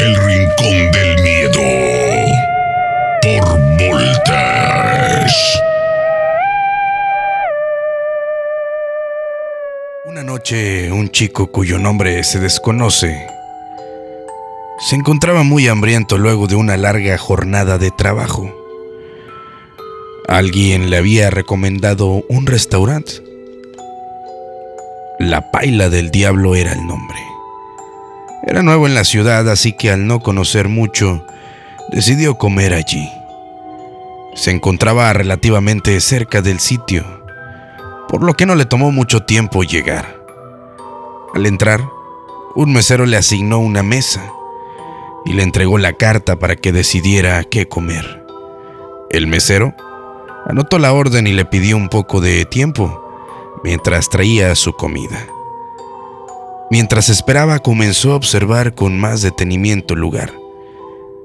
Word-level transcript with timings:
El 0.00 0.16
Rincón 0.16 0.90
del 0.92 1.22
Miedo 1.22 1.60
por 3.22 3.60
Voltage. 3.78 5.34
Una 10.06 10.22
noche, 10.24 10.90
un 10.90 11.10
chico 11.10 11.52
cuyo 11.52 11.78
nombre 11.78 12.24
se 12.24 12.40
desconoce 12.40 13.30
se 14.80 14.96
encontraba 14.96 15.42
muy 15.42 15.68
hambriento 15.68 16.16
luego 16.16 16.46
de 16.46 16.54
una 16.54 16.78
larga 16.78 17.18
jornada 17.18 17.76
de 17.76 17.90
trabajo. 17.90 18.50
Alguien 20.26 20.88
le 20.88 20.96
había 20.96 21.28
recomendado 21.28 22.24
un 22.30 22.46
restaurante. 22.46 23.22
La 25.18 25.50
Paila 25.50 25.90
del 25.90 26.10
Diablo 26.10 26.54
era 26.54 26.72
el 26.72 26.86
nombre. 26.86 27.29
Era 28.42 28.62
nuevo 28.62 28.86
en 28.86 28.94
la 28.94 29.04
ciudad, 29.04 29.48
así 29.50 29.72
que 29.72 29.90
al 29.90 30.06
no 30.06 30.20
conocer 30.20 30.68
mucho, 30.68 31.26
decidió 31.92 32.36
comer 32.36 32.72
allí. 32.72 33.08
Se 34.34 34.50
encontraba 34.50 35.12
relativamente 35.12 36.00
cerca 36.00 36.40
del 36.40 36.58
sitio, 36.58 37.04
por 38.08 38.22
lo 38.22 38.34
que 38.34 38.46
no 38.46 38.54
le 38.54 38.64
tomó 38.64 38.92
mucho 38.92 39.20
tiempo 39.20 39.62
llegar. 39.62 40.16
Al 41.34 41.46
entrar, 41.46 41.82
un 42.54 42.72
mesero 42.72 43.06
le 43.06 43.16
asignó 43.16 43.58
una 43.58 43.82
mesa 43.82 44.32
y 45.24 45.34
le 45.34 45.42
entregó 45.42 45.78
la 45.78 45.92
carta 45.92 46.38
para 46.38 46.56
que 46.56 46.72
decidiera 46.72 47.44
qué 47.44 47.68
comer. 47.68 48.24
El 49.10 49.26
mesero 49.26 49.74
anotó 50.46 50.78
la 50.78 50.92
orden 50.92 51.26
y 51.26 51.32
le 51.32 51.44
pidió 51.44 51.76
un 51.76 51.88
poco 51.88 52.20
de 52.20 52.46
tiempo 52.46 53.06
mientras 53.62 54.08
traía 54.08 54.54
su 54.54 54.72
comida. 54.72 55.26
Mientras 56.70 57.08
esperaba 57.08 57.58
comenzó 57.58 58.12
a 58.12 58.16
observar 58.16 58.76
con 58.76 58.96
más 58.96 59.22
detenimiento 59.22 59.94
el 59.94 60.00
lugar, 60.00 60.32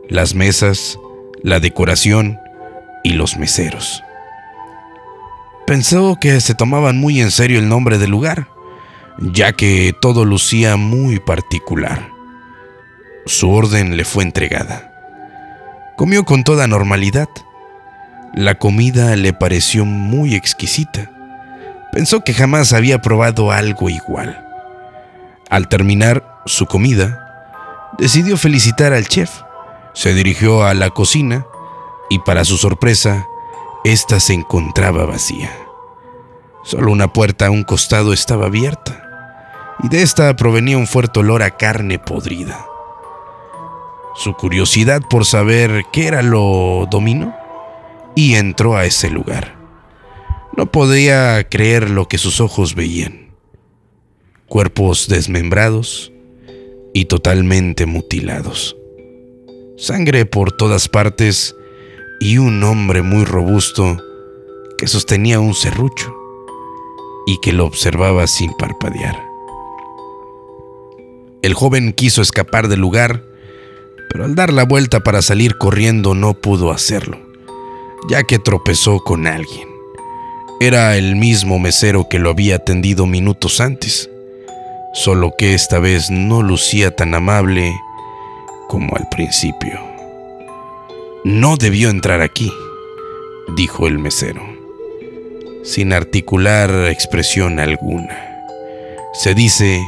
las 0.09 0.33
mesas, 0.33 0.97
la 1.43 1.59
decoración 1.59 2.39
y 3.03 3.13
los 3.13 3.37
meseros. 3.37 4.03
Pensó 5.67 6.17
que 6.19 6.41
se 6.41 6.55
tomaban 6.55 6.99
muy 6.99 7.21
en 7.21 7.29
serio 7.29 7.59
el 7.59 7.69
nombre 7.69 7.99
del 7.99 8.09
lugar, 8.09 8.47
ya 9.19 9.53
que 9.53 9.93
todo 10.01 10.25
lucía 10.25 10.77
muy 10.77 11.19
particular. 11.19 12.09
Su 13.27 13.51
orden 13.51 13.97
le 13.97 14.03
fue 14.03 14.23
entregada. 14.23 14.91
Comió 15.95 16.25
con 16.25 16.43
toda 16.43 16.65
normalidad. 16.65 17.29
La 18.33 18.55
comida 18.55 19.15
le 19.15 19.31
pareció 19.31 19.85
muy 19.85 20.33
exquisita. 20.33 21.11
Pensó 21.91 22.23
que 22.23 22.33
jamás 22.33 22.73
había 22.73 23.01
probado 23.01 23.51
algo 23.51 23.89
igual. 23.91 24.44
Al 25.49 25.67
terminar 25.69 26.41
su 26.45 26.65
comida, 26.65 27.91
decidió 27.97 28.37
felicitar 28.37 28.93
al 28.93 29.07
chef. 29.07 29.29
Se 29.93 30.13
dirigió 30.13 30.63
a 30.63 30.73
la 30.73 30.89
cocina 30.89 31.45
y 32.09 32.19
para 32.19 32.45
su 32.45 32.57
sorpresa, 32.57 33.27
ésta 33.83 34.19
se 34.19 34.33
encontraba 34.33 35.05
vacía. 35.05 35.51
Solo 36.63 36.91
una 36.91 37.13
puerta 37.13 37.47
a 37.47 37.51
un 37.51 37.63
costado 37.63 38.11
estaba 38.11 38.47
abierta 38.47 39.03
y 39.83 39.89
de 39.89 40.01
esta 40.01 40.35
provenía 40.35 40.77
un 40.77 40.87
fuerte 40.87 41.19
olor 41.19 41.43
a 41.43 41.51
carne 41.51 41.99
podrida. 41.99 42.65
Su 44.15 44.33
curiosidad 44.33 45.01
por 45.09 45.25
saber 45.25 45.83
qué 45.91 46.07
era 46.07 46.21
lo 46.21 46.87
dominó 46.89 47.35
y 48.15 48.35
entró 48.35 48.75
a 48.75 48.85
ese 48.85 49.09
lugar. 49.09 49.55
No 50.55 50.65
podía 50.67 51.47
creer 51.49 51.89
lo 51.89 52.07
que 52.07 52.17
sus 52.17 52.39
ojos 52.39 52.75
veían. 52.75 53.24
Cuerpos 54.47 55.07
desmembrados 55.07 56.11
y 56.93 57.05
totalmente 57.05 57.87
mutilados. 57.87 58.77
Sangre 59.75 60.25
por 60.25 60.51
todas 60.51 60.87
partes 60.87 61.55
y 62.19 62.37
un 62.37 62.63
hombre 62.63 63.01
muy 63.01 63.25
robusto 63.25 63.97
que 64.77 64.87
sostenía 64.87 65.39
un 65.39 65.55
serrucho 65.55 66.15
y 67.25 67.39
que 67.41 67.53
lo 67.53 67.65
observaba 67.65 68.27
sin 68.27 68.53
parpadear. 68.53 69.19
El 71.41 71.55
joven 71.55 71.91
quiso 71.91 72.21
escapar 72.21 72.67
del 72.67 72.79
lugar, 72.79 73.23
pero 74.09 74.25
al 74.25 74.35
dar 74.35 74.53
la 74.53 74.63
vuelta 74.63 75.01
para 75.01 75.23
salir 75.23 75.57
corriendo 75.57 76.13
no 76.13 76.35
pudo 76.35 76.71
hacerlo, 76.71 77.19
ya 78.09 78.23
que 78.23 78.37
tropezó 78.37 78.99
con 78.99 79.25
alguien. 79.25 79.67
Era 80.59 80.97
el 80.97 81.15
mismo 81.15 81.59
mesero 81.59 82.07
que 82.09 82.19
lo 82.19 82.29
había 82.29 82.57
atendido 82.57 83.05
minutos 83.07 83.59
antes, 83.59 84.09
solo 84.95 85.33
que 85.37 85.53
esta 85.53 85.77
vez 85.77 86.09
no 86.09 86.41
lucía 86.41 86.95
tan 86.95 87.13
amable 87.13 87.69
como 88.69 88.95
al 88.95 89.07
principio. 89.09 89.77
No 91.25 91.57
debió 91.57 91.89
entrar 91.89 92.21
aquí, 92.21 92.51
dijo 93.55 93.87
el 93.87 93.99
mesero, 93.99 94.41
sin 95.63 95.91
articular 95.91 96.71
expresión 96.87 97.59
alguna. 97.59 98.17
Se 99.13 99.35
dice 99.35 99.81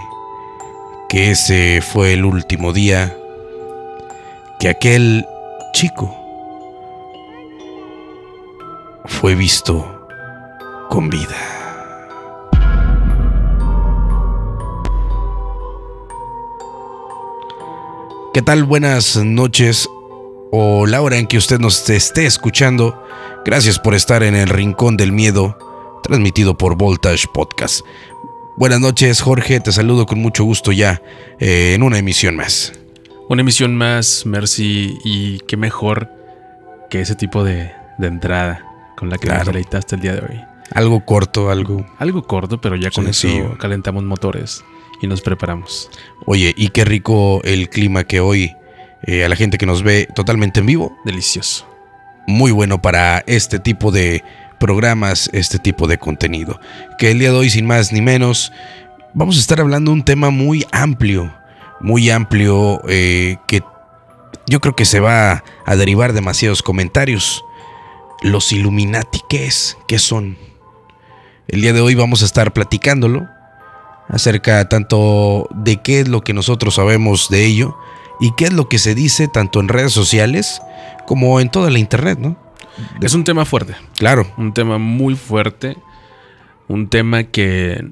que 1.08 1.32
ese 1.32 1.82
fue 1.82 2.14
el 2.14 2.26
último 2.26 2.74
día 2.74 3.16
que 4.60 4.68
aquel 4.68 5.26
chico 5.72 6.14
fue 9.06 9.36
visto 9.36 10.06
con 10.90 11.10
vida. 11.10 11.57
¿Qué 18.38 18.44
tal? 18.44 18.66
Buenas 18.66 19.16
noches 19.18 19.90
o 20.52 20.86
la 20.86 21.02
hora 21.02 21.18
en 21.18 21.26
que 21.26 21.40
usted 21.40 21.58
nos 21.58 21.90
esté 21.90 22.28
escuchando. 22.28 23.04
Gracias 23.44 23.80
por 23.80 23.96
estar 23.96 24.22
en 24.22 24.36
el 24.36 24.48
Rincón 24.48 24.96
del 24.96 25.12
Miedo, 25.12 25.58
transmitido 26.04 26.56
por 26.56 26.78
Voltage 26.78 27.26
Podcast. 27.34 27.84
Buenas 28.56 28.80
noches, 28.80 29.22
Jorge. 29.22 29.60
Te 29.60 29.72
saludo 29.72 30.06
con 30.06 30.20
mucho 30.20 30.44
gusto 30.44 30.72
ya 30.72 31.02
eh, 31.40 31.74
en 31.74 31.82
una 31.82 31.98
emisión 31.98 32.36
más. 32.36 32.74
Una 33.28 33.42
emisión 33.42 33.76
más, 33.76 34.28
Mercy, 34.28 35.00
y 35.04 35.40
qué 35.48 35.58
mejor 35.58 36.08
que 36.92 37.02
ese 37.02 37.16
tipo 37.16 37.44
de, 37.44 37.72
de 37.98 38.08
entrada 38.08 38.64
con 38.98 39.10
la 39.10 39.18
que 39.18 39.26
Claro. 39.30 39.46
nos 39.46 39.48
deleitaste 39.48 39.96
el 39.96 40.02
día 40.02 40.14
de 40.14 40.20
hoy. 40.20 40.40
Algo 40.76 41.04
corto, 41.04 41.50
algo. 41.50 41.88
Algo 41.98 42.22
corto, 42.22 42.62
pero 42.62 42.76
ya 42.76 42.92
con 42.92 43.08
eso 43.08 43.28
calentamos 43.58 44.04
motores 44.04 44.64
y 45.02 45.08
nos 45.08 45.22
preparamos. 45.22 45.90
Oye, 46.26 46.54
y 46.56 46.70
qué 46.70 46.86
rico 46.86 47.42
el 47.44 47.70
clima 47.70 48.04
que 48.04 48.20
hoy 48.20 48.56
eh, 49.04 49.24
a 49.24 49.30
la 49.30 49.36
gente 49.36 49.58
que 49.58 49.66
nos 49.66 49.84
ve 49.84 50.08
totalmente 50.16 50.60
en 50.60 50.66
vivo. 50.66 50.98
Delicioso. 51.06 51.68
Muy 52.28 52.52
bueno 52.52 52.82
para 52.82 53.24
este 53.28 53.60
tipo 53.60 53.92
de 53.92 54.24
programas, 54.60 55.30
este 55.34 55.60
tipo 55.60 55.88
de 55.88 55.98
contenido. 55.98 56.60
Que 56.98 57.12
el 57.12 57.20
día 57.20 57.32
de 57.32 57.38
hoy, 57.38 57.50
sin 57.50 57.66
más 57.66 57.94
ni 57.94 58.02
menos, 58.02 58.52
vamos 59.14 59.38
a 59.38 59.40
estar 59.40 59.62
hablando 59.62 59.92
de 59.92 59.98
un 59.98 60.04
tema 60.04 60.30
muy 60.30 60.66
amplio, 60.72 61.34
muy 61.80 62.10
amplio, 62.10 62.82
eh, 62.88 63.38
que 63.48 63.62
yo 64.48 64.60
creo 64.60 64.76
que 64.76 64.86
se 64.86 65.00
va 65.00 65.44
a 65.66 65.76
derivar 65.76 66.14
demasiados 66.14 66.64
comentarios. 66.64 67.44
Los 68.24 68.52
Illuminati, 68.52 69.22
¿qué 69.30 69.46
es? 69.46 69.78
¿Qué 69.88 70.00
son? 70.00 70.38
El 71.48 71.62
día 71.62 71.72
de 71.72 71.82
hoy 71.82 71.96
vamos 71.96 72.24
a 72.24 72.26
estar 72.26 72.52
platicándolo 72.52 73.28
acerca 74.10 74.68
tanto 74.70 75.48
de 75.54 75.82
qué 75.82 76.02
es 76.02 76.08
lo 76.08 76.22
que 76.22 76.34
nosotros 76.34 76.76
sabemos 76.76 77.30
de 77.30 77.46
ello 77.46 77.78
y 78.20 78.32
qué 78.38 78.46
es 78.46 78.54
lo 78.54 78.68
que 78.70 78.80
se 78.80 78.96
dice 78.96 79.28
tanto 79.28 79.60
en 79.60 79.68
redes 79.68 79.94
sociales 79.94 80.62
como 81.06 81.40
en 81.40 81.50
toda 81.50 81.70
la 81.70 81.80
internet, 81.80 82.18
¿no? 82.20 82.38
Es 83.02 83.14
un 83.14 83.24
tema 83.24 83.44
fuerte, 83.46 83.76
Claro, 83.96 84.28
un 84.38 84.54
tema 84.54 84.78
muy 84.78 85.16
fuerte, 85.16 85.78
un 86.68 86.88
tema 86.90 87.24
que 87.24 87.90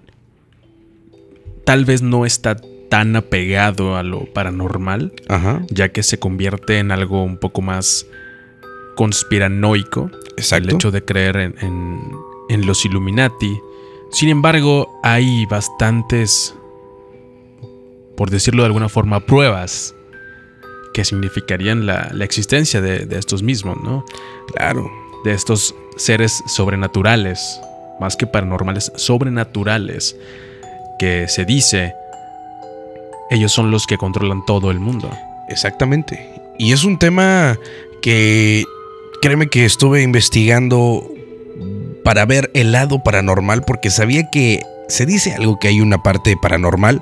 tal 1.63 1.85
vez 1.85 2.01
no 2.01 2.25
está 2.25 2.55
tan 2.89 3.15
apegado 3.15 3.95
a 3.97 4.03
lo 4.03 4.25
paranormal, 4.31 5.11
ajá, 5.27 5.63
ya 5.69 5.89
que 5.89 6.03
se 6.03 6.19
convierte 6.19 6.77
en 6.77 6.91
algo 6.91 7.23
un 7.23 7.37
poco 7.37 7.61
más 7.61 8.05
conspiranoico. 8.95 10.11
exacto. 10.37 10.69
el 10.69 10.75
hecho 10.75 10.91
de 10.91 11.03
creer 11.03 11.37
en, 11.37 11.55
en- 11.61 12.01
en 12.49 12.65
los 12.67 12.85
Illuminati. 12.85 13.59
Sin 14.15 14.29
embargo, 14.29 14.97
hay 15.03 15.45
bastantes, 15.45 16.55
por 18.15 18.29
decirlo 18.29 18.63
de 18.63 18.67
alguna 18.67 18.87
forma, 18.87 19.19
pruebas 19.19 19.93
que 20.93 21.03
significarían 21.03 21.85
la, 21.85 22.09
la 22.13 22.23
existencia 22.23 22.79
de, 22.79 23.05
de 23.05 23.19
estos 23.19 23.43
mismos, 23.43 23.75
¿no? 23.83 24.05
Claro, 24.53 24.89
De 25.25 25.33
estos 25.33 25.75
seres 25.97 26.41
sobrenaturales, 26.47 27.59
más 27.99 28.15
que 28.15 28.25
paranormales, 28.25 28.89
sobrenaturales, 28.95 30.15
que 30.97 31.27
se 31.27 31.43
dice, 31.43 31.93
ellos 33.29 33.51
son 33.51 33.69
los 33.69 33.85
que 33.85 33.97
controlan 33.97 34.45
todo 34.45 34.71
el 34.71 34.79
mundo. 34.79 35.09
exactamente. 35.49 36.31
Y 36.57 36.71
es 36.71 36.85
un 36.85 36.97
tema 36.97 37.59
que 38.01 38.63
créeme 39.21 39.47
que 39.49 39.65
estuve 39.65 40.03
investigando 40.03 41.05
para 42.05 42.23
ver 42.25 42.51
el 42.53 42.71
lado 42.71 42.99
paranormal 42.99 43.63
porque 43.63 43.89
sabía 43.89 44.29
que 44.29 44.61
se 44.87 45.07
dice 45.07 45.33
algo 45.33 45.57
que 45.59 45.69
hay 45.69 45.81
una 45.81 46.03
parte 46.03 46.37
paranormal 46.39 47.01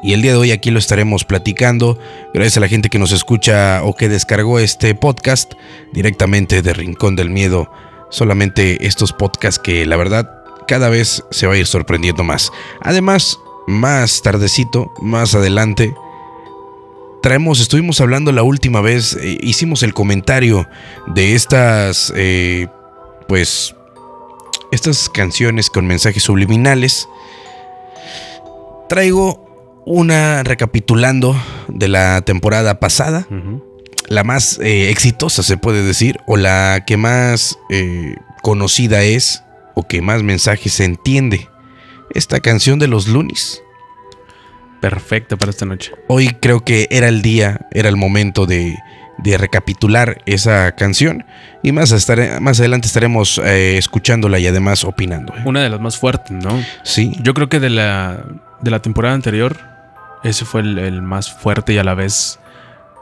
Y 0.00 0.12
el 0.12 0.22
día 0.22 0.30
de 0.30 0.38
hoy 0.38 0.52
aquí 0.52 0.70
lo 0.70 0.78
estaremos 0.78 1.24
platicando. 1.24 1.98
Gracias 2.32 2.56
a 2.56 2.60
la 2.60 2.68
gente 2.68 2.88
que 2.88 3.00
nos 3.00 3.10
escucha 3.10 3.82
o 3.82 3.96
que 3.96 4.08
descargó 4.08 4.60
este 4.60 4.94
podcast 4.94 5.54
directamente 5.92 6.62
de 6.62 6.72
Rincón 6.72 7.16
del 7.16 7.30
Miedo. 7.30 7.68
Solamente 8.10 8.86
estos 8.86 9.12
podcasts 9.12 9.60
que 9.60 9.84
la 9.86 9.96
verdad 9.96 10.30
cada 10.68 10.88
vez 10.88 11.24
se 11.32 11.48
va 11.48 11.56
sorprendiendo 11.64 12.22
más. 12.22 12.52
Además, 12.80 13.40
más 13.66 14.22
tardecito, 14.22 14.92
más 15.02 15.34
adelante, 15.34 15.92
traemos, 17.24 17.58
estuvimos 17.58 18.00
hablando 18.00 18.30
la 18.30 18.44
última 18.44 18.82
vez, 18.82 19.14
eh, 19.20 19.36
hicimos 19.40 19.82
el 19.82 19.94
comentario 19.94 20.68
de 21.08 21.34
estas, 21.34 22.12
eh, 22.14 22.68
pues, 23.26 23.74
estas 24.72 25.08
canciones 25.08 25.70
con 25.70 25.86
mensajes 25.86 26.22
subliminales. 26.22 27.08
Traigo 28.88 29.82
una 29.86 30.42
recapitulando 30.42 31.36
de 31.68 31.88
la 31.88 32.22
temporada 32.22 32.80
pasada, 32.80 33.26
la 34.08 34.24
más 34.24 34.58
eh, 34.58 34.90
exitosa 34.90 35.42
se 35.42 35.56
puede 35.56 35.82
decir, 35.82 36.18
o 36.26 36.36
la 36.36 36.84
que 36.86 36.96
más 36.96 37.58
conocida 38.42 39.02
es, 39.02 39.42
o 39.74 39.86
que 39.86 40.02
más 40.02 40.22
mensajes 40.22 40.72
se 40.72 40.84
entiende. 40.84 41.48
Esta 42.14 42.40
canción 42.40 42.78
de 42.78 42.88
los 42.88 43.06
Lunis. 43.06 43.62
Perfecto 44.80 45.36
para 45.36 45.50
esta 45.50 45.66
noche. 45.66 45.92
Hoy 46.08 46.36
creo 46.40 46.64
que 46.64 46.86
era 46.90 47.08
el 47.08 47.22
día, 47.22 47.66
era 47.72 47.88
el 47.88 47.96
momento 47.96 48.46
de, 48.46 48.76
recapitular 49.24 50.22
esa 50.26 50.72
canción 50.72 51.24
y 51.62 51.72
más, 51.72 51.92
más 52.40 52.60
adelante 52.60 52.86
estaremos 52.86 53.38
eh, 53.38 53.76
escuchándola 53.76 54.38
y 54.38 54.46
además 54.46 54.84
opinando. 54.84 55.34
¿eh? 55.34 55.42
Una 55.44 55.62
de 55.62 55.70
las 55.70 55.80
más 55.80 55.98
fuertes, 55.98 56.32
¿no? 56.32 56.62
Sí. 56.84 57.16
Yo 57.22 57.34
creo 57.34 57.48
que 57.48 57.60
de 57.60 57.70
la, 57.70 58.24
de 58.60 58.70
la 58.70 58.80
temporada 58.80 59.14
anterior, 59.14 59.58
ese 60.22 60.44
fue 60.44 60.60
el, 60.60 61.02
más 61.02 61.32
fuerte 61.32 61.72
y 61.72 61.78
a 61.78 61.84
la 61.84 61.94
vez, 61.94 62.38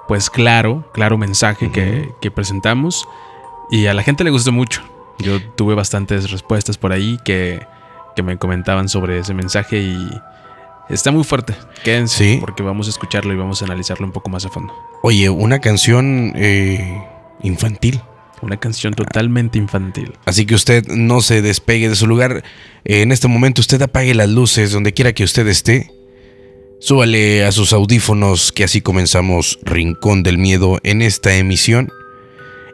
pues 0.09 0.31
claro, 0.31 0.91
claro 0.93 1.19
mensaje 1.19 1.71
que, 1.71 2.09
que 2.21 2.31
presentamos 2.31 3.07
y 3.71 3.87
a 3.87 3.95
la 3.95 4.03
gente 4.03 4.25
le 4.25 4.31
gustó 4.31 4.53
mucho. 4.53 4.83
Yo 5.19 5.41
tuve 5.55 5.75
bastantes 5.75 6.31
respuestas 6.31 6.77
por 6.79 6.93
ahí 6.93 7.19
que, 7.25 7.67
que 8.15 8.23
me 8.23 8.39
comentaban 8.39 8.89
sobre 8.89 9.19
ese 9.19 9.35
mensaje 9.35 9.79
y 9.79 10.11
Está 10.89 11.11
muy 11.11 11.25
fuerte. 11.25 11.55
Quédense 11.83 12.39
porque 12.41 12.63
vamos 12.63 12.87
a 12.87 12.91
escucharlo 12.91 13.33
y 13.33 13.37
vamos 13.37 13.61
a 13.63 13.65
analizarlo 13.65 14.07
un 14.07 14.13
poco 14.13 14.31
más 14.31 14.45
a 14.45 14.51
fondo. 14.51 14.73
Oye, 15.03 15.29
una 15.29 15.61
canción 15.61 16.33
eh, 16.37 17.03
infantil. 17.43 18.01
Una 18.43 18.59
canción 18.59 18.95
totalmente 18.95 19.59
infantil. 19.59 20.13
Así 20.27 20.47
que 20.47 20.55
usted 20.55 20.87
no 20.89 21.23
se 21.23 21.43
despegue 21.43 21.89
de 21.89 21.97
su 21.97 22.07
lugar. 22.07 22.45
en 22.85 23.11
este 23.11 23.29
momento 23.29 23.61
usted 23.61 23.81
apague 23.83 24.15
las 24.15 24.29
luces 24.29 24.73
donde 24.73 24.93
quiera 24.93 25.13
que 25.13 25.25
usted 25.25 25.47
esté. 25.49 25.91
Súbale 26.79 27.45
a 27.45 27.53
sus 27.53 27.73
audífonos 27.73 28.53
que 28.53 28.63
así 28.63 28.83
comenzamos 28.83 29.59
Rincón 29.63 30.23
del 30.23 30.39
Miedo 30.39 30.79
en 30.85 31.03
esta 31.03 31.35
emisión. 31.35 31.91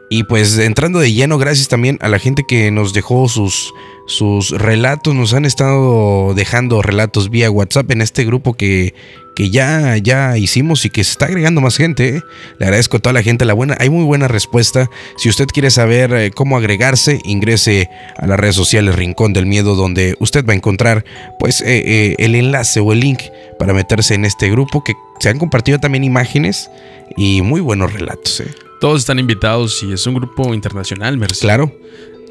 Y 0.09 0.25
pues 0.25 0.59
entrando 0.59 0.99
de 0.99 1.13
lleno, 1.13 1.37
gracias 1.39 1.69
también 1.69 1.97
a 2.01 2.09
la 2.09 2.19
gente 2.19 2.43
que 2.47 2.69
nos 2.69 2.93
dejó 2.93 3.27
sus, 3.29 3.73
sus 4.05 4.51
relatos, 4.51 5.15
nos 5.15 5.33
han 5.33 5.45
estado 5.45 6.33
dejando 6.33 6.81
relatos 6.81 7.29
vía 7.29 7.49
WhatsApp 7.49 7.89
en 7.91 8.01
este 8.01 8.25
grupo 8.25 8.53
que, 8.53 8.93
que 9.35 9.49
ya, 9.49 9.97
ya 9.97 10.37
hicimos 10.37 10.85
y 10.85 10.89
que 10.89 11.03
se 11.03 11.11
está 11.11 11.25
agregando 11.25 11.61
más 11.61 11.77
gente. 11.77 12.17
¿eh? 12.17 12.21
Le 12.59 12.65
agradezco 12.65 12.97
a 12.97 12.99
toda 12.99 13.13
la 13.13 13.23
gente 13.23 13.45
la 13.45 13.53
buena. 13.53 13.77
Hay 13.79 13.89
muy 13.89 14.03
buena 14.03 14.27
respuesta. 14.27 14.89
Si 15.17 15.29
usted 15.29 15.47
quiere 15.47 15.71
saber 15.71 16.13
eh, 16.13 16.31
cómo 16.31 16.57
agregarse, 16.57 17.19
ingrese 17.23 17.89
a 18.17 18.27
las 18.27 18.39
redes 18.39 18.55
sociales 18.55 18.95
Rincón 18.95 19.33
del 19.33 19.45
Miedo, 19.45 19.75
donde 19.75 20.15
usted 20.19 20.45
va 20.45 20.53
a 20.53 20.55
encontrar 20.55 21.05
pues 21.39 21.61
eh, 21.61 22.15
el 22.19 22.35
enlace 22.35 22.79
o 22.79 22.91
el 22.91 22.99
link 22.99 23.21
para 23.57 23.73
meterse 23.73 24.15
en 24.15 24.25
este 24.25 24.49
grupo 24.49 24.83
que 24.83 24.93
se 25.19 25.29
han 25.29 25.39
compartido 25.39 25.79
también 25.79 26.03
imágenes 26.03 26.69
y 27.15 27.41
muy 27.41 27.61
buenos 27.61 27.93
relatos. 27.93 28.43
Todos 28.81 28.99
están 28.99 29.17
invitados 29.17 29.81
y 29.83 29.93
es 29.93 30.05
un 30.07 30.15
grupo 30.15 30.53
internacional, 30.53 31.17
Mercedes. 31.17 31.39
Claro. 31.39 31.71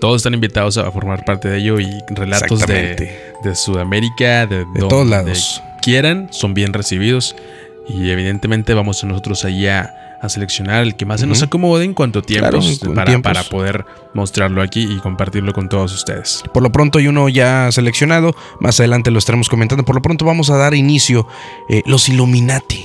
Todos 0.03 0.17
están 0.17 0.35
invitados 0.35 0.79
a 0.79 0.91
formar 0.91 1.25
parte 1.25 1.47
de 1.47 1.59
ello 1.59 1.79
y 1.79 2.03
relatos 2.09 2.67
de, 2.67 3.37
de, 3.41 3.55
Sudamérica, 3.55 4.47
de, 4.49 4.67
todos 4.89 5.07
lados. 5.07 5.63
quieran, 5.81 6.27
son 6.33 6.55
bien 6.55 6.73
recibidos. 6.73 7.37
Y 7.89 8.11
evidentemente 8.11 8.75
vamos 8.75 9.05
nosotros 9.05 9.45
ahí 9.45 9.69
a, 9.69 9.95
seleccionar 10.27 10.83
el 10.83 10.97
que 10.97 11.07
más 11.07 11.21
se 11.21 11.29
nos 11.29 11.45
acomode 11.45 11.85
en 11.85 11.95
cuanto 11.95 12.21
tiempos, 12.21 12.81
para, 12.97 13.17
para, 13.23 13.45
poder 13.45 13.85
mostrarlo 14.13 14.61
aquí 14.61 14.83
y 14.91 14.99
compartirlo 14.99 15.53
con 15.53 15.69
todos 15.69 15.95
ustedes. 15.95 16.43
Por 16.53 16.65
lo 16.65 16.73
pronto 16.73 16.99
hay 16.99 17.07
uno 17.07 17.29
ya 17.29 17.71
seleccionado, 17.71 18.35
más 18.59 18.81
adelante 18.81 19.13
lo 19.13 19.21
estaremos 19.21 19.49
comentando. 19.49 19.85
Por 19.85 19.95
lo 19.95 20.03
pronto 20.03 20.25
vamos 20.25 20.51
a 20.51 20.57
dar 20.57 20.75
inicio 20.75 21.29
eh, 21.69 21.83
los 21.87 22.09
Illuminati. 22.09 22.85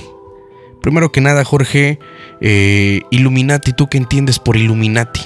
Primero 0.80 1.10
que 1.10 1.20
nada, 1.20 1.44
Jorge, 1.44 1.98
eh, 2.40 3.00
Illuminati, 3.10 3.72
¿tú 3.72 3.88
qué 3.88 3.98
entiendes 3.98 4.38
por 4.38 4.56
Illuminati? 4.56 5.22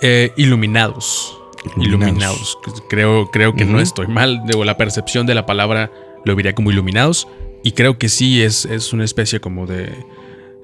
Eh, 0.00 0.32
iluminados. 0.36 1.38
iluminados. 1.76 2.58
Creo, 2.88 3.30
creo 3.30 3.54
que 3.54 3.64
no 3.64 3.80
estoy 3.80 4.06
mal. 4.06 4.42
la 4.46 4.76
percepción 4.76 5.26
de 5.26 5.34
la 5.34 5.46
palabra 5.46 5.90
lo 6.24 6.34
diría 6.34 6.54
como 6.54 6.70
iluminados. 6.70 7.28
Y 7.62 7.72
creo 7.72 7.98
que 7.98 8.08
sí 8.08 8.42
es, 8.42 8.66
es 8.66 8.92
una 8.92 9.04
especie 9.04 9.40
como 9.40 9.66
de. 9.66 9.92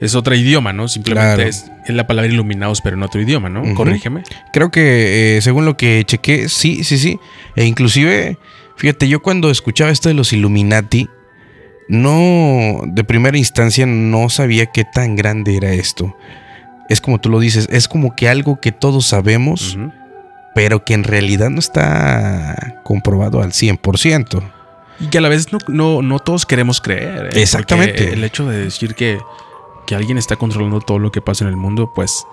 Es 0.01 0.15
otro 0.15 0.35
idioma, 0.35 0.73
¿no? 0.73 0.89
Simplemente 0.89 1.49
es, 1.49 1.71
la 1.89 2.07
palabra 2.07 2.31
iluminados, 2.31 2.81
pero 2.81 2.97
en 2.97 3.03
otro 3.03 3.21
idioma, 3.21 3.49
¿no? 3.49 3.75
Corrígeme. 3.75 4.23
Creo 4.53 4.71
que 4.71 5.37
eh, 5.37 5.43
según 5.43 5.67
lo 5.67 5.77
que 5.77 6.05
chequé, 6.07 6.49
sí, 6.49 6.85
sí, 6.85 6.97
sí. 6.99 7.19
E 7.55 7.65
inclusive, 7.65 8.39
fíjate, 8.77 9.09
yo 9.09 9.21
cuando 9.21 9.51
escuchaba 9.51 9.91
esto 9.91 10.09
de 10.09 10.15
los 10.15 10.33
Illuminati, 10.33 11.09
no, 11.89 12.83
de 12.87 13.05
primera 13.05 13.37
instancia 13.37 13.85
no 13.85 14.29
sabía 14.31 14.67
qué 14.67 14.85
tan 14.85 15.17
grande 15.17 15.57
era 15.57 15.73
esto. 15.73 16.17
Es 16.91 17.01
como 17.01 17.19
tú 17.21 17.31
lo 17.31 17.39
dices, 17.39 17.69
es 17.71 17.89
como 17.89 18.15
que 18.17 18.29
algo 18.29 18.61
que 18.61 18.73
todos 18.73 19.07
sabemos, 19.07 19.79
pero 20.55 20.85
que 20.85 20.93
en 20.93 21.05
realidad 21.05 21.49
no 21.49 21.61
está 21.61 22.83
comprobado 22.83 23.41
al 23.41 23.53
100%. 23.53 24.43
Y 24.99 25.07
que 25.07 25.19
a 25.19 25.21
la 25.21 25.29
vez 25.29 25.47
no, 25.69 26.03
no, 26.03 26.19
todos 26.19 26.45
queremos 26.45 26.81
creer. 26.81 27.27
¿eh? 27.27 27.41
Exactamente. 27.43 28.13
el 28.13 28.25
hecho 28.25 28.47
de 28.47 28.65
decir 28.65 28.97
que, 28.97 29.21
que 29.87 29.95
alguien 29.95 30.19
está 30.19 30.35
controlando 30.35 30.81
todo 30.81 30.99
lo 30.99 31.13
que 31.13 31.23
pasa 31.23 31.45
en 31.45 31.51
el 31.51 31.57
mundo, 31.57 31.93
pues 31.95 32.27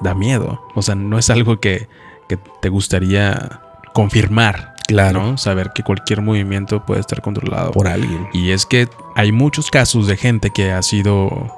da 0.00 0.14
miedo. 0.14 0.60
O 0.74 0.82
sea, 0.82 0.96
no 0.96 1.16
es 1.16 1.30
algo 1.30 1.60
que, 1.60 1.88
que 2.28 2.36
te 2.36 2.68
gustaría 2.68 3.60
confirmar. 3.94 4.74
Claro. 4.88 5.36
Saber 5.36 5.70
que 5.72 5.84
cualquier 5.84 6.22
movimiento 6.22 6.84
puede 6.84 7.00
estar 7.00 7.22
controlado 7.22 7.70
por 7.70 7.86
alguien. 7.86 8.28
Y 8.32 8.50
es 8.50 8.66
que 8.66 8.88
hay 9.14 9.30
muchos 9.30 9.70
casos 9.70 10.08
de 10.08 10.16
gente 10.16 10.50
que 10.50 10.72
ha 10.72 10.82
sido 10.82 11.52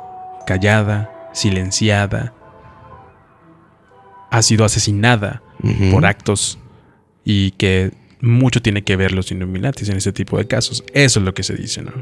callada, 0.47 1.11
silenciada, 1.39 2.35
ha 4.31 4.43
sido 4.43 4.65
asesinada 4.65 5.43
por 5.91 6.07
actos 6.07 6.59
y 7.25 7.53
que 7.53 7.93
mucho 8.21 8.61
tiene 8.61 8.83
que 8.83 8.97
ver 8.97 9.13
los 9.13 9.31
Illuminatis 9.31 9.89
en 9.89 9.97
este 9.97 10.13
tipo 10.13 10.39
de 10.39 10.47
casos. 10.47 10.85
Eso 10.93 11.21
es 11.21 11.25
lo 11.25 11.35
que 11.35 11.43
se 11.43 11.55
dice, 11.55 11.83
¿no? 11.83 11.93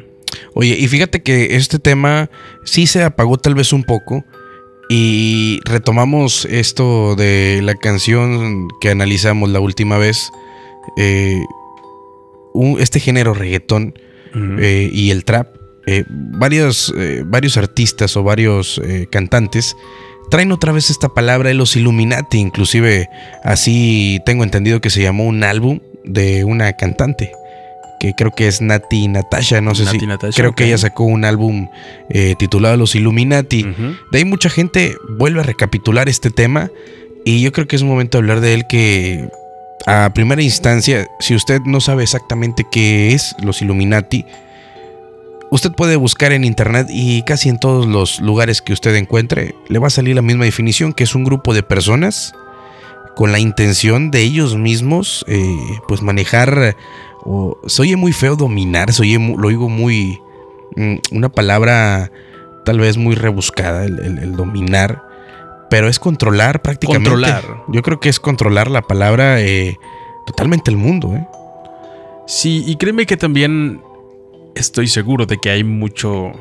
Oye, 0.55 0.76
y 0.78 0.88
fíjate 0.88 1.23
que 1.23 1.57
este 1.57 1.78
tema 1.78 2.31
sí 2.64 2.87
se 2.87 3.02
apagó 3.02 3.37
tal 3.38 3.55
vez 3.55 3.73
un 3.73 3.85
poco. 3.85 4.25
Y 4.88 5.61
retomamos 5.64 6.45
esto 6.45 7.16
de 7.16 7.61
la 7.62 7.75
canción 7.75 8.69
que 8.81 8.90
analizamos 8.90 9.50
la 9.50 9.59
última 9.59 9.99
vez 9.99 10.31
eh, 10.97 11.43
este 12.78 13.00
género 13.00 13.35
reggaetón 13.35 13.95
eh, 14.61 14.88
y 14.93 15.11
el 15.11 15.25
trap, 15.25 15.56
eh, 15.87 16.05
varios, 16.09 16.93
varios 17.26 17.57
artistas 17.57 18.16
o 18.16 18.23
varios 18.23 18.81
cantantes 19.11 19.76
traen 20.31 20.50
otra 20.50 20.73
vez 20.73 20.90
esta 20.90 21.09
palabra 21.09 21.49
de 21.49 21.55
los 21.55 21.76
Illuminati, 21.76 22.38
inclusive 22.38 23.09
así 23.45 24.21
tengo 24.26 24.43
entendido 24.43 24.81
que 24.81 24.90
se 24.90 25.02
llamó 25.02 25.25
un 25.25 25.45
álbum 25.45 25.81
de 26.05 26.45
una 26.45 26.73
cantante 26.73 27.33
que 28.00 28.12
creo 28.14 28.31
que 28.33 28.49
es 28.49 28.61
Nati 28.61 29.09
Natasha, 29.09 29.61
no 29.61 29.75
sé 29.75 29.87
si 29.87 29.99
creo 30.35 30.55
que 30.55 30.64
ella 30.64 30.78
sacó 30.78 31.05
un 31.05 31.25
álbum 31.25 31.69
titulado 32.38 32.76
Los 32.76 32.95
Illuminati. 32.95 33.62
De 34.11 34.19
ahí 34.19 34.25
mucha 34.25 34.50
gente 34.50 34.97
vuelve 35.16 35.40
a 35.40 35.45
recapitular 35.45 36.09
este 36.09 36.31
tema 36.31 36.71
y 37.25 37.40
yo 37.40 37.52
creo 37.52 37.66
que 37.66 37.76
es 37.76 37.83
un 37.83 37.88
momento 37.88 38.19
de 38.19 38.23
hablar 38.23 38.40
de 38.40 38.55
él 38.55 38.66
que 38.69 39.28
a 39.87 40.12
primera 40.14 40.43
instancia, 40.43 41.09
si 41.21 41.35
usted 41.35 41.61
no 41.64 41.81
sabe 41.81 42.02
exactamente 42.02 42.64
qué 42.71 43.12
es 43.12 43.35
los 43.43 43.62
Illuminati, 43.62 44.25
usted 45.50 45.73
puede 45.73 45.97
buscar 45.97 46.33
en 46.33 46.45
internet 46.45 46.88
y 46.91 47.23
casi 47.23 47.49
en 47.49 47.59
todos 47.59 47.87
los 47.87 48.21
lugares 48.21 48.62
que 48.62 48.73
usted 48.73 48.95
encuentre 48.95 49.55
le 49.69 49.79
va 49.79 49.88
a 49.88 49.91
salir 49.91 50.17
la 50.17 50.23
misma 50.23 50.45
definición, 50.45 50.93
que 50.93 51.05
es 51.05 51.15
un 51.15 51.25
grupo 51.25 51.55
de 51.55 51.62
personas 51.62 52.35
con 53.15 53.33
la 53.33 53.38
intención 53.38 54.11
de 54.11 54.23
ellos 54.23 54.57
mismos, 54.57 55.25
eh, 55.29 55.57
pues 55.88 56.03
manejar, 56.03 56.76
o 57.25 57.59
se 57.67 57.83
oye 57.83 57.97
muy 57.97 58.12
feo 58.12 58.37
dominar, 58.37 58.93
se 58.93 59.03
oye, 59.03 59.19
lo 59.19 59.49
digo 59.49 59.69
muy, 59.69 60.21
mm, 60.76 60.97
una 61.12 61.31
palabra 61.31 62.11
tal 62.65 62.79
vez 62.79 62.99
muy 62.99 63.15
rebuscada, 63.15 63.85
el 63.85 64.37
dominar 64.37 65.07
pero 65.69 65.88
es 65.88 65.99
controlar 65.99 66.62
prácticamente. 66.62 67.11
Controlar. 67.11 67.65
Yo 67.69 67.83
creo 67.83 68.00
que 68.00 68.09
es 68.09 68.21
controlar 68.21 68.71
la 68.71 68.83
palabra 68.83 69.41
eh, 69.41 69.79
totalmente 70.26 70.71
el 70.71 70.76
mundo. 70.76 71.15
¿eh? 71.15 71.26
Sí, 72.26 72.65
y 72.67 72.76
créeme 72.76 73.07
que 73.07 73.17
también 73.17 73.83
estoy 74.57 74.89
seguro 74.89 75.27
de 75.27 75.39
que 75.39 75.51
hay 75.51 75.65
mucho 75.65 76.33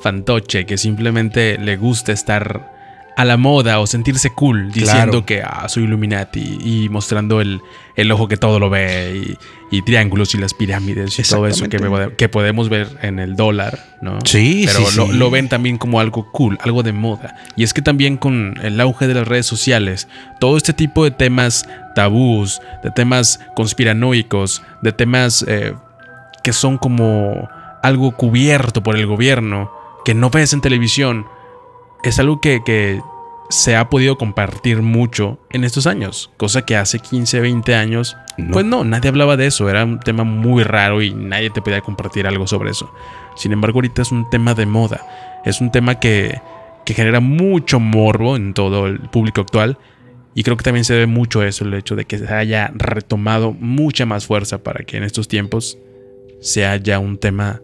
fantoche 0.00 0.66
que 0.66 0.78
simplemente 0.78 1.58
le 1.58 1.76
gusta 1.76 2.12
estar 2.12 2.70
a 3.14 3.26
la 3.26 3.36
moda 3.36 3.78
o 3.78 3.86
sentirse 3.86 4.30
cool 4.30 4.72
diciendo 4.72 5.22
Claro. 5.22 5.26
que 5.26 5.42
ah, 5.42 5.68
soy 5.68 5.84
Illuminati 5.84 6.58
y 6.64 6.88
mostrando 6.88 7.42
el, 7.42 7.60
el 7.94 8.10
ojo 8.10 8.26
que 8.26 8.38
todo 8.38 8.58
lo 8.58 8.70
ve 8.70 9.36
y, 9.70 9.76
y 9.76 9.82
triángulos 9.82 10.34
y 10.34 10.38
las 10.38 10.54
pirámides 10.54 11.18
y 11.18 11.22
todo 11.22 11.46
eso 11.46 11.68
que, 11.68 11.78
me- 11.78 12.14
que 12.16 12.30
podemos 12.30 12.70
ver 12.70 12.88
en 13.02 13.18
el 13.18 13.36
dólar, 13.36 13.78
¿no? 14.00 14.18
Sí, 14.24 14.64
Pero 14.66 14.86
sí, 14.88 14.96
lo, 14.96 15.06
sí. 15.08 15.12
lo 15.12 15.30
ven 15.30 15.50
también 15.50 15.76
como 15.76 16.00
algo 16.00 16.32
cool, 16.32 16.58
algo 16.62 16.82
de 16.82 16.94
moda. 16.94 17.36
Y 17.54 17.64
es 17.64 17.74
que 17.74 17.82
también 17.82 18.16
con 18.16 18.54
el 18.62 18.80
auge 18.80 19.06
de 19.06 19.12
las 19.14 19.28
redes 19.28 19.44
sociales, 19.46 20.08
todo 20.40 20.56
este 20.56 20.72
tipo 20.72 21.04
de 21.04 21.10
temas 21.10 21.68
tabús, 21.94 22.62
de 22.82 22.90
temas 22.92 23.40
conspiranoicos, 23.54 24.62
de 24.80 24.92
temas 24.92 25.44
eh, 25.46 25.74
que 26.42 26.54
son 26.54 26.78
como 26.78 27.48
algo 27.82 28.12
cubierto 28.16 28.82
por 28.82 28.96
el 28.96 29.06
gobierno, 29.06 29.70
que 30.04 30.14
no 30.14 30.30
ves 30.30 30.52
en 30.52 30.60
televisión, 30.60 31.26
es 32.04 32.18
algo 32.18 32.40
que, 32.40 32.62
que 32.64 33.00
se 33.50 33.76
ha 33.76 33.88
podido 33.90 34.16
compartir 34.16 34.82
mucho 34.82 35.38
en 35.50 35.64
estos 35.64 35.86
años, 35.86 36.30
cosa 36.36 36.62
que 36.64 36.76
hace 36.76 36.98
15, 37.00 37.40
20 37.40 37.74
años, 37.74 38.16
No. 38.38 38.52
pues 38.52 38.64
no, 38.64 38.82
nadie 38.84 39.08
hablaba 39.10 39.36
de 39.36 39.46
eso, 39.46 39.68
era 39.68 39.84
un 39.84 40.00
tema 40.00 40.24
muy 40.24 40.62
raro 40.64 41.02
y 41.02 41.12
nadie 41.14 41.50
te 41.50 41.60
podía 41.60 41.80
compartir 41.82 42.26
algo 42.26 42.46
sobre 42.46 42.70
eso. 42.70 42.90
Sin 43.36 43.52
embargo, 43.52 43.78
ahorita 43.78 44.02
es 44.02 44.10
un 44.12 44.28
tema 44.30 44.54
de 44.54 44.66
moda, 44.66 45.40
es 45.44 45.60
un 45.60 45.70
tema 45.70 45.96
que, 46.00 46.40
que 46.86 46.94
genera 46.94 47.20
mucho 47.20 47.78
morbo 47.78 48.36
en 48.36 48.54
todo 48.54 48.86
el 48.86 49.00
público 49.00 49.42
actual 49.42 49.78
y 50.34 50.42
creo 50.44 50.56
que 50.56 50.64
también 50.64 50.84
se 50.86 50.94
debe 50.94 51.06
mucho 51.06 51.40
a 51.42 51.46
eso, 51.46 51.64
el 51.64 51.74
hecho 51.74 51.94
de 51.94 52.06
que 52.06 52.18
se 52.18 52.32
haya 52.32 52.70
retomado 52.74 53.52
mucha 53.52 54.06
más 54.06 54.26
fuerza 54.26 54.62
para 54.62 54.82
que 54.84 54.96
en 54.96 55.02
estos 55.04 55.28
tiempos 55.28 55.78
sea 56.40 56.76
ya 56.76 56.98
un 56.98 57.18
tema, 57.18 57.60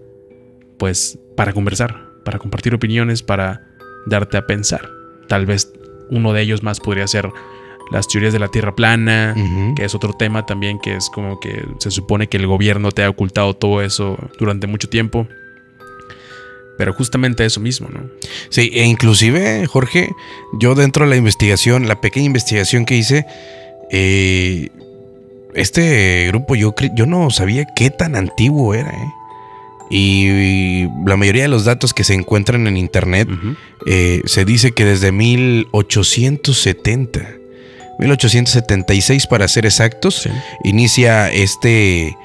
pues, 0.79 1.19
para 1.37 1.53
conversar, 1.53 2.09
para 2.25 2.39
compartir 2.39 2.75
opiniones, 2.75 3.23
para 3.23 3.63
darte 4.07 4.37
a 4.37 4.47
pensar. 4.47 4.91
Tal 5.29 5.47
vez 5.47 5.73
uno 6.11 6.33
de 6.33 6.43
ellos 6.43 6.63
más 6.63 6.81
podría 6.81 7.07
ser 7.07 7.31
las 7.91 8.07
teorías 8.09 8.33
de 8.33 8.39
la 8.39 8.49
Tierra 8.49 8.75
plana, 8.75 9.35
que 9.77 9.85
es 9.85 9.95
otro 9.95 10.13
tema 10.13 10.45
también 10.47 10.79
que 10.79 10.97
es 10.97 11.09
como 11.09 11.41
que 11.41 11.65
se 11.79 11.91
supone 11.91 12.29
que 12.29 12.37
el 12.37 12.47
gobierno 12.47 12.93
te 12.93 13.03
ha 13.03 13.09
ocultado 13.09 13.55
todo 13.55 13.83
eso 13.83 14.19
durante 14.39 14.67
mucho 14.67 14.89
tiempo. 14.89 15.27
Pero 16.77 16.93
justamente 16.93 17.45
eso 17.45 17.61
mismo, 17.61 17.89
¿no? 17.91 18.09
Sí, 18.51 18.71
e 18.73 18.85
inclusive, 18.85 19.67
Jorge, 19.67 20.11
yo 20.61 20.77
dentro 20.77 21.05
de 21.05 21.11
la 21.11 21.17
investigación, 21.17 21.89
la 21.89 22.01
pequeña 22.01 22.27
investigación 22.27 22.85
que 22.85 22.97
hice, 22.97 23.27
eh, 23.91 24.69
este 25.55 26.29
grupo 26.29 26.55
yo, 26.55 26.75
yo 26.95 27.07
no 27.07 27.31
sabía 27.31 27.67
qué 27.75 27.91
tan 27.91 28.15
antiguo 28.15 28.75
era, 28.75 28.91
¿eh? 28.91 29.13
Y 29.91 30.87
la 31.07 31.17
mayoría 31.17 31.43
de 31.43 31.49
los 31.49 31.65
datos 31.65 31.95
que 31.95 32.05
se 32.05 32.15
encuentran 32.15 32.67
en 32.67 32.77
internet 32.77 33.29
eh, 33.87 34.23
se 34.27 34.45
dice 34.45 34.73
que 34.73 34.85
desde 34.85 35.13
1870, 35.13 37.21
1876 37.99 39.27
para 39.27 39.49
ser 39.49 39.67
exactos, 39.67 40.23
Sí. 40.23 40.31
inicia 40.65 41.31
este, 41.31 42.17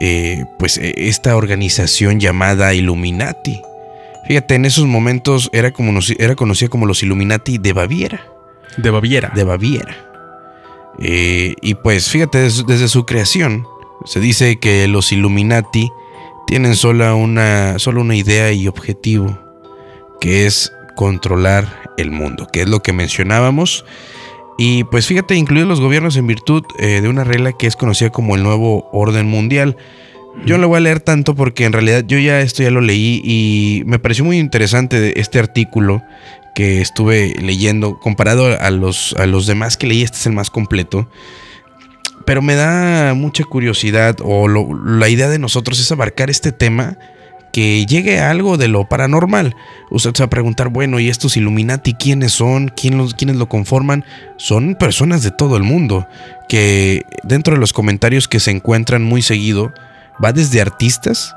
eh, 0.00 0.44
pues 0.58 0.78
eh, 0.78 0.94
esta 0.96 1.36
organización 1.36 2.20
llamada 2.20 2.74
Illuminati. 2.74 3.60
Fíjate, 4.26 4.54
en 4.54 4.64
esos 4.64 4.86
momentos 4.86 5.50
era, 5.52 5.72
como, 5.72 5.98
era 6.18 6.34
conocida 6.36 6.68
como 6.68 6.86
los 6.86 7.02
Illuminati 7.02 7.58
de 7.58 7.72
Baviera. 7.72 8.26
De 8.76 8.90
Baviera. 8.90 9.32
De 9.34 9.44
Baviera. 9.44 9.96
Eh, 11.00 11.54
y 11.62 11.74
pues 11.74 12.08
fíjate, 12.10 12.38
des- 12.38 12.66
desde 12.66 12.86
su 12.88 13.04
creación 13.06 13.66
se 14.04 14.20
dice 14.20 14.58
que 14.60 14.86
los 14.88 15.10
Illuminati 15.12 15.88
tienen 16.52 16.76
sola 16.76 17.14
una, 17.14 17.78
solo 17.78 18.02
una 18.02 18.14
idea 18.14 18.52
y 18.52 18.68
objetivo, 18.68 19.38
que 20.20 20.44
es 20.44 20.70
controlar 20.96 21.66
el 21.96 22.10
mundo, 22.10 22.46
que 22.52 22.60
es 22.60 22.68
lo 22.68 22.82
que 22.82 22.92
mencionábamos. 22.92 23.86
Y 24.58 24.84
pues 24.84 25.06
fíjate, 25.06 25.34
incluir 25.34 25.64
los 25.64 25.80
gobiernos 25.80 26.14
en 26.18 26.26
virtud 26.26 26.62
eh, 26.78 27.00
de 27.00 27.08
una 27.08 27.24
regla 27.24 27.52
que 27.52 27.66
es 27.66 27.74
conocida 27.74 28.10
como 28.10 28.36
el 28.36 28.42
nuevo 28.42 28.86
orden 28.92 29.28
mundial. 29.28 29.78
Yo 30.44 30.56
no 30.56 30.62
lo 30.64 30.68
voy 30.68 30.76
a 30.76 30.80
leer 30.80 31.00
tanto 31.00 31.34
porque 31.34 31.64
en 31.64 31.72
realidad 31.72 32.04
yo 32.06 32.18
ya 32.18 32.42
esto 32.42 32.62
ya 32.62 32.70
lo 32.70 32.82
leí 32.82 33.22
y 33.24 33.82
me 33.86 33.98
pareció 33.98 34.26
muy 34.26 34.38
interesante 34.38 35.18
este 35.18 35.38
artículo 35.38 36.02
que 36.54 36.82
estuve 36.82 37.34
leyendo 37.40 37.98
comparado 37.98 38.60
a 38.60 38.70
los, 38.70 39.14
a 39.18 39.24
los 39.24 39.46
demás 39.46 39.78
que 39.78 39.86
leí, 39.86 40.02
este 40.02 40.18
es 40.18 40.26
el 40.26 40.34
más 40.34 40.50
completo. 40.50 41.08
Pero 42.24 42.42
me 42.42 42.54
da 42.54 43.14
mucha 43.14 43.44
curiosidad 43.44 44.16
o 44.22 44.48
lo- 44.48 44.74
la 44.84 45.08
idea 45.08 45.28
de 45.28 45.38
nosotros 45.38 45.78
es 45.80 45.90
abarcar 45.92 46.30
este 46.30 46.52
tema 46.52 46.96
que 47.52 47.84
llegue 47.84 48.18
a 48.18 48.30
algo 48.30 48.56
de 48.56 48.68
lo 48.68 48.88
paranormal. 48.88 49.54
Usted 49.90 50.14
se 50.14 50.22
va 50.22 50.26
a 50.26 50.30
preguntar, 50.30 50.68
bueno, 50.68 50.98
¿y 51.00 51.10
estos 51.10 51.36
Illuminati 51.36 51.92
quiénes 51.94 52.32
son? 52.32 52.68
¿Quién 52.68 52.96
los, 52.96 53.12
¿Quiénes 53.14 53.36
lo 53.36 53.46
conforman? 53.48 54.04
Son 54.38 54.74
personas 54.74 55.22
de 55.22 55.32
todo 55.32 55.58
el 55.58 55.62
mundo 55.62 56.06
que 56.48 57.04
dentro 57.24 57.54
de 57.54 57.60
los 57.60 57.72
comentarios 57.74 58.26
que 58.26 58.40
se 58.40 58.50
encuentran 58.52 59.02
muy 59.02 59.20
seguido, 59.20 59.72
va 60.24 60.32
desde 60.32 60.62
artistas 60.62 61.34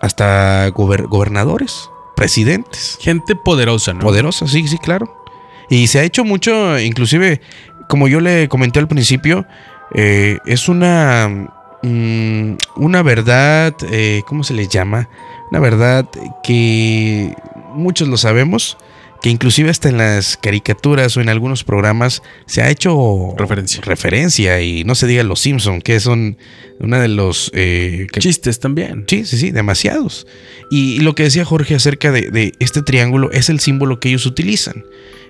hasta 0.00 0.68
gober- 0.70 1.06
gobernadores, 1.08 1.88
presidentes. 2.16 2.98
Gente 3.00 3.34
poderosa, 3.36 3.92
¿no? 3.94 4.00
Poderosa, 4.00 4.46
sí, 4.46 4.66
sí, 4.68 4.78
claro. 4.78 5.22
Y 5.68 5.86
se 5.88 5.98
ha 5.98 6.02
hecho 6.04 6.24
mucho, 6.24 6.78
inclusive, 6.78 7.40
como 7.88 8.08
yo 8.08 8.20
le 8.20 8.48
comenté 8.48 8.78
al 8.78 8.88
principio, 8.88 9.46
eh, 9.94 10.38
es 10.46 10.68
una, 10.68 11.48
mm, 11.82 12.52
una 12.76 13.02
verdad, 13.02 13.74
eh, 13.90 14.22
¿cómo 14.26 14.42
se 14.44 14.54
le 14.54 14.66
llama? 14.68 15.08
Una 15.50 15.60
verdad 15.60 16.06
que 16.42 17.34
muchos 17.74 18.08
lo 18.08 18.16
sabemos, 18.16 18.76
que 19.22 19.30
inclusive 19.30 19.70
hasta 19.70 19.88
en 19.88 19.96
las 19.96 20.36
caricaturas 20.36 21.16
o 21.16 21.20
en 21.20 21.28
algunos 21.30 21.64
programas 21.64 22.22
se 22.46 22.62
ha 22.62 22.68
hecho 22.68 23.34
Referencia. 23.38 23.80
referencia 23.82 24.60
y 24.60 24.84
no 24.84 24.94
se 24.94 25.06
diga 25.06 25.22
los 25.22 25.40
Simpson, 25.40 25.80
que 25.80 26.00
son 26.00 26.36
una 26.80 27.00
de 27.00 27.08
los 27.08 27.50
eh, 27.54 28.06
que- 28.12 28.20
Chistes 28.20 28.60
también. 28.60 29.04
Sí, 29.08 29.24
sí, 29.24 29.38
sí, 29.38 29.50
demasiados. 29.52 30.26
Y, 30.70 30.98
lo 31.00 31.14
que 31.14 31.22
decía 31.22 31.44
Jorge 31.44 31.74
acerca 31.74 32.12
de, 32.12 32.30
de 32.30 32.52
este 32.58 32.82
triángulo 32.82 33.30
es 33.32 33.48
el 33.48 33.58
símbolo 33.60 34.00
que 34.00 34.08
ellos 34.10 34.26
utilizan. 34.26 34.84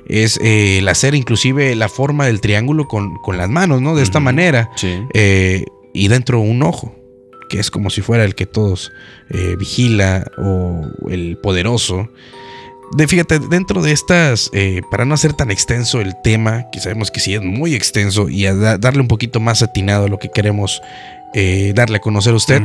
Es 0.09 0.39
eh, 0.43 0.79
el 0.79 0.89
hacer 0.89 1.15
inclusive 1.15 1.75
la 1.75 1.89
forma 1.89 2.27
del 2.27 2.41
triángulo 2.41 2.87
con, 2.89 3.17
con 3.17 3.37
las 3.37 3.49
manos, 3.49 3.81
¿no? 3.83 3.97
De 3.97 4.03
esta 4.03 4.21
manera. 4.21 4.71
Sí. 4.77 5.01
Eh, 5.15 5.65
y 5.93 6.09
dentro 6.09 6.41
un 6.41 6.63
ojo, 6.63 6.95
que 7.49 7.59
es 7.59 7.71
como 7.71 7.91
si 7.91 8.03
fuera 8.03 8.25
el 8.25 8.35
que 8.35 8.47
todos 8.47 8.93
eh, 9.31 9.57
vigila 9.59 10.31
o 10.39 10.83
el 11.11 11.39
poderoso. 11.39 12.09
De, 12.97 13.09
fíjate, 13.09 13.41
dentro 13.41 13.83
de 13.83 13.91
estas, 13.91 14.51
para 14.93 15.05
no 15.05 15.15
hacer 15.15 15.33
tan 15.33 15.51
extenso 15.51 16.01
el 16.01 16.15
tema, 16.23 16.67
que 16.71 16.79
sabemos 16.79 17.11
que 17.11 17.19
sí 17.19 17.35
es 17.35 17.43
muy 17.43 17.75
extenso, 17.75 18.29
y 18.29 18.47
a 18.47 18.55
da- 18.55 18.79
darle 18.79 19.01
un 19.01 19.09
poquito 19.09 19.41
más 19.41 19.61
atinado 19.63 20.05
a 20.05 20.09
lo 20.09 20.19
que 20.19 20.29
queremos 20.31 20.81
darle 21.75 21.97
a 21.97 22.01
conocer 22.01 22.33
a 22.33 22.37
usted, 22.37 22.63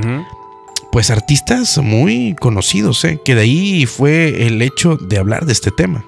pues 0.92 1.10
artistas 1.10 1.78
muy 1.80 2.36
conocidos, 2.40 3.04
¿eh? 3.06 3.20
que 3.26 3.34
de 3.34 3.42
ahí 3.42 3.86
fue 3.88 4.46
el 4.46 4.62
hecho 4.62 4.96
de 4.98 5.18
hablar 5.18 5.46
de 5.46 5.54
este 5.54 5.72
tema. 5.72 6.06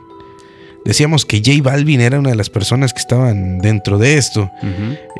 Decíamos 0.85 1.25
que 1.25 1.37
J 1.45 1.61
Balvin 1.63 2.01
era 2.01 2.19
una 2.19 2.29
de 2.31 2.35
las 2.35 2.49
personas 2.49 2.93
que 2.93 2.99
estaban 2.99 3.59
dentro 3.59 3.97
de 3.97 4.17
esto. 4.17 4.51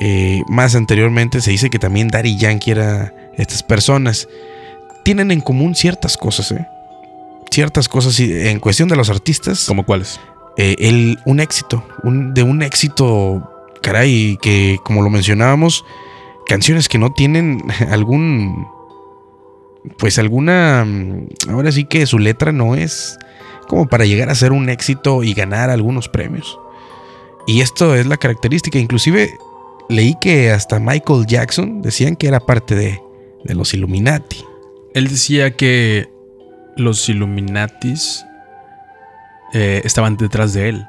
Eh, 0.02 0.42
más 0.50 0.76
anteriormente 0.76 1.40
se 1.42 1.52
dice 1.52 1.70
que 1.70 1.80
también 1.80 2.10
Daddy 2.10 2.36
Yankee 2.38 2.72
era 2.72 3.14
estas 3.38 3.64
personas. 3.64 4.28
Tienen 5.06 5.32
en 5.32 5.40
común 5.42 5.74
ciertas 5.76 6.18
cosas, 6.18 6.52
¿eh? 6.52 6.66
Ciertas 7.50 7.88
cosas 7.88 8.20
en 8.20 8.60
cuestión 8.60 8.90
de 8.90 8.96
los 8.96 9.10
artistas. 9.10 9.66
¿Cómo 9.68 9.86
cuáles? 9.86 10.20
eh, 10.58 10.76
el, 10.80 11.18
un 11.26 11.40
éxito, 11.40 11.84
un- 12.04 12.34
de 12.34 12.44
un 12.44 12.62
éxito, 12.62 13.50
caray, 13.82 14.38
que 14.42 14.78
como 14.84 15.02
lo 15.02 15.10
mencionábamos, 15.10 15.84
canciones 16.46 16.88
que 16.90 17.00
no 17.00 17.12
tienen 17.12 17.64
algún, 17.90 18.68
pues 19.98 20.20
alguna, 20.20 20.86
mm, 20.86 21.28
ahora 21.50 21.72
sí 21.72 21.86
que 21.86 22.06
su 22.06 22.20
letra 22.20 22.52
no 22.52 22.76
es 22.76 23.18
como 23.68 23.88
para 23.88 24.06
llegar 24.06 24.30
a 24.30 24.36
ser 24.36 24.52
un 24.52 24.70
éxito 24.70 25.24
y 25.24 25.34
ganar 25.34 25.70
algunos 25.70 26.10
premios. 26.10 26.60
Y 27.48 27.62
esto 27.62 27.96
es 27.96 28.06
la 28.06 28.18
característica, 28.18 28.80
inclusive 28.80 29.38
leí 29.90 30.16
que 30.22 30.52
hasta 30.52 30.80
Michael 30.80 31.26
Jackson 31.26 31.82
decían 31.82 32.16
que 32.16 32.28
era 32.28 32.40
parte 32.40 32.76
de, 32.76 33.02
de 33.44 33.56
los 33.56 33.74
Illuminati. 33.74 34.44
Él 34.94 35.08
decía 35.08 35.56
que 35.56 36.10
los 36.78 37.08
Illuminatis 37.10 38.26
eh, 39.54 39.82
estaban 39.84 40.18
detrás 40.18 40.54
de 40.54 40.70
él 40.70 40.88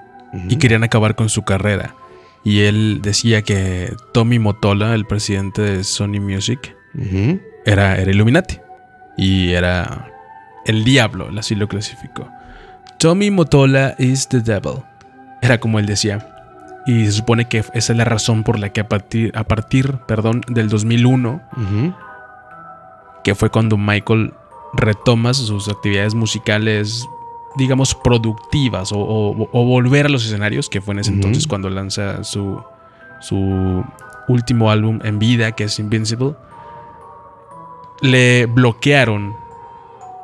y 0.49 0.57
querían 0.57 0.85
acabar 0.85 1.15
con 1.15 1.29
su 1.29 1.43
carrera. 1.43 1.95
Y 2.43 2.61
él 2.63 3.01
decía 3.03 3.43
que 3.43 3.95
Tommy 4.13 4.39
Motola, 4.39 4.95
el 4.95 5.07
presidente 5.07 5.63
de 5.63 5.85
Sony 5.85 6.21
Music, 6.21 6.77
era, 7.65 7.97
era 7.97 8.11
Illuminati. 8.11 8.59
Y 9.17 9.53
era 9.53 10.11
el 10.67 10.85
diablo, 10.85 11.31
así 11.39 11.55
lo 11.55 11.69
clasificó. 11.69 12.29
Tommy 13.05 13.31
Motola 13.31 13.95
is 13.99 14.27
the 14.29 14.41
devil. 14.41 14.83
Era 15.43 15.61
como 15.61 15.79
él 15.79 15.85
decía. 15.85 16.27
Y 16.87 17.05
se 17.05 17.13
supone 17.13 17.45
que 17.47 17.59
esa 17.59 17.93
es 17.93 17.97
la 17.99 18.07
razón 18.07 18.43
por 18.45 18.59
la 18.59 18.71
que 18.71 18.81
a 18.81 18.89
partir, 18.89 19.31
a 19.37 19.45
partir 19.45 19.99
perdón, 20.07 20.41
del 20.49 20.71
2001, 20.71 21.43
Ujú. 21.53 21.95
que 23.23 23.35
fue 23.35 23.51
cuando 23.51 23.77
Michael 23.77 24.33
retoma 24.73 25.35
sus 25.35 25.69
actividades 25.69 26.15
musicales, 26.15 27.07
digamos, 27.57 27.95
productivas 27.95 28.91
o, 28.91 28.99
o- 28.99 29.49
o 29.53 29.65
volver 29.67 30.07
a 30.07 30.09
los 30.09 30.25
escenarios, 30.25 30.71
que 30.71 30.81
fue 30.81 30.95
en 30.95 31.01
ese 31.01 31.11
entonces 31.11 31.47
cuando 31.47 31.69
lanza 31.69 32.25
su, 32.25 32.59
su 33.21 33.85
último 34.29 34.71
álbum 34.71 35.01
en 35.05 35.19
vida, 35.19 35.53
que 35.53 35.65
es 35.65 35.79
Invincible, 35.79 36.37
le 38.01 38.47
bloquearon 38.47 39.35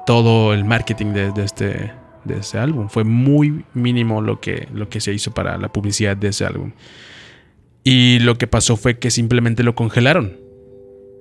todo 0.07 0.55
el 0.55 0.65
marketing 0.65 1.13
de, 1.13 1.31
de 1.33 1.45
este, 1.45 1.93
de 2.25 2.39
este 2.39 2.59
álbum. 2.59 2.89
Fue 2.89 3.05
muy 3.05 3.65
mínimo 3.75 4.21
lo 4.21 4.41
que, 4.41 4.69
lo 4.73 4.89
que 4.89 5.01
se 5.01 5.13
hizo 5.13 5.33
para 5.33 5.59
la 5.59 5.73
publicidad 5.73 6.17
de 6.17 6.29
ese 6.29 6.45
álbum. 6.45 6.73
Y 7.85 8.19
lo 8.21 8.37
que 8.37 8.47
pasó 8.47 8.77
fue 8.77 8.99
que 8.99 9.11
simplemente 9.11 9.63
lo 9.63 9.75
congelaron. 9.75 10.39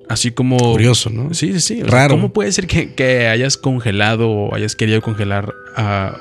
Así 0.10 0.32
como... 0.32 0.58
Curioso, 0.58 1.10
¿no? 1.10 1.34
Sí, 1.34 1.54
sí, 1.54 1.60
sí. 1.60 1.84
Raro. 1.84 2.16
¿Cómo 2.16 2.34
puede 2.34 2.52
ser 2.52 2.68
que, 2.68 2.94
que 2.96 3.28
hayas 3.28 3.58
congelado 3.58 4.30
o 4.30 4.56
hayas 4.56 4.76
querido 4.76 5.02
congelar 5.02 5.54
a 5.76 6.18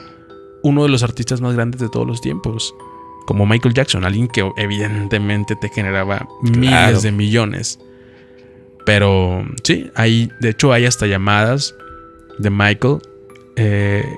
uno 0.62 0.82
de 0.82 0.90
los 0.90 1.02
artistas 1.02 1.40
más 1.40 1.54
grandes 1.54 1.80
de 1.80 1.88
todos 1.88 2.06
los 2.06 2.20
tiempos? 2.20 2.74
Como 3.26 3.46
Michael 3.46 3.74
Jackson, 3.74 4.04
alguien 4.04 4.28
que 4.28 4.48
evidentemente 4.56 5.56
te 5.56 5.68
generaba 5.68 6.28
miles 6.42 7.02
de 7.02 7.12
millones. 7.12 7.78
Pero 8.84 9.44
sí, 9.64 9.90
hay, 9.94 10.30
de 10.40 10.50
hecho 10.50 10.72
hay 10.72 10.86
hasta 10.86 11.06
llamadas 11.06 11.74
de 12.38 12.48
Michael 12.50 12.98
eh, 13.56 14.16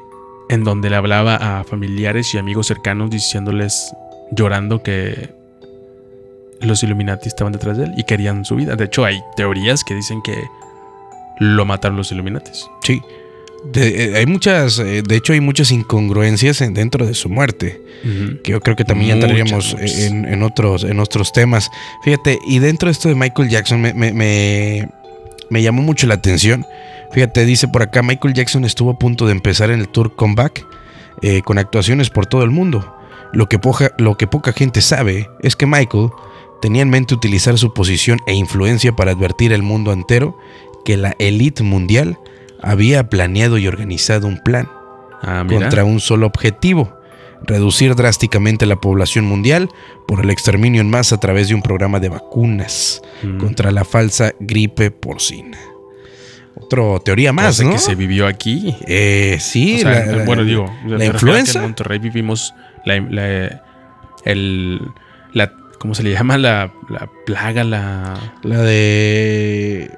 en 0.51 0.65
donde 0.65 0.91
le 0.91 0.97
hablaba 0.97 1.37
a 1.61 1.65
familiares 1.65 2.35
y 2.35 2.39
amigos 2.39 2.67
cercanos 2.67 3.09
diciéndoles, 3.11 3.93
llorando 4.33 4.83
que 4.83 5.31
los 6.61 6.83
Illuminati 6.83 7.29
estaban 7.29 7.53
detrás 7.53 7.79
de 7.79 7.85
él 7.85 7.93
y 7.97 8.05
querían 8.05 8.45
su 8.45 8.57
vida. 8.57 8.77
De 8.77 8.85
hecho, 8.85 9.05
hay 9.05 9.21
teorías 9.37 9.85
que 9.85 9.95
dicen 9.95 10.21
que 10.23 10.35
lo 11.39 11.65
mataron 11.65 11.97
los 11.97 12.13
Illuminati. 12.13 12.51
Sí. 12.83 13.01
De- 13.73 14.05
eh, 14.07 14.17
hay 14.17 14.27
muchas, 14.27 14.79
eh, 14.79 15.03
de 15.03 15.17
hecho 15.17 15.33
hay 15.35 15.41
muchas 15.41 15.71
incongruencias 15.71 16.61
en- 16.63 16.75
dentro 16.75 17.07
de 17.07 17.15
su 17.15 17.29
muerte, 17.29 17.81
que 18.43 18.53
yo 18.53 18.61
creo 18.61 18.75
que 18.75 18.85
también 18.85 19.17
Muchas, 19.19 19.31
entraríamos 19.31 19.73
muchas. 19.75 19.99
en, 20.01 20.25
en 20.25 20.43
otros, 20.43 20.85
en 20.85 20.99
otros 20.99 21.33
temas. 21.33 21.71
Fíjate, 22.03 22.39
y 22.47 22.59
dentro 22.59 22.87
de 22.89 22.93
esto 22.93 23.09
de 23.11 23.15
Michael 23.15 23.51
Jackson 23.51 23.81
me, 23.81 23.93
me- 23.95 24.13
me- 24.13 24.89
me 25.51 25.63
llamó 25.63 25.83
mucho 25.83 26.07
la 26.07 26.15
atención. 26.15 26.65
Fíjate, 27.13 27.45
dice 27.45 27.69
por 27.69 27.83
acá, 27.83 28.03
Michael 28.03 28.35
Jackson 28.35 28.65
estuvo 28.65 28.91
a 28.91 28.99
punto 28.99 29.27
de 29.27 29.33
empezar 29.33 29.71
en 29.71 29.81
el 29.81 29.89
tour 29.89 30.15
Comeback 30.15 30.65
eh, 31.23 31.43
con 31.43 31.59
actuaciones 31.59 32.09
por 32.11 32.27
todo 32.27 32.43
el 32.45 32.51
mundo. 32.51 32.97
Lo 33.33 33.49
que, 33.49 33.59
poja- 33.59 33.91
lo 33.99 34.17
que 34.17 34.27
poca 34.27 34.53
gente 34.53 34.81
sabe 34.81 35.29
es 35.41 35.57
que 35.57 35.67
Michael 35.67 36.11
tenía 36.63 36.83
en 36.83 36.91
mente 36.91 37.15
utilizar 37.15 37.59
su 37.59 37.73
posición 37.75 38.19
e 38.27 38.35
influencia 38.35 38.93
para 38.95 39.13
advertir 39.13 39.53
al 39.55 39.63
mundo 39.63 39.93
entero 39.93 40.37
que 40.85 40.97
la 40.97 41.15
élite 41.19 41.63
mundial 41.63 42.19
había 42.63 43.09
planeado 43.09 43.59
y 43.59 43.67
organizado 43.67 44.27
un 44.27 44.39
plan 44.39 44.69
Ah, 45.23 45.45
contra 45.47 45.85
un 45.85 46.01
solo 46.01 46.27
objetivo, 46.27 46.91
reducir 47.43 47.95
drásticamente 47.95 48.65
la 48.65 48.77
población 48.77 49.27
mundial 49.27 49.69
por 50.09 50.21
el 50.21 50.31
exterminio 50.31 50.81
en 50.81 50.89
masa 50.89 51.17
a 51.17 51.21
través 51.21 51.49
de 51.49 51.55
un 51.55 51.61
programa 51.63 52.01
de 52.01 52.09
vacunas 52.09 53.03
Mm. 53.23 53.37
contra 53.39 53.71
la 53.71 53.85
falsa 53.85 54.33
gripe 54.41 54.91
porcina. 54.91 55.59
Otra 56.57 56.83
teoría 57.05 57.33
más, 57.33 57.57
Cosa 57.57 57.65
¿no? 57.65 57.73
que 57.73 57.79
se 57.79 57.95
vivió 57.95 58.27
aquí. 58.27 58.77
Eh, 58.87 59.37
sí, 59.41 59.77
O 59.77 59.79
sea, 59.81 60.07
la- 60.07 60.17
la- 60.19 60.25
bueno, 60.25 60.45
digo, 60.45 60.67
me 60.85 60.91
refiero 60.91 60.97
a 60.97 60.99
que 60.99 61.07
influenza. 61.17 61.59
En 61.59 61.63
Monterrey 61.65 61.99
vivimos 61.99 62.55
la, 62.85 63.01
la- 63.01 63.63
el, 64.25 64.81
la- 65.33 65.53
¿cómo 65.79 65.95
se 65.95 66.03
le 66.03 66.11
llama? 66.13 66.37
La, 66.39 66.71
la 66.89 67.09
plaga, 67.27 67.65
la... 67.65 68.15
la 68.43 68.59
de... 68.63 69.91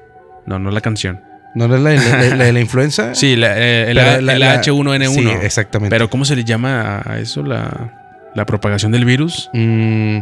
No, 0.47 0.59
no 0.59 0.71
la 0.71 0.81
canción. 0.81 1.21
¿No 1.55 1.65
es 1.67 1.71
la, 1.71 1.79
la- 1.79 2.35
la 2.37 2.45
de 2.45 2.53
la 2.53 2.61
influenza? 2.67 3.15
Sí, 3.15 3.37
la, 3.37 3.59
eh, 3.59 3.91
el, 3.91 3.97
Pero 3.97 4.21
la- 4.23 4.33
el 4.35 4.41
la- 4.41 4.63
H1N1. 4.63 5.09
Sí, 5.15 5.29
exactamente. 5.43 5.95
Pero 5.95 6.09
¿cómo 6.11 6.25
se 6.25 6.37
le 6.37 6.45
llama 6.45 7.03
a 7.05 7.19
eso? 7.19 7.43
La, 7.43 7.93
la 8.35 8.47
propagación 8.47 8.93
del 8.93 9.05
virus. 9.05 9.51
Mm, 9.53 10.19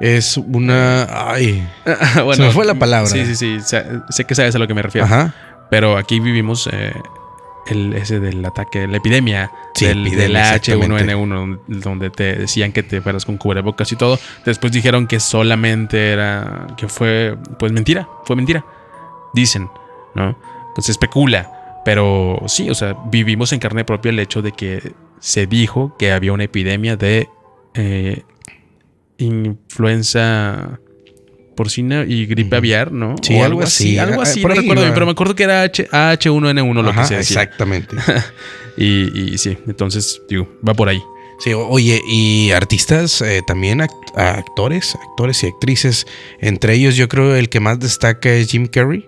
es 0.00 0.36
una... 0.36 1.06
Ay. 1.30 1.66
bueno, 2.16 2.34
Se 2.34 2.42
me 2.42 2.50
fue 2.50 2.64
la 2.64 2.74
palabra. 2.74 3.08
Sí, 3.10 3.24
sí, 3.26 3.36
sí. 3.36 3.60
Sé, 3.60 3.84
sé 4.10 4.24
que 4.24 4.34
sabes 4.34 4.54
a 4.54 4.58
lo 4.58 4.66
que 4.66 4.74
me 4.74 4.82
refiero. 4.82 5.04
Ajá. 5.06 5.34
Pero 5.72 5.96
aquí 5.96 6.20
vivimos 6.20 6.68
eh, 6.70 6.92
el, 7.66 7.94
ese 7.94 8.20
del 8.20 8.44
ataque, 8.44 8.86
la 8.86 8.98
epidemia 8.98 9.50
Sí, 9.74 9.86
del, 9.86 10.06
epidemia, 10.06 10.22
del 10.52 10.56
exactamente. 10.58 11.14
H1N1, 11.14 11.28
donde- 11.34 11.60
donde 11.66 12.10
te 12.10 12.34
decían 12.36 12.72
que 12.72 12.82
te 12.82 13.00
fueras 13.00 13.24
con 13.24 13.38
cubrebocas 13.38 13.90
y 13.90 13.96
todo. 13.96 14.18
Después 14.44 14.70
dijeron 14.70 15.06
que 15.06 15.18
solamente 15.18 16.10
era, 16.12 16.66
que 16.76 16.88
fue, 16.88 17.38
pues 17.58 17.72
mentira, 17.72 18.06
fue 18.26 18.36
mentira. 18.36 18.66
Dicen, 19.32 19.70
¿no? 20.14 20.36
Pues 20.74 20.84
se 20.86 20.92
especula. 20.92 21.80
Pero 21.86 22.42
sí, 22.48 22.68
o 22.68 22.74
sea, 22.74 22.94
vivimos 23.10 23.52
en 23.54 23.58
carne 23.58 23.84
propia 23.86 24.10
el 24.10 24.18
hecho 24.18 24.42
de 24.42 24.52
que 24.52 24.92
se 25.20 25.46
dijo 25.46 25.96
que 25.98 26.12
había 26.12 26.34
una 26.34 26.44
epidemia 26.44 26.96
de 26.96 27.30
eh, 27.72 28.24
influenza 29.16 30.78
porcina 31.54 32.04
y 32.06 32.26
gripe 32.26 32.56
aviar, 32.56 32.92
¿no? 32.92 33.16
Sí, 33.22 33.34
O 33.34 33.44
algo 33.44 33.62
así. 33.62 33.98
Algo 33.98 34.22
así, 34.22 34.42
no 34.42 34.48
recuerdo 34.48 34.82
bien, 34.82 34.94
pero 34.94 35.06
me 35.06 35.12
acuerdo 35.12 35.34
que 35.34 35.42
era 35.44 35.62
H, 35.62 35.88
H1N1 35.90 36.82
lo 36.82 36.90
Ajá, 36.90 37.02
que 37.02 37.08
se 37.08 37.16
decía. 37.16 37.42
exactamente. 37.42 37.96
Y, 38.74 39.34
y 39.34 39.36
sí, 39.38 39.58
entonces, 39.66 40.22
digo, 40.30 40.48
va 40.66 40.72
por 40.72 40.88
ahí. 40.88 41.02
Sí, 41.40 41.52
oye, 41.52 42.00
y 42.08 42.52
artistas 42.52 43.20
eh, 43.20 43.42
también, 43.46 43.80
act- 43.80 44.16
actores, 44.16 44.94
actores 45.10 45.42
y 45.42 45.48
actrices. 45.48 46.06
Entre 46.40 46.72
ellos, 46.74 46.96
yo 46.96 47.06
creo 47.06 47.36
el 47.36 47.50
que 47.50 47.60
más 47.60 47.78
destaca 47.80 48.30
es 48.30 48.50
Jim 48.50 48.66
Carrey, 48.68 49.06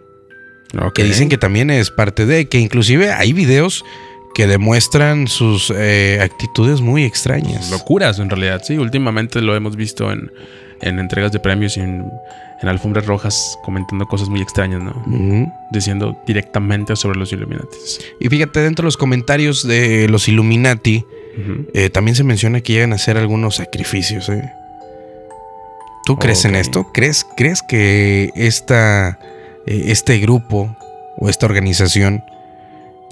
que 0.94 1.04
dicen 1.04 1.30
que 1.30 1.38
también 1.38 1.70
es 1.70 1.90
parte 1.90 2.26
de, 2.26 2.46
que 2.46 2.58
inclusive 2.58 3.10
hay 3.10 3.32
videos 3.32 3.86
que 4.34 4.46
demuestran 4.46 5.28
sus 5.28 5.72
eh, 5.74 6.18
actitudes 6.20 6.82
muy 6.82 7.04
extrañas. 7.04 7.70
Locuras, 7.70 8.18
en 8.18 8.28
realidad, 8.28 8.60
sí. 8.66 8.76
Últimamente 8.76 9.40
lo 9.40 9.56
hemos 9.56 9.76
visto 9.76 10.12
en, 10.12 10.30
en 10.80 10.98
entregas 10.98 11.32
de 11.32 11.40
premios 11.40 11.76
y 11.76 11.80
en, 11.80 12.10
en 12.60 12.68
alfombras 12.68 13.06
rojas 13.06 13.58
comentando 13.62 14.06
cosas 14.06 14.28
muy 14.28 14.40
extrañas, 14.40 14.82
¿no? 14.82 14.94
Diciendo 15.70 16.16
directamente 16.26 16.96
sobre 16.96 17.18
los 17.18 17.32
Illuminatis. 17.32 18.00
Y 18.20 18.28
fíjate, 18.28 18.60
dentro 18.60 18.82
de 18.82 18.86
los 18.86 18.96
comentarios 18.96 19.66
de 19.66 20.08
los 20.08 20.28
Illuminati, 20.28 21.04
eh, 21.74 21.90
también 21.90 22.14
se 22.14 22.24
menciona 22.24 22.60
que 22.60 22.72
llegan 22.72 22.92
a 22.92 22.96
hacer 22.96 23.16
algunos 23.16 23.56
sacrificios. 23.56 24.28
¿eh? 24.28 24.50
¿Tú 26.04 26.16
crees 26.16 26.44
en 26.44 26.54
esto? 26.54 26.90
¿Crees, 26.92 27.26
¿Crees 27.36 27.62
que 27.62 28.30
esta, 28.34 29.18
eh, 29.66 29.84
este 29.86 30.18
grupo 30.18 30.76
o 31.18 31.28
esta 31.28 31.46
organización 31.46 32.22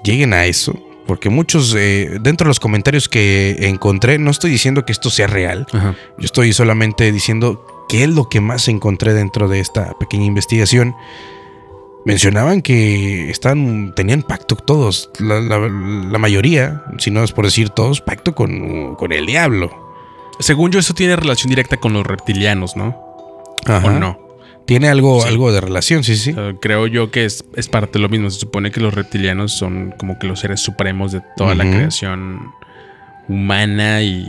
lleguen 0.05 0.35
a 0.35 0.46
eso? 0.46 0.79
Porque 1.06 1.28
muchos, 1.30 1.74
eh, 1.76 2.18
dentro 2.20 2.44
de 2.46 2.48
los 2.50 2.60
comentarios 2.60 3.08
que 3.08 3.56
encontré, 3.68 4.18
no 4.18 4.30
estoy 4.30 4.50
diciendo 4.50 4.84
que 4.84 4.92
esto 4.92 5.10
sea 5.10 5.26
real, 5.26 5.66
Ajá. 5.72 5.94
yo 6.18 6.24
estoy 6.24 6.52
solamente 6.52 7.10
diciendo 7.12 7.66
qué 7.88 8.04
es 8.04 8.10
lo 8.10 8.28
que 8.28 8.40
más 8.40 8.68
encontré 8.68 9.12
dentro 9.12 9.48
de 9.48 9.60
esta 9.60 9.98
pequeña 9.98 10.24
investigación. 10.26 10.94
Mencionaban 12.04 12.62
que 12.62 13.30
están, 13.30 13.94
tenían 13.94 14.22
pacto 14.22 14.56
todos, 14.56 15.10
la, 15.20 15.40
la- 15.40 15.58
la 15.68 16.18
mayoría, 16.18 16.82
si 16.98 17.10
no 17.12 17.22
es 17.22 17.30
por 17.32 17.44
decir 17.44 17.68
todos, 17.70 18.00
pacto 18.00 18.34
con, 18.34 18.96
con 18.96 19.12
el 19.12 19.24
diablo. 19.26 19.70
Según 20.40 20.72
yo, 20.72 20.80
eso 20.80 20.94
tiene 20.94 21.14
relación 21.14 21.48
directa 21.50 21.76
con 21.76 21.92
los 21.92 22.04
reptilianos, 22.04 22.74
¿no? 22.76 22.96
Ajá. 23.66 23.86
¿O 23.86 23.90
no? 23.92 24.18
Tiene 24.66 24.88
algo, 24.88 25.20
Sí. 25.22 25.29
algo 25.29 25.53
de 25.53 25.61
relación, 25.61 26.05
sí, 26.05 26.16
sí. 26.16 26.35
Creo 26.61 26.87
yo 26.87 27.11
que 27.11 27.25
es, 27.25 27.44
es 27.57 27.68
parte 27.68 27.94
de 27.98 28.03
lo 28.03 28.09
mismo. 28.09 28.31
Se 28.31 28.40
supone 28.40 28.70
que 28.70 28.81
los 28.81 28.94
reptilianos 28.94 29.53
son 29.53 29.92
como 29.98 30.18
que 30.18 30.27
los 30.27 30.40
seres 30.40 30.61
supremos 30.61 31.12
de 31.12 31.20
toda 31.37 31.55
la 31.55 31.64
creación 31.64 32.53
humana 33.29 34.03
y, 34.03 34.29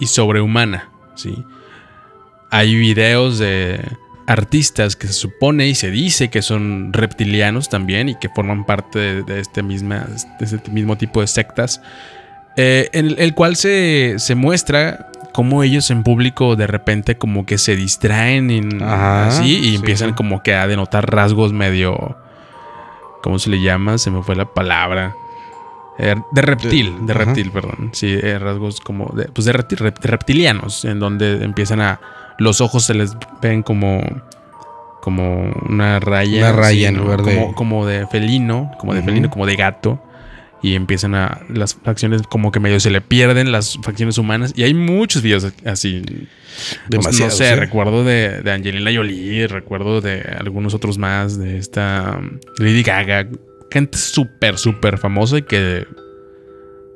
y 0.00 0.06
sobrehumana, 0.06 0.90
¿sí? 1.14 1.44
Hay 2.50 2.74
videos 2.76 3.38
de 3.38 3.80
artistas 4.26 4.96
que 4.96 5.06
se 5.06 5.12
supone 5.12 5.68
y 5.68 5.74
se 5.74 5.90
dice 5.90 6.30
que 6.30 6.42
son 6.42 6.92
reptilianos 6.92 7.68
también 7.68 8.08
y 8.08 8.18
que 8.18 8.28
forman 8.28 8.64
parte 8.66 8.98
de, 8.98 9.22
de 9.22 9.40
este, 9.40 9.62
misma, 9.62 10.06
de 10.40 10.44
este 10.44 10.70
mismo 10.70 10.96
tipo 10.98 11.20
de 11.20 11.26
sectas, 11.28 11.80
eh, 12.56 12.88
en 12.92 13.06
el, 13.06 13.18
el 13.18 13.34
cual 13.34 13.56
se, 13.56 14.14
se 14.18 14.34
muestra 14.34 15.10
cómo 15.36 15.62
ellos 15.62 15.90
en 15.90 16.02
público 16.02 16.56
de 16.56 16.66
repente 16.66 17.16
como 17.18 17.44
que 17.46 17.58
se 17.58 17.76
distraen 17.76 18.50
en- 18.50 18.82
Ajá, 18.82 19.28
así 19.28 19.56
y 19.58 19.62
sí, 19.70 19.74
empiezan 19.76 20.08
sí. 20.10 20.14
como 20.16 20.42
que 20.42 20.54
a 20.54 20.66
denotar 20.66 21.08
rasgos 21.14 21.52
medio... 21.52 22.16
¿Cómo 23.22 23.38
se 23.38 23.50
le 23.50 23.60
llama? 23.60 23.98
Se 23.98 24.10
me 24.10 24.22
fue 24.22 24.34
la 24.36 24.46
palabra. 24.46 25.14
Eh, 25.98 26.14
de 26.32 26.42
reptil, 26.42 27.06
De- 27.06 27.12
reptil, 27.14 27.50
perdón. 27.50 27.90
Sí, 27.92 28.06
eh, 28.22 28.38
rasgos 28.38 28.80
como 28.80 29.12
de, 29.16 29.24
pues 29.26 29.44
de, 29.46 29.52
reptil- 29.52 29.78
rep- 29.78 29.98
de 29.98 30.08
reptilianos, 30.08 30.84
en 30.84 30.98
donde 31.00 31.44
empiezan 31.44 31.80
a... 31.80 32.00
Los 32.38 32.60
ojos 32.60 32.84
se 32.84 32.94
les 32.94 33.16
ven 33.42 33.62
como... 33.62 34.00
Como 35.02 35.52
una 35.68 36.00
raya. 36.00 36.38
Una 36.50 36.52
raya 36.52 36.88
en 36.88 36.96
¿no? 36.96 37.02
lugar 37.04 37.22
de- 37.22 37.34
como, 37.34 37.54
como 37.54 37.86
de 37.86 38.06
felino, 38.06 38.70
como 38.78 38.94
de 38.94 39.02
felino, 39.02 39.28
como 39.30 39.46
de 39.46 39.56
gato. 39.56 39.98
Y 40.66 40.74
empiezan 40.74 41.14
a... 41.14 41.42
Las 41.48 41.74
facciones 41.74 42.22
como 42.22 42.50
que 42.50 42.58
medio 42.58 42.80
se 42.80 42.90
le 42.90 43.00
pierden 43.00 43.52
las 43.52 43.78
facciones 43.82 44.18
humanas. 44.18 44.52
Y 44.56 44.64
hay 44.64 44.74
muchos 44.74 45.22
videos 45.22 45.46
así. 45.64 46.02
Demasiado. 46.88 47.30
No 47.30 47.36
sé, 47.36 47.54
recuerdo 47.54 48.02
de, 48.02 48.40
de 48.42 48.50
Angelina 48.50 48.90
Jolie, 48.92 49.46
recuerdo 49.46 50.00
de 50.00 50.22
algunos 50.38 50.74
otros 50.74 50.98
más, 50.98 51.38
de 51.38 51.58
esta 51.58 52.18
um, 52.18 52.38
Lady 52.58 52.82
Gaga, 52.82 53.28
gente 53.70 53.96
súper, 53.96 54.58
súper 54.58 54.98
famosa 54.98 55.38
y 55.38 55.42
que, 55.42 55.86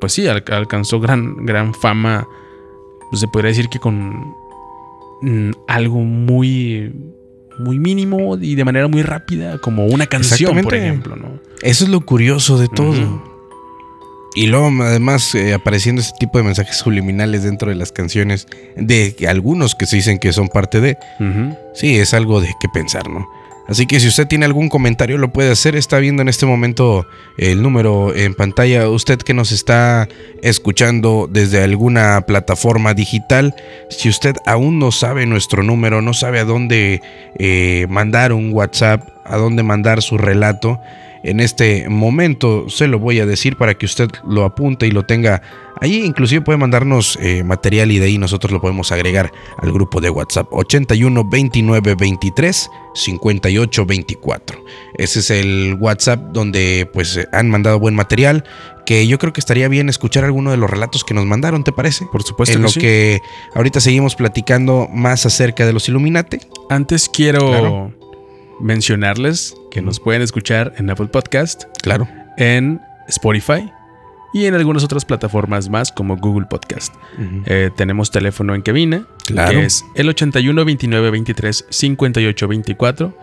pues 0.00 0.14
sí, 0.14 0.26
al- 0.26 0.42
alcanzó 0.50 0.98
gran, 0.98 1.46
gran 1.46 1.72
fama. 1.72 2.26
Pues 3.10 3.20
se 3.20 3.28
podría 3.28 3.50
decir 3.50 3.68
que 3.68 3.78
con 3.78 4.34
mm, 5.22 5.50
algo 5.68 6.00
muy, 6.00 6.92
muy 7.58 7.78
mínimo 7.78 8.36
y 8.36 8.56
de 8.56 8.64
manera 8.64 8.88
muy 8.88 9.02
rápida, 9.02 9.58
como 9.58 9.86
una 9.86 10.06
canción, 10.06 10.60
por 10.62 10.74
ejemplo, 10.74 11.14
¿no? 11.14 11.38
Eso 11.62 11.84
es 11.84 11.90
lo 11.90 12.00
curioso 12.00 12.58
de 12.58 12.66
todo. 12.66 13.30
Y 14.34 14.46
luego, 14.46 14.70
además, 14.82 15.34
eh, 15.34 15.54
apareciendo 15.54 16.00
este 16.00 16.16
tipo 16.18 16.38
de 16.38 16.44
mensajes 16.44 16.76
subliminales 16.76 17.42
dentro 17.42 17.68
de 17.68 17.74
las 17.74 17.90
canciones 17.90 18.46
de 18.76 19.14
algunos 19.28 19.74
que 19.74 19.86
se 19.86 19.96
dicen 19.96 20.18
que 20.18 20.32
son 20.32 20.48
parte 20.48 20.80
de. 20.80 20.98
Sí, 21.74 21.96
es 21.96 22.14
algo 22.14 22.40
de 22.40 22.48
qué 22.60 22.68
pensar, 22.72 23.08
¿no? 23.08 23.26
Así 23.70 23.86
que 23.86 24.00
si 24.00 24.08
usted 24.08 24.26
tiene 24.26 24.46
algún 24.46 24.68
comentario, 24.68 25.16
lo 25.16 25.32
puede 25.32 25.52
hacer. 25.52 25.76
Está 25.76 26.00
viendo 26.00 26.22
en 26.22 26.28
este 26.28 26.44
momento 26.44 27.06
el 27.38 27.62
número 27.62 28.12
en 28.14 28.34
pantalla. 28.34 28.88
Usted 28.88 29.18
que 29.18 29.32
nos 29.32 29.52
está 29.52 30.08
escuchando 30.42 31.28
desde 31.30 31.62
alguna 31.62 32.22
plataforma 32.22 32.94
digital, 32.94 33.54
si 33.88 34.08
usted 34.08 34.34
aún 34.44 34.80
no 34.80 34.90
sabe 34.90 35.24
nuestro 35.24 35.62
número, 35.62 36.02
no 36.02 36.14
sabe 36.14 36.40
a 36.40 36.44
dónde 36.44 37.00
eh, 37.38 37.86
mandar 37.88 38.32
un 38.32 38.52
WhatsApp, 38.52 39.08
a 39.24 39.36
dónde 39.36 39.62
mandar 39.62 40.02
su 40.02 40.18
relato, 40.18 40.80
en 41.22 41.40
este 41.40 41.88
momento 41.88 42.68
se 42.68 42.86
lo 42.86 42.98
voy 42.98 43.20
a 43.20 43.26
decir 43.26 43.56
para 43.56 43.74
que 43.74 43.86
usted 43.86 44.08
lo 44.26 44.44
apunte 44.44 44.86
y 44.86 44.90
lo 44.90 45.04
tenga 45.04 45.42
Allí 45.80 46.04
inclusive 46.04 46.42
puede 46.42 46.58
mandarnos 46.58 47.18
eh, 47.22 47.42
material 47.42 47.90
y 47.90 47.98
de 47.98 48.06
ahí 48.06 48.18
nosotros 48.18 48.52
lo 48.52 48.60
podemos 48.60 48.92
agregar 48.92 49.32
al 49.56 49.72
grupo 49.72 50.02
de 50.02 50.10
WhatsApp 50.10 50.46
81 50.50 51.24
29 51.24 51.94
23 51.94 52.70
58 52.94 53.86
24. 53.86 54.64
Ese 54.98 55.20
es 55.20 55.30
el 55.30 55.78
WhatsApp 55.80 56.20
donde 56.32 56.88
pues 56.92 57.18
han 57.32 57.48
mandado 57.48 57.78
buen 57.78 57.94
material 57.94 58.44
que 58.84 59.06
yo 59.06 59.18
creo 59.18 59.32
que 59.32 59.40
estaría 59.40 59.68
bien 59.68 59.88
escuchar 59.88 60.24
alguno 60.24 60.50
de 60.50 60.58
los 60.58 60.68
relatos 60.68 61.02
que 61.02 61.14
nos 61.14 61.24
mandaron, 61.24 61.64
¿te 61.64 61.72
parece? 61.72 62.06
Por 62.12 62.24
supuesto 62.24 62.56
en 62.56 62.60
que 62.60 62.62
lo 62.62 62.68
sí. 62.68 62.80
que 62.80 63.20
ahorita 63.54 63.80
seguimos 63.80 64.16
platicando 64.16 64.86
más 64.92 65.24
acerca 65.24 65.64
de 65.64 65.72
los 65.72 65.88
Illuminati. 65.88 66.38
Antes 66.68 67.08
quiero 67.08 67.48
Claro. 67.48 67.99
Mencionarles 68.60 69.54
que 69.70 69.82
nos 69.82 70.00
pueden 70.00 70.22
escuchar 70.22 70.72
en 70.78 70.90
Apple 70.90 71.06
Podcast, 71.06 71.64
Claro. 71.82 72.08
en 72.36 72.80
Spotify 73.08 73.70
y 74.32 74.46
en 74.46 74.54
algunas 74.54 74.84
otras 74.84 75.04
plataformas 75.04 75.68
más 75.68 75.90
como 75.92 76.16
Google 76.16 76.46
Podcast. 76.46 76.94
Eh, 77.46 77.70
tenemos 77.76 78.10
teléfono 78.10 78.54
en 78.54 78.62
cabina, 78.62 79.04
Claro. 79.26 79.58
que 79.60 79.66
es 79.66 79.84
el 79.94 80.08
81 80.08 80.64
29 80.64 81.10
23 81.10 81.66
58 81.68 82.48
24 82.48 83.16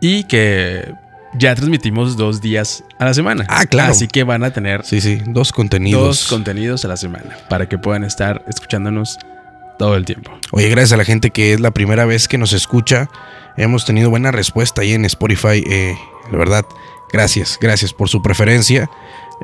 y 0.00 0.24
que 0.24 0.92
ya 1.38 1.54
transmitimos 1.54 2.16
dos 2.16 2.40
días 2.40 2.84
a 2.98 3.04
la 3.06 3.14
semana. 3.14 3.46
Ah, 3.48 3.64
claro. 3.66 3.92
Así 3.92 4.06
que 4.08 4.24
van 4.24 4.42
a 4.44 4.52
tener 4.52 4.84
Sí, 4.84 5.00
sí, 5.00 5.20
dos 5.26 5.52
contenidos. 5.52 6.02
dos 6.02 6.26
contenidos 6.28 6.84
a 6.84 6.88
la 6.88 6.96
semana 6.96 7.36
para 7.48 7.68
que 7.68 7.78
puedan 7.78 8.04
estar 8.04 8.44
escuchándonos 8.48 9.18
todo 9.78 9.96
el 9.96 10.04
tiempo. 10.04 10.30
Oye, 10.50 10.68
gracias 10.68 10.92
a 10.92 10.96
la 10.96 11.04
gente 11.04 11.30
que 11.30 11.54
es 11.54 11.60
la 11.60 11.70
primera 11.70 12.04
vez 12.04 12.28
que 12.28 12.36
nos 12.36 12.52
escucha. 12.52 13.08
Hemos 13.56 13.84
tenido 13.84 14.10
buena 14.10 14.30
respuesta 14.30 14.82
ahí 14.82 14.92
en 14.92 15.04
Spotify. 15.04 15.62
eh, 15.66 15.96
la 16.30 16.38
verdad, 16.38 16.64
gracias, 17.12 17.58
gracias 17.60 17.92
por 17.92 18.08
su 18.08 18.22
preferencia. 18.22 18.90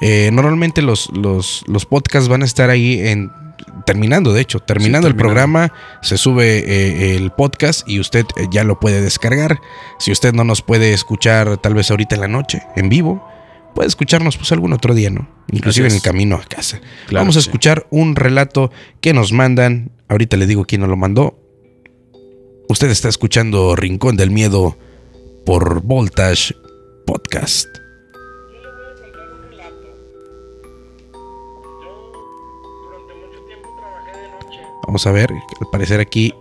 Eh, 0.00 0.30
normalmente 0.32 0.80
los, 0.82 1.10
los, 1.10 1.64
los 1.66 1.84
podcasts 1.86 2.28
van 2.28 2.42
a 2.42 2.44
estar 2.44 2.70
ahí 2.70 3.00
en. 3.06 3.30
Terminando, 3.86 4.32
de 4.32 4.42
hecho, 4.42 4.60
terminando 4.60 5.08
el 5.08 5.14
terminando. 5.14 5.16
programa, 5.16 5.72
se 6.02 6.18
sube 6.18 6.58
eh, 6.58 7.16
el 7.16 7.30
podcast 7.32 7.88
y 7.88 7.98
usted 8.00 8.24
ya 8.50 8.62
lo 8.62 8.78
puede 8.78 9.00
descargar. 9.00 9.60
Si 9.98 10.12
usted 10.12 10.32
no 10.34 10.44
nos 10.44 10.62
puede 10.62 10.92
escuchar 10.92 11.56
tal 11.56 11.74
vez 11.74 11.90
ahorita 11.90 12.14
en 12.14 12.20
la 12.20 12.28
noche, 12.28 12.62
en 12.76 12.88
vivo, 12.90 13.26
puede 13.74 13.88
escucharnos 13.88 14.36
pues 14.36 14.52
algún 14.52 14.74
otro 14.74 14.94
día, 14.94 15.10
¿no? 15.10 15.26
Inclusive 15.50 15.88
en 15.88 15.94
el 15.94 16.02
camino 16.02 16.36
a 16.36 16.44
casa. 16.44 16.80
Claro 17.06 17.22
Vamos 17.22 17.36
a 17.36 17.40
sí. 17.40 17.48
escuchar 17.48 17.86
un 17.90 18.14
relato 18.14 18.70
que 19.00 19.12
nos 19.14 19.32
mandan. 19.32 19.90
Ahorita 20.08 20.36
le 20.36 20.46
digo 20.46 20.64
quién 20.66 20.82
nos 20.82 20.90
lo 20.90 20.96
mandó. 20.96 21.40
Usted 22.70 22.90
está 22.90 23.09
escuchando 23.09 23.74
Rincón 23.76 24.18
del 24.18 24.31
Miedo 24.31 24.76
por 25.46 25.81
Voltage 25.81 26.54
Podcast. 27.07 27.66
Vamos 34.87 35.07
a 35.07 35.12
ver, 35.12 35.31
al 35.33 35.70
parecer 35.72 36.00
aquí 36.00 36.35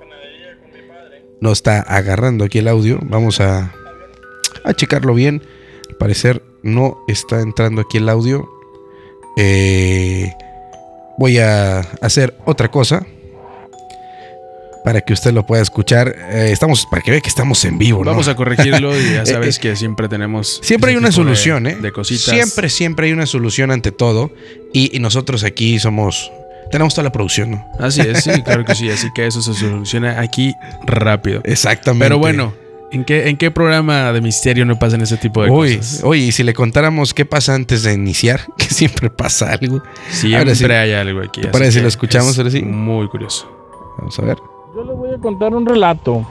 no 1.39 1.53
está 1.53 1.79
agarrando 1.79 2.43
aquí 2.43 2.59
el 2.59 2.67
audio. 2.67 2.99
Vamos 3.03 3.39
a, 3.39 3.73
a 4.65 4.73
checarlo 4.73 5.13
bien. 5.13 5.41
Al 5.89 5.95
parecer 5.95 6.43
no 6.61 7.05
está 7.07 7.39
entrando 7.39 7.81
aquí 7.81 7.99
el 7.99 8.09
audio. 8.09 8.49
Eh, 9.37 10.29
voy 11.17 11.37
a 11.39 11.79
hacer 12.01 12.37
otra 12.45 12.69
cosa 12.69 13.07
para 14.87 15.01
que 15.01 15.11
usted 15.11 15.33
lo 15.33 15.45
pueda 15.45 15.61
escuchar. 15.61 16.15
Eh, 16.31 16.47
estamos 16.49 16.85
para 16.85 17.01
que 17.01 17.11
vea 17.11 17.19
que 17.19 17.27
estamos 17.27 17.65
en 17.65 17.77
vivo. 17.77 18.05
¿no? 18.05 18.11
Vamos 18.11 18.29
a 18.29 18.37
corregirlo 18.37 18.97
y 18.97 19.15
ya 19.15 19.25
sabes 19.25 19.59
que 19.59 19.75
siempre 19.75 20.07
tenemos. 20.07 20.61
Siempre 20.63 20.91
hay 20.91 20.95
una 20.95 21.09
tipo 21.09 21.19
de- 21.23 21.25
solución, 21.25 21.67
¿eh? 21.67 21.75
De 21.75 21.91
cositas. 21.91 22.23
Siempre, 22.33 22.69
siempre 22.69 23.07
hay 23.07 23.11
una 23.11 23.25
solución 23.25 23.69
ante 23.71 23.91
todo. 23.91 24.31
Y, 24.71 24.95
y 24.95 25.01
nosotros 25.01 25.43
aquí 25.43 25.77
somos. 25.77 26.31
Tenemos 26.71 26.93
toda 26.95 27.03
la 27.03 27.11
producción, 27.11 27.51
¿no? 27.51 27.65
Así 27.81 27.99
es, 27.99 28.23
sí, 28.23 28.31
claro 28.43 28.63
que 28.63 28.75
sí. 28.75 28.89
Así 28.97 29.09
que 29.13 29.27
eso 29.27 29.41
se 29.41 29.53
soluciona 29.55 30.21
aquí 30.21 30.53
rápido. 30.85 31.41
Exactamente. 31.43 32.05
Pero 32.05 32.17
bueno, 32.17 32.53
¿en 32.93 33.03
qué, 33.03 33.27
¿en 33.27 33.35
qué 33.35 33.51
programa 33.51 34.13
de 34.13 34.21
misterio 34.21 34.63
no 34.63 34.79
pasan 34.79 35.01
ese 35.01 35.17
tipo 35.17 35.43
de 35.43 35.49
Uy, 35.49 35.75
cosas? 35.79 36.01
oye, 36.05 36.21
y 36.27 36.31
si 36.31 36.43
le 36.43 36.53
contáramos 36.53 37.13
qué 37.13 37.25
pasa 37.25 37.55
antes 37.55 37.83
de 37.83 37.91
iniciar, 37.93 38.39
que 38.57 38.67
siempre 38.73 39.09
pasa 39.09 39.51
algo. 39.51 39.83
Siempre 40.11 40.39
ahora 40.39 40.55
sí. 40.55 40.63
hay 40.63 40.93
algo 40.93 41.19
aquí. 41.19 41.41
¿Te 41.41 41.47
así 41.49 41.51
parece 41.51 41.71
si 41.73 41.81
lo 41.81 41.89
escuchamos 41.89 42.31
es 42.31 42.37
ahora 42.37 42.51
sí? 42.51 42.61
Muy 42.61 43.09
curioso. 43.09 43.51
Vamos 43.97 44.17
a 44.19 44.21
ver. 44.21 44.37
Yo 44.77 44.83
les 44.83 44.95
voy 44.95 45.09
a 45.09 45.17
contar 45.17 45.55
un 45.55 45.65
relato. 45.65 46.23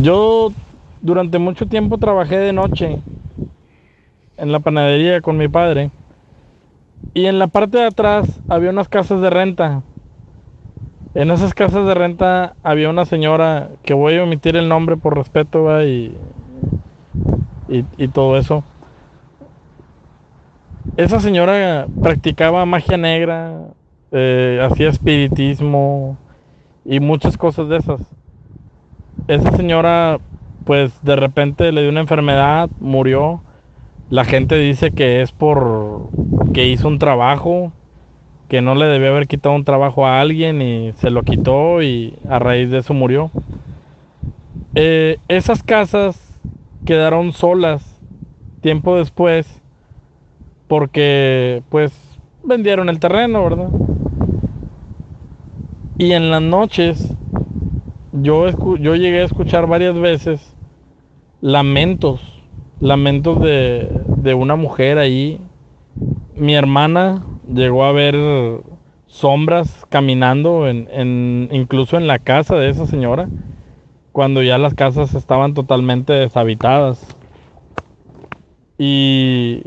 Yo 0.00 0.52
durante 1.00 1.40
mucho 1.40 1.66
tiempo 1.66 1.98
trabajé 1.98 2.38
de 2.38 2.52
noche 2.52 3.00
en 4.36 4.52
la 4.52 4.60
panadería 4.60 5.20
con 5.20 5.36
mi 5.38 5.48
padre. 5.48 5.90
Y 7.14 7.26
en 7.26 7.40
la 7.40 7.48
parte 7.48 7.78
de 7.78 7.86
atrás 7.86 8.28
había 8.48 8.70
unas 8.70 8.88
casas 8.88 9.20
de 9.20 9.28
renta. 9.28 9.82
En 11.16 11.32
esas 11.32 11.52
casas 11.52 11.84
de 11.84 11.94
renta 11.94 12.54
había 12.62 12.90
una 12.90 13.06
señora 13.06 13.70
que 13.82 13.94
voy 13.94 14.16
a 14.16 14.22
omitir 14.22 14.54
el 14.54 14.68
nombre 14.68 14.96
por 14.96 15.16
respeto 15.16 15.82
y, 15.82 16.16
y 17.66 18.08
todo 18.08 18.38
eso. 18.38 18.62
Esa 20.96 21.18
señora 21.18 21.88
practicaba 22.00 22.64
magia 22.66 22.96
negra, 22.96 23.62
eh, 24.12 24.60
hacía 24.62 24.90
espiritismo 24.90 26.16
y 26.88 27.00
muchas 27.00 27.36
cosas 27.36 27.68
de 27.68 27.76
esas. 27.76 28.00
Esa 29.28 29.54
señora, 29.56 30.18
pues 30.64 30.92
de 31.02 31.16
repente 31.16 31.70
le 31.70 31.82
dio 31.82 31.90
una 31.90 32.00
enfermedad, 32.00 32.70
murió. 32.80 33.42
La 34.08 34.24
gente 34.24 34.56
dice 34.56 34.90
que 34.90 35.20
es 35.20 35.30
por 35.30 36.08
que 36.54 36.66
hizo 36.66 36.88
un 36.88 36.98
trabajo, 36.98 37.72
que 38.48 38.62
no 38.62 38.74
le 38.74 38.86
debió 38.86 39.10
haber 39.10 39.26
quitado 39.28 39.54
un 39.54 39.64
trabajo 39.64 40.06
a 40.06 40.20
alguien 40.20 40.62
y 40.62 40.92
se 40.94 41.10
lo 41.10 41.22
quitó 41.22 41.82
y 41.82 42.14
a 42.26 42.38
raíz 42.38 42.70
de 42.70 42.78
eso 42.78 42.94
murió. 42.94 43.30
Eh, 44.74 45.18
esas 45.28 45.62
casas 45.62 46.40
quedaron 46.86 47.32
solas 47.32 48.00
tiempo 48.62 48.96
después 48.96 49.60
porque 50.68 51.62
pues 51.68 51.92
vendieron 52.42 52.88
el 52.88 52.98
terreno, 52.98 53.44
¿verdad? 53.44 53.68
Y 55.98 56.12
en 56.12 56.30
las 56.30 56.42
noches 56.42 57.12
yo, 58.12 58.48
escu- 58.48 58.78
yo 58.78 58.94
llegué 58.94 59.22
a 59.22 59.24
escuchar 59.24 59.66
varias 59.66 59.98
veces 59.98 60.54
lamentos, 61.40 62.20
lamentos 62.80 63.40
de, 63.40 63.88
de 64.06 64.34
una 64.34 64.56
mujer 64.56 64.98
ahí. 64.98 65.40
Mi 66.36 66.54
hermana 66.54 67.24
llegó 67.52 67.84
a 67.84 67.92
ver 67.92 68.16
sombras 69.06 69.84
caminando 69.88 70.68
en, 70.68 70.88
en- 70.92 71.48
incluso 71.52 71.96
en 71.96 72.06
la 72.06 72.18
casa 72.20 72.54
de 72.56 72.68
esa 72.70 72.86
señora, 72.86 73.28
cuando 74.12 74.42
ya 74.42 74.58
las 74.58 74.74
casas 74.74 75.14
estaban 75.14 75.54
totalmente 75.54 76.12
deshabitadas. 76.12 77.04
Y 78.78 79.62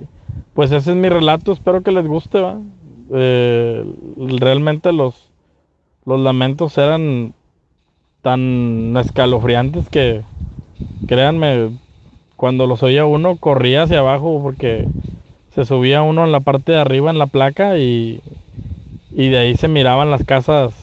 pues 0.54 0.72
ese 0.72 0.92
es 0.92 0.98
mi 0.98 1.10
relato, 1.10 1.52
espero 1.52 1.82
que 1.84 1.92
les 1.92 2.08
guste, 2.08 2.40
¿va? 2.40 2.58
Eh, 3.14 3.86
realmente 4.40 4.94
los, 4.94 5.31
los 6.06 6.20
lamentos 6.20 6.78
eran 6.78 7.34
tan 8.22 8.96
escalofriantes 8.98 9.90
que, 9.90 10.22
créanme, 11.08 11.78
cuando 12.36 12.68
los 12.68 12.84
oía 12.84 13.06
uno 13.06 13.38
corría 13.38 13.84
hacia 13.84 14.00
abajo 14.00 14.40
porque 14.42 14.88
se 15.54 15.66
subía 15.66 16.02
uno 16.02 16.24
en 16.24 16.32
la 16.32 16.40
parte 16.40 16.72
de 16.72 16.80
arriba 16.80 17.12
en 17.12 17.20
la 17.20 17.28
placa 17.28 17.78
y, 17.78 18.22
y 19.12 19.30
de 19.30 19.38
ahí 19.38 19.58
se 19.58 19.68
miraban 19.68 20.10
las 20.10 20.24
casas 20.24 20.74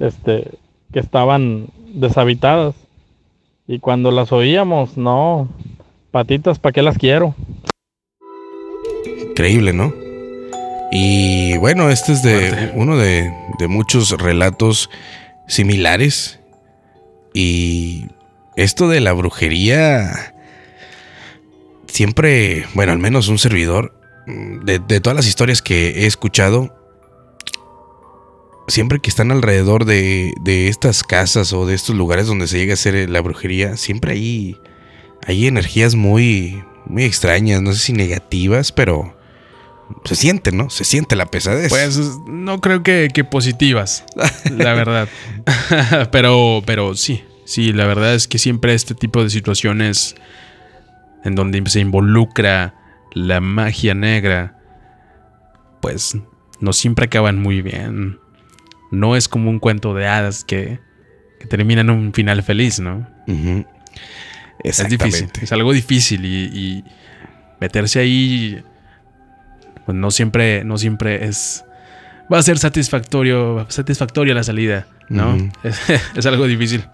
este, 0.00 0.50
que 0.92 0.98
estaban 0.98 1.68
deshabitadas. 1.94 2.74
Y 3.66 3.78
cuando 3.78 4.10
las 4.10 4.32
oíamos, 4.32 4.96
no, 4.96 5.48
patitas, 6.10 6.58
¿para 6.58 6.72
qué 6.72 6.82
las 6.82 6.98
quiero? 6.98 7.34
Increíble, 9.30 9.72
¿no? 9.72 10.11
Y 10.94 11.56
bueno, 11.56 11.88
este 11.88 12.12
es 12.12 12.22
de 12.22 12.50
Fuerte. 12.50 12.72
uno 12.74 12.98
de, 12.98 13.32
de 13.58 13.66
muchos 13.66 14.10
relatos 14.10 14.90
similares. 15.48 16.38
Y 17.32 18.08
esto 18.56 18.90
de 18.90 19.00
la 19.00 19.14
brujería, 19.14 20.34
siempre, 21.86 22.66
bueno, 22.74 22.92
al 22.92 22.98
menos 22.98 23.28
un 23.28 23.38
servidor, 23.38 23.98
mm, 24.26 24.66
de, 24.66 24.78
de 24.80 25.00
todas 25.00 25.16
las 25.16 25.26
historias 25.26 25.62
que 25.62 26.02
he 26.02 26.06
escuchado, 26.06 26.76
siempre 28.68 29.00
que 29.00 29.08
están 29.08 29.32
alrededor 29.32 29.86
de, 29.86 30.34
de 30.42 30.68
estas 30.68 31.04
casas 31.04 31.54
o 31.54 31.64
de 31.64 31.74
estos 31.74 31.96
lugares 31.96 32.26
donde 32.26 32.46
se 32.48 32.58
llega 32.58 32.72
a 32.72 32.74
hacer 32.74 33.08
la 33.08 33.22
brujería, 33.22 33.78
siempre 33.78 34.12
hay, 34.12 34.60
hay 35.26 35.46
energías 35.46 35.94
muy, 35.94 36.62
muy 36.84 37.04
extrañas, 37.04 37.62
no 37.62 37.72
sé 37.72 37.78
si 37.78 37.92
negativas, 37.94 38.72
pero 38.72 39.16
se 40.04 40.16
siente, 40.16 40.52
¿no? 40.52 40.70
Se 40.70 40.84
siente 40.84 41.16
la 41.16 41.26
pesadez. 41.26 41.70
Pues 41.70 41.98
no 42.26 42.60
creo 42.60 42.82
que, 42.82 43.08
que 43.12 43.24
positivas, 43.24 44.04
la 44.50 44.74
verdad. 44.74 45.08
pero, 46.12 46.62
pero 46.66 46.94
sí, 46.94 47.24
sí, 47.44 47.72
la 47.72 47.86
verdad 47.86 48.14
es 48.14 48.28
que 48.28 48.38
siempre 48.38 48.74
este 48.74 48.94
tipo 48.94 49.22
de 49.22 49.30
situaciones 49.30 50.14
en 51.24 51.34
donde 51.34 51.62
se 51.68 51.80
involucra 51.80 52.74
la 53.14 53.40
magia 53.40 53.94
negra, 53.94 54.58
pues 55.80 56.16
no 56.60 56.72
siempre 56.72 57.06
acaban 57.06 57.40
muy 57.40 57.62
bien. 57.62 58.18
No 58.90 59.16
es 59.16 59.28
como 59.28 59.50
un 59.50 59.58
cuento 59.58 59.94
de 59.94 60.06
hadas 60.06 60.44
que, 60.44 60.80
que 61.40 61.46
termina 61.46 61.80
en 61.80 61.90
un 61.90 62.12
final 62.12 62.42
feliz, 62.42 62.80
¿no? 62.80 63.06
Ujú. 63.26 63.64
Es 64.62 64.86
difícil, 64.88 65.28
es 65.40 65.52
algo 65.52 65.72
difícil 65.72 66.24
y, 66.24 66.44
y 66.44 66.84
meterse 67.60 68.00
ahí, 68.00 68.62
pues 69.86 69.96
no 69.96 70.10
siempre, 70.10 70.64
no 70.64 70.78
siempre 70.78 71.24
es, 71.26 71.64
va 72.32 72.38
a 72.38 72.42
ser 72.42 72.58
satisfactorio, 72.58 73.66
satisfactoria 73.68 74.34
la 74.34 74.42
salida, 74.44 74.86
¿no? 75.08 75.36
Es, 75.62 75.80
es 76.16 76.26
algo 76.26 76.46
difícil. 76.46 76.84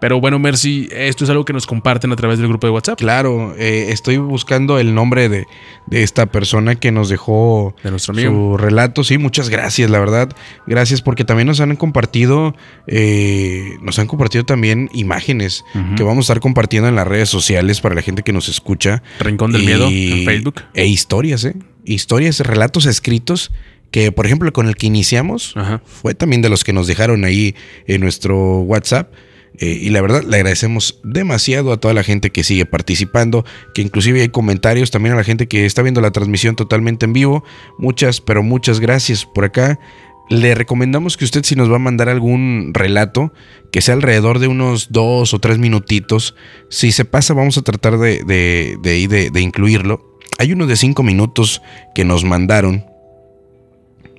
Pero 0.00 0.20
bueno, 0.20 0.38
Mercy, 0.38 0.88
esto 0.92 1.24
es 1.24 1.30
algo 1.30 1.44
que 1.44 1.52
nos 1.52 1.66
comparten 1.66 2.12
a 2.12 2.16
través 2.16 2.38
del 2.38 2.46
grupo 2.46 2.68
de 2.68 2.72
WhatsApp 2.72 2.96
Claro, 3.00 3.56
eh, 3.58 3.86
estoy 3.90 4.16
buscando 4.18 4.78
el 4.78 4.94
nombre 4.94 5.28
de, 5.28 5.44
de 5.88 6.04
esta 6.04 6.26
persona 6.26 6.76
que 6.76 6.92
nos 6.92 7.08
dejó 7.08 7.74
de 7.82 7.90
nuestro 7.90 8.12
amigo. 8.14 8.30
su 8.30 8.56
relato. 8.58 9.02
Sí, 9.02 9.18
muchas 9.18 9.48
gracias, 9.48 9.90
la 9.90 9.98
verdad. 9.98 10.28
Gracias 10.68 11.02
porque 11.02 11.24
también 11.24 11.48
nos 11.48 11.58
han 11.60 11.74
compartido, 11.74 12.54
eh, 12.86 13.76
nos 13.82 13.98
han 13.98 14.06
compartido 14.06 14.44
también 14.44 14.88
imágenes 14.92 15.64
que 15.96 16.04
vamos 16.04 16.24
a 16.30 16.32
estar 16.32 16.40
compartiendo 16.40 16.88
en 16.88 16.94
las 16.94 17.06
redes 17.08 17.28
sociales 17.28 17.80
para 17.80 17.96
la 17.96 18.02
gente 18.02 18.22
que 18.22 18.32
nos 18.32 18.48
escucha. 18.48 19.02
Rincón 19.18 19.50
del 19.50 19.62
Y- 19.62 19.66
Miedo 19.66 19.88
en 19.88 20.24
Facebook. 20.24 20.62
E 20.74 20.86
historias, 20.86 21.44
¿eh? 21.44 21.56
Historias, 21.92 22.40
relatos 22.40 22.86
escritos 22.86 23.50
que, 23.90 24.12
por 24.12 24.26
ejemplo, 24.26 24.52
con 24.52 24.68
el 24.68 24.76
que 24.76 24.86
iniciamos, 24.86 25.52
Ajá. 25.56 25.80
fue 25.86 26.14
también 26.14 26.42
de 26.42 26.48
los 26.50 26.62
que 26.64 26.72
nos 26.72 26.86
dejaron 26.86 27.24
ahí 27.24 27.54
en 27.86 28.00
nuestro 28.02 28.60
WhatsApp. 28.60 29.12
Eh, 29.60 29.78
y 29.82 29.88
la 29.88 30.00
verdad, 30.02 30.22
le 30.24 30.36
agradecemos 30.36 31.00
demasiado 31.02 31.72
a 31.72 31.78
toda 31.78 31.94
la 31.94 32.02
gente 32.04 32.30
que 32.30 32.44
sigue 32.44 32.66
participando, 32.66 33.44
que 33.74 33.82
inclusive 33.82 34.20
hay 34.20 34.28
comentarios 34.28 34.90
también 34.90 35.14
a 35.14 35.16
la 35.16 35.24
gente 35.24 35.48
que 35.48 35.64
está 35.66 35.82
viendo 35.82 36.00
la 36.00 36.10
transmisión 36.12 36.54
totalmente 36.54 37.06
en 37.06 37.12
vivo. 37.14 37.42
Muchas, 37.78 38.20
pero 38.20 38.42
muchas 38.42 38.78
gracias 38.78 39.24
por 39.24 39.44
acá. 39.44 39.80
Le 40.30 40.54
recomendamos 40.54 41.16
que 41.16 41.24
usted 41.24 41.42
si 41.42 41.56
nos 41.56 41.72
va 41.72 41.76
a 41.76 41.80
mandar 41.80 42.10
algún 42.10 42.72
relato, 42.74 43.32
que 43.72 43.80
sea 43.80 43.94
alrededor 43.94 44.38
de 44.38 44.46
unos 44.48 44.92
dos 44.92 45.32
o 45.32 45.38
tres 45.38 45.56
minutitos. 45.58 46.36
Si 46.68 46.92
se 46.92 47.06
pasa, 47.06 47.32
vamos 47.32 47.56
a 47.56 47.62
tratar 47.62 47.96
de, 47.98 48.22
de, 48.24 48.76
de, 48.82 48.90
ahí 48.90 49.06
de- 49.06 49.30
de 49.30 49.40
incluirlo. 49.40 50.17
Hay 50.38 50.52
uno 50.52 50.66
de 50.66 50.76
cinco 50.76 51.02
minutos 51.02 51.62
que 51.94 52.04
nos 52.04 52.24
mandaron. 52.24 52.84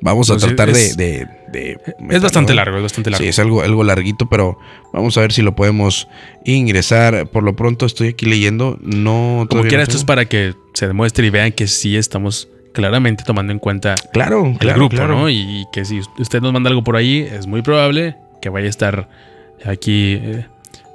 Vamos 0.02 0.30
a 0.30 0.34
Entonces, 0.34 0.56
tratar 0.56 0.74
de, 0.74 0.86
es- 0.86 0.96
de- 0.98 1.28
de 1.52 1.78
Es 2.10 2.22
bastante 2.22 2.54
largo, 2.54 2.78
es 2.78 2.84
bastante 2.84 3.10
largo. 3.10 3.22
Sí, 3.24 3.28
es 3.30 3.38
algo, 3.40 3.62
algo 3.62 3.84
larguito, 3.84 4.30
pero 4.30 4.58
vamos 4.94 5.18
a 5.18 5.22
ver 5.22 5.34
si 5.34 5.42
lo 5.42 5.56
podemos 5.56 6.08
ingresar. 6.46 7.28
Por 7.28 7.44
lo 7.44 7.56
pronto 7.56 7.86
estoy 7.86 8.10
aquí 8.10 8.26
leyendo. 8.26 8.78
No, 8.82 9.46
Como 9.50 9.64
quiera, 9.64 9.78
no 9.80 9.84
esto 9.84 9.98
es 9.98 10.06
para 10.06 10.26
que 10.26 10.54
se 10.74 10.88
demuestre 10.88 11.28
y 11.28 11.30
vean 11.30 11.52
que 11.52 11.68
sí 11.68 11.98
estamos 11.98 12.48
claramente 12.74 13.24
tomando 13.26 13.52
en 13.52 13.60
cuenta 13.60 13.96
Claro, 14.14 14.46
el 14.46 14.58
claro, 14.58 14.78
grupo, 14.80 14.96
claro. 14.96 15.16
¿no? 15.20 15.30
Y 15.30 15.66
que 15.74 15.84
si 15.84 16.00
usted 16.18 16.40
nos 16.42 16.54
manda 16.54 16.70
algo 16.70 16.84
por 16.84 16.96
ahí, 16.96 17.20
es 17.20 17.46
muy 17.48 17.62
probable 17.62 18.16
que 18.42 18.48
vaya 18.50 18.68
a 18.68 18.70
estar 18.70 19.10
aquí 19.66 20.14
eh, 20.22 20.46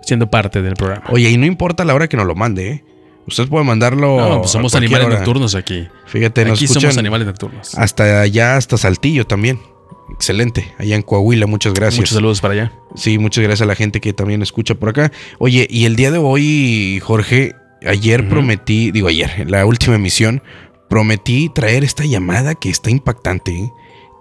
siendo 0.03 0.31
parte 0.31 0.63
del 0.63 0.75
programa. 0.75 1.05
Oye, 1.11 1.29
y 1.31 1.37
no 1.37 1.45
importa 1.45 1.85
la 1.85 1.95
hora 1.95 2.09
que 2.09 2.17
nos 2.17 2.27
lo 2.27 2.35
mande, 2.35 2.71
¿eh? 2.71 2.85
Usted 3.27 3.49
puede 3.49 3.65
mandarlo. 3.65 4.19
no, 4.19 4.41
pues 4.41 4.51
somos 4.51 4.75
animales 4.75 5.07
hora. 5.07 5.17
nocturnos 5.17 5.55
aquí. 5.55 5.89
Fíjate, 6.07 6.45
nos 6.45 6.59
aquí 6.59 6.67
escuchan 6.67 6.91
somos 6.91 6.99
animales 6.99 7.27
nocturnos. 7.27 7.75
hasta 7.77 8.21
allá, 8.21 8.57
hasta 8.57 8.77
Saltillo 8.77 9.27
también. 9.27 9.59
Excelente. 10.13 10.73
Allá 10.79 10.97
en 10.97 11.03
Coahuila, 11.03 11.47
muchas 11.47 11.73
gracias. 11.73 12.01
Muchos 12.01 12.15
saludos 12.15 12.41
para 12.41 12.55
allá. 12.55 12.73
Sí, 12.95 13.19
muchas 13.19 13.43
gracias 13.43 13.63
a 13.63 13.67
la 13.67 13.75
gente 13.75 14.01
que 14.01 14.13
también 14.13 14.43
escucha 14.43 14.75
por 14.75 14.91
acá. 14.91 15.11
Oye, 15.39 15.67
y 15.71 15.87
el 15.87 15.97
día 15.97 16.11
de 16.11 16.19
hoy, 16.19 17.01
Jorge, 17.03 17.55
ayer 17.87 18.29
prometí, 18.29 18.91
digo 18.91 19.09
ayer, 19.09 19.31
en 19.39 19.51
la 19.51 19.65
última 19.67 19.97
emisión, 19.97 20.43
prometí 20.89 21.51
traer 21.55 21.85
esta 21.85 22.05
llamada 22.05 22.55
que 22.55 22.71
está 22.71 22.91
impactante. 22.91 23.53
¿eh? 23.53 23.71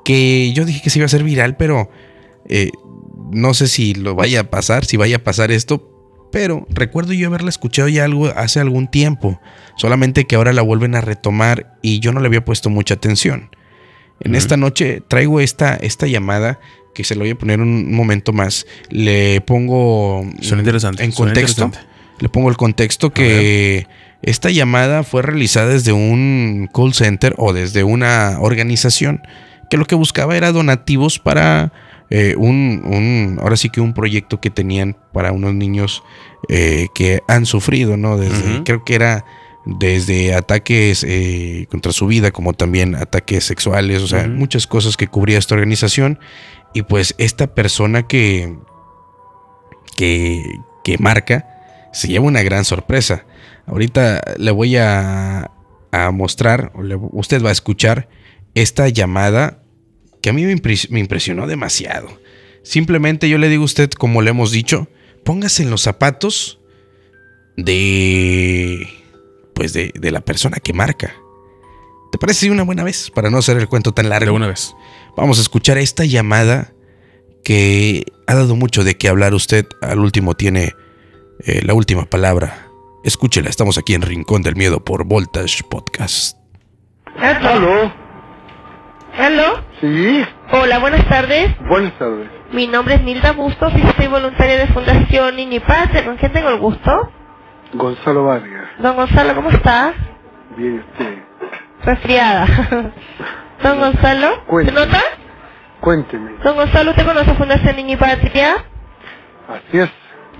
Que 0.06 0.54
yo 0.54 0.66
dije 0.66 0.82
que 0.82 0.90
se 0.90 1.00
iba 1.00 1.06
a 1.06 1.08
hacer 1.08 1.24
viral, 1.24 1.58
pero 1.58 1.90
eh, 2.50 2.72
no 3.32 3.54
sé 3.54 3.68
si 3.68 3.94
lo 3.94 4.16
vaya 4.16 4.42
a 4.42 4.44
pasar, 4.46 4.86
si 4.86 4.98
vaya 4.98 5.18
a 5.18 5.24
pasar 5.24 5.52
esto. 5.52 5.93
Pero 6.34 6.66
recuerdo 6.72 7.14
yo 7.14 7.28
haberla 7.28 7.50
escuchado 7.50 7.88
ya 7.90 8.06
algo 8.06 8.26
hace 8.26 8.60
algún 8.60 8.88
tiempo. 8.88 9.40
Solamente 9.78 10.26
que 10.26 10.36
ahora 10.36 10.52
la 10.52 10.64
vuelven 10.64 10.96
a 10.96 11.02
retomar 11.02 11.78
y 11.84 12.00
yo 12.00 12.12
no 12.12 12.22
le 12.22 12.26
había 12.26 12.44
puesto 12.44 12.72
mucha 12.72 12.96
atención. 12.96 13.56
En 14.20 14.34
esta 14.34 14.58
noche 14.58 15.04
traigo 15.08 15.40
esta, 15.40 15.76
esta 15.76 16.08
llamada 16.08 16.60
que 16.96 17.04
se 17.04 17.14
lo 17.14 17.22
voy 17.22 17.30
a 17.30 17.36
poner 17.36 17.62
un 17.62 17.94
momento 17.94 18.34
más. 18.34 18.66
Le 18.90 19.42
pongo 19.42 20.26
Suena 20.42 20.64
interesante. 20.64 21.04
en 21.04 21.12
contexto. 21.12 21.66
interesante. 21.66 21.94
Le 22.20 22.30
pongo 22.30 22.50
el 22.50 22.58
contexto 22.58 23.12
que 23.12 23.86
esta 24.24 24.50
llamada 24.50 25.04
fue 25.04 25.22
realizada 25.22 25.68
desde 25.68 25.94
un 25.94 26.68
call 26.74 26.96
center 26.96 27.36
o 27.38 27.54
desde 27.54 27.84
una 27.84 28.40
organización 28.40 29.22
que 29.70 29.78
lo 29.78 29.86
que 29.86 29.94
buscaba 29.94 30.36
era 30.36 30.52
donativos 30.52 31.20
para 31.20 31.74
eh, 32.10 32.36
un, 32.38 32.82
un- 32.86 33.40
ahora 33.42 33.56
sí 33.58 33.70
que 33.70 33.82
un 33.82 33.94
proyecto 33.94 34.40
que 34.42 34.50
tenían 34.50 34.98
para 35.14 35.32
unos 35.32 35.54
niños 35.54 36.04
eh, 36.50 36.88
que 36.94 37.22
han 37.28 37.46
sufrido, 37.46 37.98
¿no? 37.98 38.18
Desde, 38.18 38.64
creo 38.64 38.84
que 38.84 38.96
era 38.96 39.26
desde 39.66 40.34
ataques 40.36 41.06
eh, 41.08 41.68
contra 41.72 41.92
su 41.94 42.06
vida, 42.08 42.32
como 42.32 42.54
también 42.54 42.96
ataques 42.96 43.46
sexuales, 43.46 44.02
o 44.02 44.08
sea, 44.08 44.28
muchas 44.28 44.68
cosas 44.68 44.98
que 44.98 45.08
cubría 45.08 45.38
esta 45.40 45.56
organización. 45.56 46.20
Y 46.74 46.82
pues 46.84 47.16
esta 47.18 47.48
persona 47.54 48.08
que, 48.08 48.54
que, 49.96 50.44
que 50.84 50.98
marca 50.98 51.48
se 51.94 52.08
lleva 52.08 52.26
una 52.26 52.42
gran 52.44 52.66
sorpresa. 52.66 53.26
Ahorita 53.66 54.22
le 54.38 54.52
voy 54.52 54.76
a, 54.78 55.52
a 55.92 56.12
mostrar, 56.12 56.72
usted 57.12 57.44
va 57.44 57.50
a 57.50 57.54
escuchar 57.54 58.10
esta 58.56 58.90
llamada 58.90 59.63
que 60.24 60.30
a 60.32 60.34
mí 60.34 60.44
me, 60.46 60.56
impres- 60.56 60.90
me 60.90 61.00
impresionó 61.00 61.46
demasiado. 61.46 62.08
Simplemente 62.64 63.30
yo 63.30 63.38
le 63.38 63.50
digo 63.50 63.62
a 63.62 63.66
usted, 63.66 63.92
como 63.92 64.22
le 64.24 64.32
hemos 64.32 64.52
dicho, 64.52 64.88
póngase 65.24 65.62
en 65.64 65.70
los 65.70 65.82
zapatos 65.82 66.60
de, 67.58 68.88
pues 69.54 69.74
de, 69.74 69.92
de 69.94 70.12
la 70.12 70.22
persona 70.22 70.58
que 70.58 70.74
marca. 70.74 71.14
¿Te 72.12 72.18
parece 72.18 72.50
una 72.52 72.64
buena 72.64 72.84
vez? 72.84 73.12
Para 73.12 73.30
no 73.30 73.38
hacer 73.40 73.58
el 73.58 73.68
cuento 73.68 73.92
tan 73.92 74.06
De 74.06 74.10
largo. 74.10 74.34
una 74.36 74.48
vez. 74.48 74.76
Vamos 75.18 75.40
a 75.40 75.42
escuchar 75.42 75.78
esta 75.78 76.06
llamada 76.06 76.74
que 77.44 78.06
ha 78.28 78.36
dado 78.36 78.56
mucho 78.56 78.84
de 78.84 78.96
qué 78.98 79.10
hablar. 79.10 79.34
Usted 79.34 79.66
al 79.82 80.00
último 80.00 80.36
tiene 80.36 80.74
eh, 81.46 81.62
la 81.66 81.74
última 81.74 82.06
palabra. 82.06 82.68
Escúchela, 83.04 83.50
estamos 83.50 83.78
aquí 83.78 83.94
en 83.96 84.04
Rincón 84.04 84.44
del 84.44 84.56
Miedo 84.56 84.84
por 84.86 85.04
Voltage 85.06 85.64
Podcast. 85.70 86.38
¿Aló? 87.18 87.92
¿Aló? 89.18 89.73
Sí, 89.84 90.26
Hola, 90.54 90.80
buenas 90.80 91.06
tardes. 91.10 91.50
buenas 91.68 91.92
tardes. 92.00 92.30
Mi 92.54 92.68
nombre 92.68 92.96
es 92.96 93.02
Nilda 93.02 93.34
Bustos 93.34 93.74
y 93.76 93.82
soy 93.98 94.08
voluntaria 94.08 94.56
de 94.58 94.68
Fundación 94.68 95.36
Niño 95.36 95.58
y 95.58 95.60
Patria. 95.60 96.06
¿Con 96.06 96.16
quién 96.16 96.32
tengo 96.32 96.48
el 96.48 96.58
gusto? 96.60 97.12
Gonzalo 97.74 98.24
Vargas. 98.24 98.66
Don 98.80 98.96
Gonzalo, 98.96 99.36
¿cómo 99.36 99.50
estás? 99.50 99.94
Bien, 100.56 100.86
usted. 100.90 101.18
Resfriada. 101.84 102.46
Don 103.62 103.78
Gonzalo, 103.80 104.28
¿se 104.36 104.40
Cuénteme. 104.46 104.80
nota? 104.80 105.02
Cuénteme. 105.82 106.32
Don 106.46 106.56
Gonzalo, 106.56 106.92
¿usted 106.92 107.06
conoce 107.06 107.34
Fundación 107.34 107.76
Niño 107.76 107.94
y 107.96 107.98
Patria? 107.98 108.56
Así 109.50 109.80
es. 109.80 109.90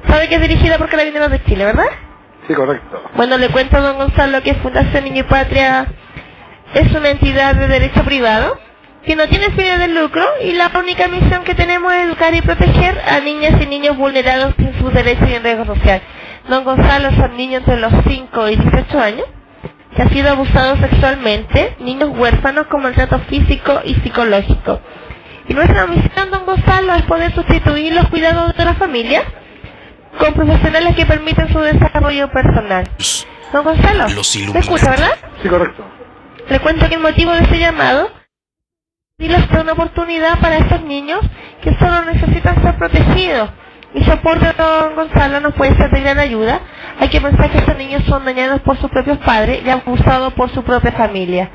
¿Sabe 0.08 0.30
que 0.30 0.36
es 0.36 0.42
dirigida 0.42 0.78
por 0.78 0.88
Carabineros 0.88 1.30
de 1.32 1.44
Chile, 1.44 1.66
verdad? 1.66 1.88
Sí, 2.48 2.54
correcto. 2.54 3.04
Bueno, 3.18 3.38
le 3.38 3.50
cuento 3.50 3.76
a 3.76 3.82
don 3.82 3.98
Gonzalo 3.98 4.42
que 4.42 4.54
Fundación 4.56 5.04
Niño 5.04 5.20
y 5.20 5.24
Patria 5.24 5.88
es 6.76 6.90
una 6.96 7.10
entidad 7.10 7.56
de 7.56 7.68
derecho 7.68 8.06
privado 8.06 8.58
que 9.06 9.16
no 9.16 9.28
tiene 9.28 9.50
fines 9.52 9.80
de 9.80 9.88
lucro 9.90 10.24
y 10.44 10.54
la 10.54 10.72
única 10.76 11.08
misión 11.08 11.44
que 11.44 11.56
tenemos 11.56 11.92
es 11.94 12.04
educar 12.04 12.34
y 12.34 12.42
proteger 12.42 13.00
a 13.06 13.20
niñas 13.20 13.62
y 13.62 13.66
niños 13.66 13.98
vulnerados 13.98 14.54
en 14.58 14.80
sus 14.80 14.94
derechos 14.94 15.30
y 15.30 15.34
en 15.34 15.44
riesgo 15.44 15.66
social. 15.66 16.02
Don 16.48 16.64
Gonzalo 16.64 17.12
son 17.12 17.36
niños 17.36 17.62
entre 17.62 17.80
los 17.80 17.92
5 18.08 18.50
y 18.50 18.56
18 18.56 19.00
años 19.00 19.26
que 19.96 20.02
ha 20.02 20.10
sido 20.10 20.32
abusado 20.32 20.78
sexualmente, 20.78 21.76
niños 21.80 22.10
huérfanos 22.18 22.68
con 22.68 22.82
maltrato 22.82 23.20
físico 23.30 23.82
y 23.84 23.94
psicológico. 23.96 24.82
Y 25.48 25.54
nuestra 25.54 25.86
misión, 25.86 26.32
don 26.32 26.46
Gonzalo, 26.46 26.96
es 26.96 27.04
poder 27.04 27.34
sustituir 27.36 27.94
los 27.94 28.08
cuidados 28.10 28.56
de 28.56 28.66
la 28.66 28.74
familia 28.76 29.24
con 30.18 30.34
profesionales 30.34 30.96
que 30.96 31.06
permiten 31.06 31.52
su 31.52 31.60
desarrollo 31.60 32.32
personal. 32.32 32.90
Don 33.52 33.64
Gonzalo, 33.64 34.06
¿me 34.54 34.60
escucha, 34.60 34.90
verdad? 34.90 35.12
Sí, 35.42 35.50
correcto. 35.50 35.84
Le 36.50 36.60
cuento 36.60 36.88
que 36.88 36.96
el 36.96 37.02
motivo 37.02 37.32
de 37.32 37.44
este 37.44 37.60
llamado 37.60 38.10
darles 39.54 39.62
una 39.62 39.74
oportunidad 39.74 40.40
para 40.40 40.58
estos 40.58 40.82
niños 40.84 41.20
que 41.62 41.74
solo 41.76 42.04
necesitan 42.06 42.62
ser 42.62 42.76
protegidos. 42.78 43.50
Mi 43.94 44.04
soporte, 44.04 44.54
don 44.58 44.96
Gonzalo, 44.96 45.40
nos 45.40 45.54
puede 45.54 45.76
ser 45.76 45.92
de 45.92 46.02
gran 46.02 46.18
ayuda. 46.18 46.60
Hay 47.00 47.10
que 47.10 47.22
pensar 47.22 47.52
que 47.52 47.60
estos 47.60 47.78
niños 47.78 48.04
son 48.08 48.26
dañados 48.26 48.62
por 48.62 48.78
sus 48.78 48.90
propios 48.90 49.20
padres 49.20 49.62
y 49.64 49.70
abusados 49.70 50.34
por 50.34 50.50
su 50.50 50.64
propia 50.64 50.92
familia. 50.94 51.52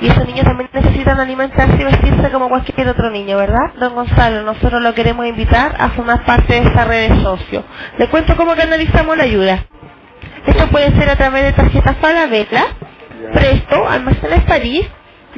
Y 0.00 0.08
esos 0.08 0.26
niños 0.26 0.44
también 0.44 0.68
necesitan 0.72 1.18
alimentarse 1.18 1.76
y 1.80 1.84
vestirse 1.84 2.30
como 2.30 2.48
cualquier 2.48 2.88
otro 2.88 3.10
niño, 3.10 3.36
¿verdad? 3.36 3.72
Don 3.80 3.94
Gonzalo, 3.94 4.42
nosotros 4.42 4.80
lo 4.82 4.94
queremos 4.94 5.26
invitar 5.26 5.74
a 5.78 5.88
formar 5.90 6.24
parte 6.24 6.52
de 6.52 6.68
esta 6.68 6.84
red 6.84 7.10
de 7.10 7.22
socios. 7.22 7.64
Le 7.96 8.08
cuento 8.08 8.36
cómo 8.36 8.54
canalizamos 8.54 9.16
la 9.16 9.24
ayuda. 9.24 9.64
Esto 10.46 10.68
puede 10.68 10.92
ser 10.98 11.10
a 11.10 11.16
través 11.16 11.44
de 11.44 11.52
tarjetas 11.52 11.96
Falabella, 11.96 12.64
Presto, 13.32 13.88
Almacenes 13.88 14.44
París, 14.44 14.86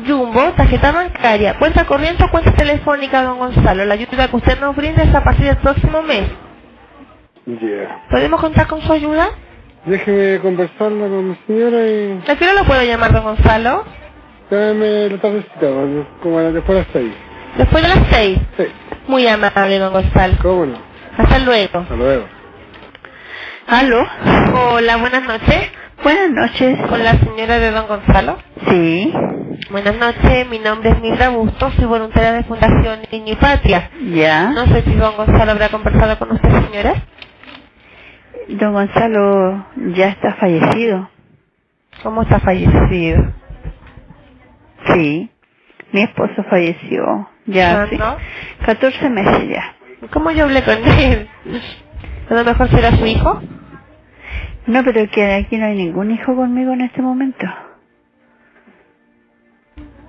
Jumbo, 0.07 0.53
tarjeta 0.53 0.93
bancaria, 0.93 1.59
cuenta 1.59 1.85
corriente 1.85 2.25
o 2.25 2.31
cuenta 2.31 2.53
telefónica, 2.55 3.23
don 3.23 3.39
Gonzalo. 3.39 3.85
La 3.85 3.95
ayuda 3.95 4.29
que 4.29 4.37
usted 4.37 4.61
nos 4.61 4.75
brinda 4.77 5.03
es 5.03 5.15
a 5.15 5.23
partir 5.25 5.47
del 5.47 5.57
próximo 5.59 6.03
mes. 6.03 6.25
Ya. 7.47 8.03
¿Podemos 8.11 8.41
contar 8.41 8.67
con 8.67 8.81
su 8.83 8.93
ayuda? 8.93 9.29
Déjeme 9.87 10.39
conversarla 10.41 11.09
con 11.09 11.31
mi 11.31 11.37
señora 11.47 11.79
y 11.87 12.21
¿A 12.31 12.37
qué 12.37 12.45
hora 12.45 12.55
lo 12.61 12.65
puedo 12.65 12.83
llamar, 12.83 13.13
don 13.13 13.25
Gonzalo? 13.25 13.85
dame 14.51 15.09
la 15.09 15.19
tardecita, 15.19 15.67
como 16.23 16.39
a 16.39 16.43
las 16.43 16.55
después 16.55 16.79
de 16.79 16.85
las 16.85 16.93
seis. 16.93 17.13
Después 17.57 17.83
de 17.83 17.89
las 17.89 17.99
seis. 18.11 18.39
Sí, 18.59 18.65
Muy 19.07 19.27
amable, 19.27 19.79
don 19.79 19.93
Gonzalo. 19.93 20.35
cómo 20.43 20.67
no. 20.67 20.79
Hasta 21.17 21.39
luego. 21.39 21.79
Hasta 21.79 21.97
luego. 21.97 22.25
¿Aló? 23.67 24.07
Hola, 24.73 24.97
buenas 24.99 25.23
noches. 25.23 25.71
Buenas 26.03 26.31
noches. 26.31 26.79
Con 26.89 27.03
la 27.05 27.13
señora 27.19 27.59
de 27.59 27.71
don 27.71 27.87
Gonzalo. 27.87 28.39
Sí, 28.69 29.13
Buenas 29.71 29.97
noches, 29.97 30.49
mi 30.49 30.59
nombre 30.59 30.91
es 30.91 31.01
Mildra 31.01 31.29
Bustos, 31.29 31.73
soy 31.75 31.85
voluntaria 31.85 32.33
de 32.33 32.45
Fundación 32.45 33.01
Niño 33.13 33.33
y 33.35 33.37
Patria. 33.37 33.91
ya. 34.13 34.51
No 34.51 34.67
sé 34.67 34.83
si 34.83 34.95
don 34.95 35.17
Gonzalo 35.17 35.53
habrá 35.53 35.69
conversado 35.69 36.19
con 36.19 36.33
usted, 36.33 36.49
señora. 36.67 36.95
Don 38.49 38.73
Gonzalo 38.73 39.67
ya 39.95 40.09
está 40.09 40.35
fallecido. 40.35 41.09
¿Cómo 42.03 42.23
está 42.23 42.41
fallecido? 42.41 43.33
Sí, 44.95 45.31
mi 45.93 46.03
esposo 46.03 46.43
falleció. 46.49 47.29
Ya, 47.47 47.87
sí. 47.91 47.97
¿Cuándo? 47.97 48.19
14 48.67 49.11
meses 49.11 49.49
ya. 49.51 49.75
¿Cómo 50.13 50.31
yo 50.33 50.45
hablé 50.45 50.63
con 50.65 50.79
él? 50.99 51.29
¿A 52.31 52.35
lo 52.35 52.45
mejor 52.45 52.69
será 52.71 52.97
su 52.97 53.07
hijo? 53.07 53.41
No, 54.67 54.83
pero 54.85 55.09
que 55.11 55.35
aquí 55.35 55.57
no 55.59 55.67
hay 55.67 55.77
ningún 55.77 56.11
hijo 56.13 56.35
conmigo 56.37 56.73
en 56.73 56.83
este 56.83 57.03
momento. 57.03 57.47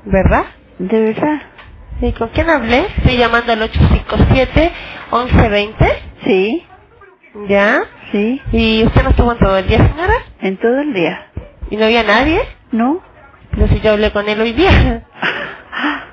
¿Verdad? 0.06 0.46
¿De 0.80 1.00
verdad? 1.02 1.42
¿Y 2.02 2.12
con 2.14 2.30
quién 2.30 2.50
hablé? 2.50 2.86
Estoy 2.98 3.18
llamando 3.18 3.52
al 3.54 3.62
857-1120. 3.72 5.74
Sí, 6.26 6.66
¿Ya? 7.48 7.84
sí, 8.12 8.42
¿Y 8.52 8.84
usted 8.86 9.04
no 9.04 9.10
estuvo 9.12 9.32
en 9.34 9.40
todo 9.40 9.58
el 9.58 9.68
día, 9.68 9.78
señora? 9.88 10.14
en 10.42 10.58
todo 10.58 10.80
el 10.80 10.94
día. 10.94 11.28
¿Y 11.70 11.78
no 11.78 11.86
había 11.86 12.04
nadie? 12.04 12.42
¿No? 12.72 13.02
No 13.58 13.68
sé 13.68 13.74
si 13.76 13.80
yo 13.82 13.92
hablé 13.94 14.12
con 14.12 14.28
él 14.30 14.40
hoy 14.42 14.54
día. 14.54 15.06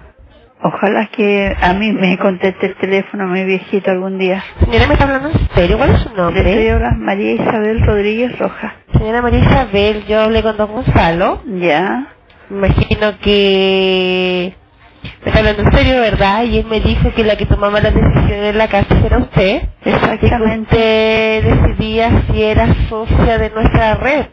Ojalá 0.61 1.07
que 1.07 1.57
a 1.61 1.73
mí 1.75 1.92
me 1.92 2.18
conteste 2.18 2.66
el 2.66 2.75
teléfono 2.77 3.27
mi 3.29 3.44
viejito 3.44 3.90
algún 3.92 4.18
día. 4.18 4.42
Señora, 4.64 4.87
¿me 4.88 4.94
está 4.94 5.05
hablando 5.05 5.31
en 5.31 5.49
serio? 5.55 5.79
¿Cuál 5.79 5.94
es 5.94 6.01
su 6.03 6.09
Le 6.11 6.16
nombre? 6.16 6.40
estoy 6.51 6.68
hablando 6.68 7.05
María 7.05 7.33
Isabel 7.33 7.81
Rodríguez 7.87 8.38
Roja. 8.38 8.75
Señora 8.92 9.23
María 9.23 9.38
Isabel, 9.40 10.05
yo 10.07 10.21
hablé 10.21 10.42
con 10.42 10.57
don 10.57 10.73
Gonzalo. 10.73 11.42
Ya, 11.61 12.09
imagino 12.51 13.18
que 13.21 14.55
me 15.23 15.29
está 15.29 15.38
hablando 15.38 15.62
en 15.62 15.73
serio, 15.73 16.01
¿verdad? 16.01 16.42
Y 16.44 16.59
él 16.59 16.66
me 16.66 16.81
dijo 16.81 17.12
que 17.14 17.23
la 17.25 17.37
que 17.37 17.47
tomaba 17.47 17.81
las 17.81 17.94
decisiones 17.94 18.51
en 18.51 18.59
la 18.59 18.68
casa 18.68 18.99
era 19.05 19.18
usted. 19.18 19.62
Y 19.81 19.85
que 19.85 19.90
exactamente. 19.90 20.77
usted 20.77 21.44
decidía 21.44 22.23
si 22.33 22.42
era 22.42 22.66
socia 22.88 23.38
de 23.38 23.51
nuestra 23.51 23.94
red. 23.94 24.27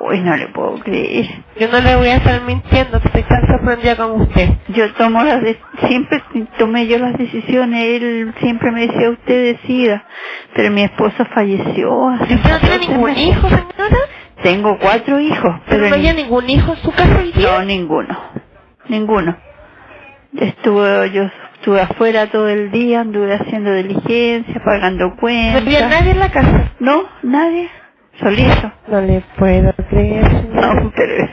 Uy, 0.00 0.20
no 0.20 0.36
le 0.36 0.48
puedo 0.48 0.74
creer. 0.80 1.26
Yo 1.58 1.68
no 1.68 1.80
le 1.80 1.96
voy 1.96 2.08
a 2.08 2.16
estar 2.16 2.42
mintiendo, 2.42 2.98
estoy 2.98 3.22
tan 3.22 3.46
sorprendida 3.48 3.96
con 3.96 4.20
usted. 4.20 4.50
Yo 4.68 4.92
tomo 4.94 5.22
las 5.24 5.42
de- 5.42 5.58
siempre 5.88 6.22
tomé 6.58 6.86
yo 6.86 6.98
las 6.98 7.16
decisiones, 7.16 7.82
él 8.02 8.34
siempre 8.40 8.70
me 8.70 8.86
decía 8.86 9.10
usted 9.10 9.56
decida, 9.56 10.04
pero 10.54 10.70
mi 10.70 10.82
esposo 10.82 11.24
falleció. 11.34 12.08
hace 12.10 12.32
¿Y 12.32 12.36
usted 12.36 12.50
no 12.50 12.58
tiene 12.60 12.76
14 12.76 12.88
ningún 12.88 13.04
meses. 13.04 13.26
hijo, 13.26 13.48
señora? 13.48 13.98
Tengo 14.42 14.78
cuatro 14.78 15.18
hijos, 15.18 15.54
¿Pero 15.66 15.82
pero 15.82 15.88
no 15.88 15.94
había 15.96 16.12
ni- 16.12 16.22
ningún 16.22 16.48
hijo 16.50 16.72
en 16.72 16.78
su 16.78 16.92
casa 16.92 17.20
no 17.34 17.64
ninguno, 17.64 18.18
ninguno. 18.88 19.36
Estuve 20.36 21.10
yo 21.10 21.22
estuve 21.54 21.80
afuera 21.80 22.26
todo 22.26 22.48
el 22.48 22.70
día, 22.70 23.00
anduve 23.00 23.34
haciendo 23.34 23.72
diligencia, 23.72 24.62
pagando 24.64 25.06
¿No 25.08 25.16
cuentas. 25.16 25.62
había 25.62 25.88
nadie 25.88 26.10
en 26.12 26.18
la 26.20 26.30
casa? 26.30 26.72
No, 26.78 27.02
nadie, 27.22 27.68
solito. 28.20 28.72
No 28.88 29.02
le 29.02 29.22
puedo 29.38 29.74
creer. 29.90 30.48
No, 30.52 30.92
pero 30.96 31.28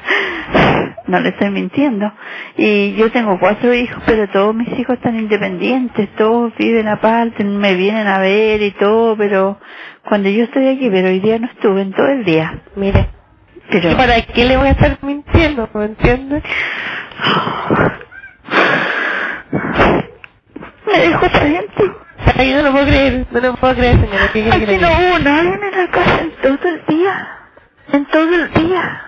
no 1.08 1.20
le 1.22 1.30
estoy 1.30 1.50
mintiendo. 1.52 2.12
Y 2.58 2.94
yo 2.96 3.12
tengo 3.12 3.40
cuatro 3.40 3.74
hijos, 3.74 4.02
pero 4.06 4.30
todos 4.30 4.54
mis 4.56 4.70
hijos 4.80 4.96
están 4.98 5.18
independientes, 5.20 6.10
todos 6.18 6.54
viven 6.58 6.88
aparte, 6.88 7.44
me 7.44 7.74
vienen 7.76 8.08
a 8.08 8.20
ver 8.20 8.62
y 8.62 8.72
todo, 8.72 9.18
pero 9.18 9.58
cuando 10.08 10.30
yo 10.30 10.44
estoy 10.46 10.68
aquí, 10.70 10.90
pero 10.92 11.08
hoy 11.10 11.20
día 11.22 11.40
no 11.40 11.48
estuve 11.48 11.82
en 11.82 11.92
todo 11.94 12.08
el 12.08 12.24
día. 12.26 12.62
Mire, 12.76 13.10
Pero 13.72 13.92
¿y 13.92 13.96
¿para 13.96 14.22
qué 14.22 14.46
le 14.46 14.58
voy 14.58 14.68
a 14.68 14.72
estar 14.72 14.98
mintiendo? 15.02 15.68
¿Me 15.74 15.86
entiende? 15.86 16.44
me 20.88 21.00
dejó 21.00 21.30
gente. 21.30 22.05
Ay, 22.38 22.54
no 22.54 22.62
lo 22.64 22.72
puedo 22.72 22.86
creer, 22.86 23.26
no 23.32 23.40
lo 23.40 23.56
puedo 23.56 23.76
creer, 23.76 24.00
señora. 24.00 24.28
¿Qué 24.34 24.44
quiere 24.44 24.66
que 24.66 24.78
no 24.80 24.88
hubo 24.90 25.20
nadie 25.20 25.54
en 25.54 25.72
la 25.78 25.92
casa 25.92 26.22
en 26.22 26.32
todo 26.42 26.70
el 26.70 26.86
día. 26.88 27.28
En 27.92 28.06
todo 28.08 28.36
el 28.36 28.54
día. 28.54 29.02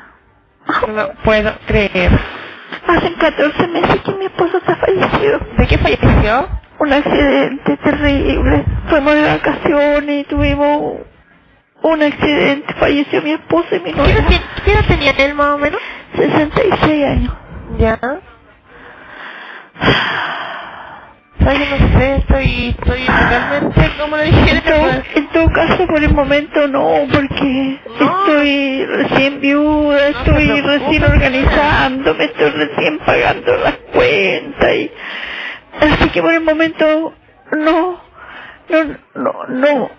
No 0.88 0.88
lo 0.94 1.14
puedo 1.24 1.54
creer. 1.68 2.12
Hace 2.88 3.14
14 3.14 3.68
meses 3.68 4.02
que 4.02 4.12
mi 4.14 4.26
esposo 4.26 4.58
está 4.58 4.76
fallecido. 4.78 5.40
¿De 5.58 5.68
qué 5.68 5.78
falleció? 5.78 6.50
un 6.80 6.94
accidente 6.94 7.76
terrible. 7.78 8.64
Fuimos 8.90 9.14
de 9.16 9.22
vacaciones 9.24 10.22
y 10.22 10.24
tuvimos 10.26 10.98
un 11.82 12.04
accidente. 12.04 12.74
Falleció 12.76 13.22
mi 13.24 13.32
esposo 13.32 13.76
y 13.76 13.80
mi 13.80 13.94
¿Qué 13.94 13.98
novia. 13.98 14.28
ti- 14.28 14.42
qué 14.64 14.72
edad 14.74 14.86
tenía 14.88 15.12
él 15.18 15.34
más 15.34 15.48
o 15.56 15.58
menos? 15.58 15.82
66 16.16 17.06
años. 17.06 17.34
Ya. 17.80 18.00
Ay, 21.40 21.60
no 21.70 22.00
sé, 22.00 22.16
estoy, 22.16 22.76
estoy 22.80 23.06
realmente, 23.06 23.92
como 24.00 24.18
le 24.18 24.24
dije, 24.26 24.52
En 25.16 25.28
todo, 25.32 25.50
caso, 25.54 25.88
por 25.88 26.04
el 26.04 26.14
momento 26.14 26.68
no, 26.68 27.08
porque 27.12 27.80
No. 28.00 28.20
estoy 28.28 28.86
recién 28.86 29.40
viuda, 29.42 30.10
No 30.12 30.18
estoy 30.20 30.62
recién 30.62 30.92
señora. 30.94 31.14
organizándome, 31.14 32.24
estoy 32.26 32.50
recién 32.52 33.00
pagando 33.00 33.56
las 33.58 33.74
cuentas 33.94 34.76
y 34.76 34.92
así 35.80 36.10
que 36.10 36.22
por 36.22 36.34
el 36.34 36.42
momento 36.42 37.14
no, 37.52 38.02
no, 38.70 38.84
no, 39.16 39.34
no. 39.50 39.92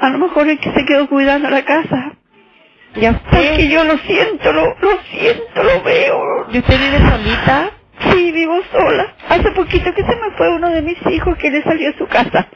A 0.00 0.10
lo 0.10 0.18
mejor 0.18 0.48
es 0.48 0.60
que 0.60 0.72
se 0.72 0.84
quedó 0.84 1.08
cuidando 1.08 1.50
la 1.50 1.64
casa. 1.64 2.12
¿Ya 2.96 3.12
Porque 3.12 3.38
usted? 3.52 3.68
yo 3.70 3.84
lo 3.84 3.96
siento, 3.98 4.52
lo, 4.52 4.64
lo 4.80 4.90
siento, 5.10 5.62
lo 5.62 5.82
veo. 5.82 6.46
¿Y 6.52 6.58
usted 6.58 6.78
vive 6.78 6.98
solita? 7.10 7.70
Sí, 8.00 8.32
vivo 8.32 8.60
sola. 8.72 9.14
Hace 9.28 9.50
poquito 9.52 9.92
que 9.94 10.02
se 10.02 10.16
me 10.16 10.30
fue 10.36 10.48
uno 10.54 10.70
de 10.70 10.82
mis 10.82 10.98
hijos 11.10 11.36
que 11.38 11.50
le 11.50 11.62
salió 11.62 11.90
a 11.90 11.98
su 11.98 12.06
casa. 12.06 12.46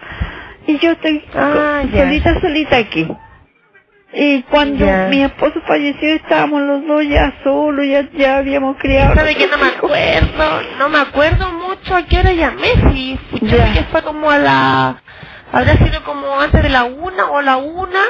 Y 0.67 0.79
yo 0.79 0.93
estoy 0.93 1.23
Ah, 1.35 1.83
solita, 1.93 2.41
solita 2.41 2.77
aquí. 2.79 3.07
Y 4.17 4.43
cuando 4.45 4.85
Ya. 4.87 5.09
mi 5.11 5.23
esposo 5.23 5.61
falleció 5.67 6.09
estábamos 6.15 6.63
los 6.63 6.87
dos 6.87 7.03
ya 7.09 7.35
solos, 7.43 7.85
ya, 7.87 8.09
ya 8.13 8.37
habíamos 8.39 8.77
criado. 8.79 9.15
¿Sabe 9.15 9.35
que 9.35 9.47
no 9.49 9.59
me 9.59 9.67
acuerdo? 9.67 10.63
No 10.79 10.89
me 10.89 10.99
acuerdo 10.99 11.53
mucho 11.53 11.97
a 11.97 12.03
qué 12.07 12.19
hora 12.21 12.33
llamé. 12.33 12.69
Si 12.93 13.13
escuché 13.33 13.57
Ya. 13.59 13.73
que 13.73 13.83
fue 13.91 14.03
como 14.03 14.31
a 14.31 14.39
la... 14.39 15.03
Habrá 15.53 15.77
sido 15.77 16.03
como 16.05 16.41
antes 16.41 16.63
de 16.63 16.69
la 16.69 16.85
una 16.85 17.31
o 17.31 17.43
la 17.43 17.57
una. 17.57 18.01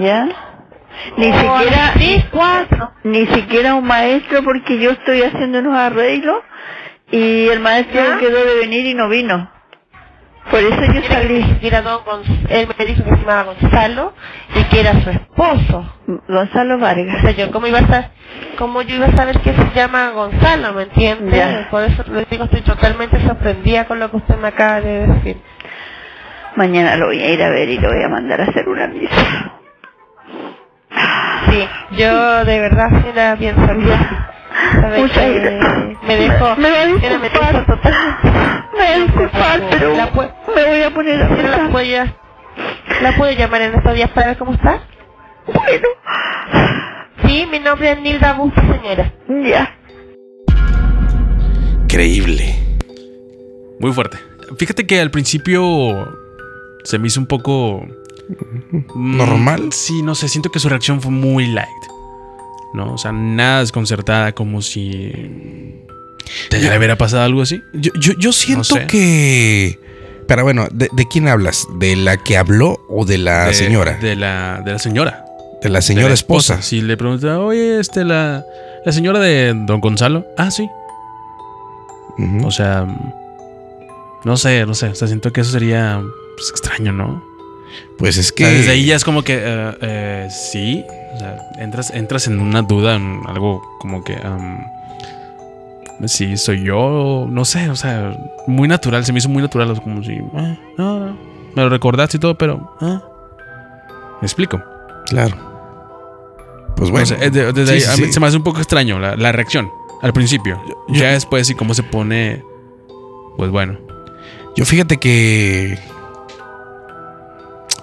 ¿Ya? 0.00 0.28
Ni 1.16 1.28
o 1.30 1.34
siquiera, 1.34 1.90
tres, 1.94 2.24
cuatro. 2.30 2.92
ni 3.04 3.26
siquiera 3.26 3.74
un 3.74 3.86
maestro 3.86 4.42
porque 4.42 4.78
yo 4.78 4.90
estoy 4.90 5.22
haciendo 5.22 5.58
unos 5.60 5.76
arreglos 5.76 6.38
y 7.10 7.48
el 7.48 7.60
maestro 7.60 8.02
¿Ya? 8.02 8.18
quedó 8.18 8.44
de 8.44 8.54
venir 8.60 8.86
y 8.86 8.94
no 8.94 9.08
vino. 9.08 9.50
Por 10.50 10.60
eso 10.60 10.78
yo 10.92 11.00
que 11.00 11.08
salí. 11.08 11.42
a 11.72 11.82
don 11.82 12.00
Él 12.50 12.68
me 12.78 12.84
dijo 12.84 13.02
que 13.02 13.10
se 13.10 13.16
llamaba 13.16 13.44
Gonzalo 13.54 14.12
y 14.54 14.64
que 14.64 14.80
era 14.80 15.00
su 15.02 15.10
esposo. 15.10 15.94
Gonzalo 16.28 16.74
O 16.74 16.78
Vargas. 16.78 17.22
sea, 17.22 17.30
yo 17.30 17.50
cómo 17.50 17.66
iba 17.66 17.78
a 17.78 17.86
saber, 17.86 18.10
cómo 18.58 18.82
yo 18.82 18.96
iba 18.96 19.06
a 19.06 19.16
saber 19.16 19.40
que 19.40 19.54
se 19.54 19.70
llama 19.74 20.10
Gonzalo, 20.10 20.74
¿me 20.74 20.82
entiende? 20.82 21.34
Ya. 21.36 21.68
Por 21.70 21.82
eso 21.84 22.04
les 22.12 22.28
digo, 22.28 22.44
estoy 22.44 22.60
totalmente 22.60 23.20
sorprendida 23.26 23.86
con 23.86 23.98
lo 23.98 24.10
que 24.10 24.18
usted 24.18 24.36
me 24.36 24.48
acaba 24.48 24.80
de 24.82 25.06
decir. 25.06 25.36
Mañana 26.56 26.96
lo 26.96 27.06
voy 27.06 27.20
a 27.22 27.30
ir 27.32 27.42
a 27.42 27.48
ver 27.50 27.68
y 27.70 27.78
lo 27.78 27.88
voy 27.88 28.02
a 28.04 28.08
mandar 28.08 28.40
a 28.42 28.44
hacer 28.44 28.68
una 28.68 28.86
misa. 28.86 29.52
Sí, 31.50 31.68
yo 31.96 32.44
de 32.44 32.60
verdad 32.60 32.88
sí 33.02 33.10
la 33.14 33.36
pienso 33.36 33.74
bien. 33.74 33.98
¿Sabe 34.80 34.98
Muchas 35.00 35.30
gracias. 35.34 36.02
Me 36.06 36.16
dejó, 36.16 36.56
Me 36.56 36.70
va 36.70 36.80
a 36.80 36.86
disculpar. 36.86 37.66
Me 38.72 38.78
voy 38.78 38.86
a 38.86 38.98
disculpar, 39.04 39.62
pero 39.70 39.96
La 39.96 40.12
pu- 40.12 40.30
me 40.54 40.64
voy 40.66 40.82
a 40.82 40.90
poner 40.94 41.22
a 41.22 41.28
Sí, 41.28 41.42
la 41.42 42.06
la 43.02 43.16
puedo 43.16 43.32
llamar 43.32 43.62
en 43.62 43.74
estos 43.74 43.94
días 43.94 44.10
para 44.10 44.28
ver 44.28 44.38
cómo 44.38 44.54
está. 44.54 44.80
Bueno, 45.46 45.88
Sí, 47.24 47.46
mi 47.50 47.58
nombre 47.58 47.92
es 47.92 48.00
Nilda 48.00 48.32
Busto, 48.34 48.60
señora. 48.60 49.12
ya. 49.48 49.76
Increíble. 51.82 52.54
Muy 53.80 53.92
fuerte. 53.92 54.18
Fíjate 54.58 54.86
que 54.86 55.00
al 55.00 55.10
principio 55.10 55.62
se 56.84 56.98
me 56.98 57.08
hizo 57.08 57.20
un 57.20 57.26
poco... 57.26 57.86
mm, 58.94 59.16
¿Normal? 59.16 59.72
Sí, 59.72 60.02
no 60.02 60.14
sé, 60.14 60.28
siento 60.28 60.50
que 60.50 60.58
su 60.58 60.68
reacción 60.68 61.00
fue 61.00 61.10
muy 61.10 61.46
light. 61.46 61.68
¿No? 62.72 62.94
O 62.94 62.98
sea, 62.98 63.12
nada 63.12 63.60
desconcertada, 63.60 64.32
como 64.32 64.60
si... 64.60 65.12
¿Te 66.50 66.60
Yo- 66.60 66.76
hubiera 66.76 66.96
pasado 66.98 67.22
algo 67.22 67.42
así? 67.42 67.62
Yo, 67.74 67.92
yo, 68.00 68.12
yo 68.18 68.32
siento 68.32 68.64
sé. 68.64 68.86
que. 68.86 69.78
Pero 70.26 70.42
bueno, 70.42 70.66
¿de, 70.72 70.88
de 70.92 71.06
quién 71.06 71.28
hablas? 71.28 71.68
¿De 71.78 71.94
la 71.96 72.16
que 72.16 72.36
habló 72.38 72.80
o 72.88 73.04
de 73.04 73.18
la 73.18 73.46
De- 73.46 73.54
señora? 73.54 73.92
De, 73.98 74.08
De 74.08 74.16
la, 74.16 74.62
de 74.64 74.72
la 74.72 74.78
señora. 74.78 75.24
la 75.62 75.80
señora 75.82 76.04
de 76.06 76.08
la 76.10 76.14
esposa. 76.14 76.62
Si 76.62 76.80
le 76.80 76.96
pregunta, 76.96 77.38
oye, 77.38 77.78
este, 77.78 78.04
la, 78.04 78.42
la 78.84 78.92
señora 78.92 79.20
de 79.20 79.52
don 79.54 79.80
Gonzalo. 79.80 80.24
Ah, 80.38 80.50
sí. 80.50 80.66
O 82.42 82.50
sea, 82.50 82.86
no 84.24 84.36
sé, 84.36 84.64
no 84.66 84.74
sé. 84.74 84.88
O 84.88 84.94
sea, 84.94 85.06
siento 85.06 85.32
que 85.32 85.42
eso 85.42 85.50
sería 85.52 86.02
pues, 86.36 86.50
extraño, 86.50 86.92
¿no? 86.92 87.22
Pues 87.98 88.16
es 88.16 88.30
O 88.32 88.34
que. 88.34 88.44
sea, 88.44 88.52
desde 88.52 88.70
ahí 88.72 88.84
ya 88.86 88.96
es 88.96 89.04
como 89.04 89.22
que 89.22 89.38
eh, 89.42 89.72
eh, 89.80 90.28
sí. 90.30 90.84
O 91.14 91.18
sea, 91.18 91.36
entras, 91.58 91.90
entras 91.92 92.26
en 92.26 92.40
una 92.40 92.62
duda, 92.62 92.96
en 92.96 93.20
algo 93.26 93.62
como 93.80 94.02
que. 94.02 94.16
am, 94.16 94.58
sí, 96.06 96.36
soy 96.36 96.64
yo. 96.64 97.26
No 97.30 97.44
sé, 97.44 97.70
o 97.70 97.76
sea, 97.76 98.16
muy 98.46 98.68
natural. 98.68 99.04
Se 99.04 99.12
me 99.12 99.18
hizo 99.18 99.28
muy 99.28 99.42
natural. 99.42 99.80
Como 99.82 100.02
si. 100.02 100.12
eh, 100.12 100.58
no, 100.78 100.98
no. 101.00 101.16
Me 101.54 101.62
lo 101.62 101.68
recordaste 101.68 102.16
y 102.16 102.20
todo, 102.20 102.36
pero. 102.36 102.74
ah. 102.80 103.02
Me 104.20 104.26
explico. 104.26 104.60
Claro. 105.06 105.36
Pues 106.76 106.90
bueno. 106.90 107.06
No 107.20 107.52
desde 107.52 107.80
sí, 107.80 107.86
ahí, 107.88 107.96
sí, 108.06 108.12
se 108.12 108.20
me 108.20 108.26
hace 108.26 108.36
un 108.36 108.42
poco 108.42 108.58
extraño 108.58 108.98
la, 108.98 109.14
la 109.16 109.30
reacción 109.32 109.70
al 110.02 110.12
principio. 110.12 110.60
yo- 110.88 110.94
ya 110.94 111.12
después, 111.12 111.48
y 111.50 111.54
cómo 111.54 111.74
se 111.74 111.82
pone. 111.84 112.42
Pues 113.36 113.50
bueno. 113.50 113.78
Yo 114.56 114.64
fíjate 114.64 114.96
que. 114.98 115.78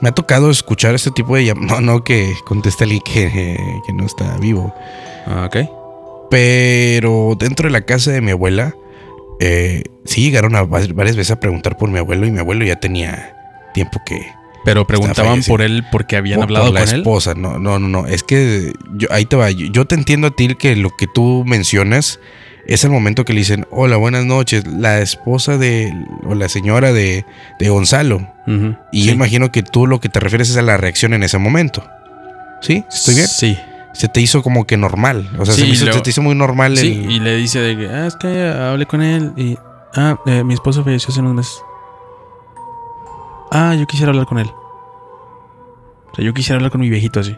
Me 0.02 0.10
ha 0.10 0.12
tocado 0.14 0.50
escuchar 0.50 0.96
este 0.96 1.12
tipo 1.12 1.36
de 1.36 1.46
llam- 1.46 1.60
No, 1.68 1.80
no 1.82 2.04
que 2.04 2.34
conteste 2.46 2.84
alguien 2.86 3.02
que, 3.02 3.58
que 3.88 3.94
no 3.94 4.06
está 4.06 4.38
vivo. 4.38 4.74
Ah, 5.28 5.46
Ok. 5.46 5.58
Pero 6.30 7.36
dentro 7.38 7.68
de 7.68 7.72
la 7.72 7.82
casa 7.82 8.12
de 8.12 8.22
mi 8.22 8.32
abuela, 8.32 8.74
eh, 9.42 9.84
sí 10.06 10.22
llegaron 10.22 10.56
a 10.56 10.64
va- 10.64 10.80
varias 10.94 11.16
veces 11.18 11.32
a 11.32 11.40
preguntar 11.40 11.78
por 11.78 11.90
mi 11.90 12.00
abuelo 12.00 12.26
y 12.26 12.32
mi 12.32 12.40
abuelo 12.40 12.64
ya 12.64 12.78
tenía 12.78 13.36
tiempo 13.74 14.00
que... 14.06 14.26
Pero 14.64 14.86
preguntaban 14.88 15.42
por 15.44 15.62
él 15.62 15.84
porque 15.92 16.16
habían 16.16 16.42
hablado 16.42 16.66
por 16.68 16.74
la 16.76 16.82
con 16.82 16.90
él. 16.90 16.96
esposa. 17.02 17.34
No, 17.34 17.58
no, 17.60 17.80
no, 17.80 17.88
no. 17.90 18.06
Es 18.08 18.24
que 18.24 18.72
yo, 18.96 19.08
ahí 19.12 19.26
te 19.26 19.36
va. 19.36 19.50
Yo, 19.50 19.66
yo 19.72 19.86
te 19.86 19.96
entiendo 19.96 20.28
a 20.28 20.32
ti 20.32 20.54
que 20.56 20.76
lo 20.76 20.92
que 20.96 21.08
tú 21.08 21.44
mencionas 21.48 22.20
es 22.74 22.84
el 22.84 22.92
momento 22.92 23.26
que 23.26 23.34
le 23.34 23.40
dicen, 23.40 23.66
hola, 23.72 23.98
buenas 23.98 24.26
noches, 24.26 24.66
la 24.68 25.00
esposa 25.00 25.58
de... 25.58 25.94
o 26.26 26.36
la 26.36 26.48
señora 26.50 26.94
de, 26.94 27.26
de 27.60 27.70
Gonzalo. 27.70 28.28
Y 28.92 29.02
sí. 29.02 29.08
yo 29.08 29.14
imagino 29.14 29.52
que 29.52 29.64
tú 29.64 29.88
lo 29.88 30.00
que 30.00 30.10
te 30.10 30.20
refieres 30.20 30.50
es 30.50 30.58
a 30.58 30.62
la 30.62 30.78
reacción 30.78 31.14
en 31.14 31.24
ese 31.24 31.38
momento. 31.38 31.84
¿Sí? 32.62 32.84
¿Estoy 32.90 33.16
bien? 33.16 33.28
Sí. 33.28 33.58
Se 33.94 34.08
te 34.08 34.22
hizo 34.22 34.42
como 34.44 34.66
que 34.66 34.78
normal. 34.78 35.30
O 35.40 35.46
sea, 35.46 35.54
se, 35.56 35.62
Sí, 35.62 35.68
me 35.68 35.74
hizo- 35.74 35.92
se 35.92 36.02
te 36.02 36.10
hizo 36.12 36.22
muy 36.22 36.36
normal 36.36 36.78
Sí, 36.78 37.02
el... 37.04 37.12
y 37.12 37.20
le 37.20 37.36
dice 37.36 37.60
de 37.60 37.78
que, 37.78 37.88
ah, 37.90 38.08
es 38.08 38.16
que 38.16 38.48
hablé 38.48 38.86
con 38.86 39.02
él 39.02 39.34
y, 39.36 39.58
ah, 39.96 40.18
eh, 40.26 40.44
mi 40.44 40.54
esposo 40.54 40.84
falleció 40.84 41.10
hace 41.10 41.20
unos 41.22 41.34
meses. 41.34 41.62
Ah, 43.52 43.76
yo 43.78 43.86
quisiera 43.88 44.12
hablar 44.12 44.26
con 44.28 44.40
él. 44.40 44.48
O 46.12 46.16
sea, 46.16 46.24
yo 46.24 46.34
quisiera 46.34 46.56
hablar 46.58 46.72
con 46.72 46.82
mi 46.82 46.90
viejito 46.90 47.20
así. 47.20 47.36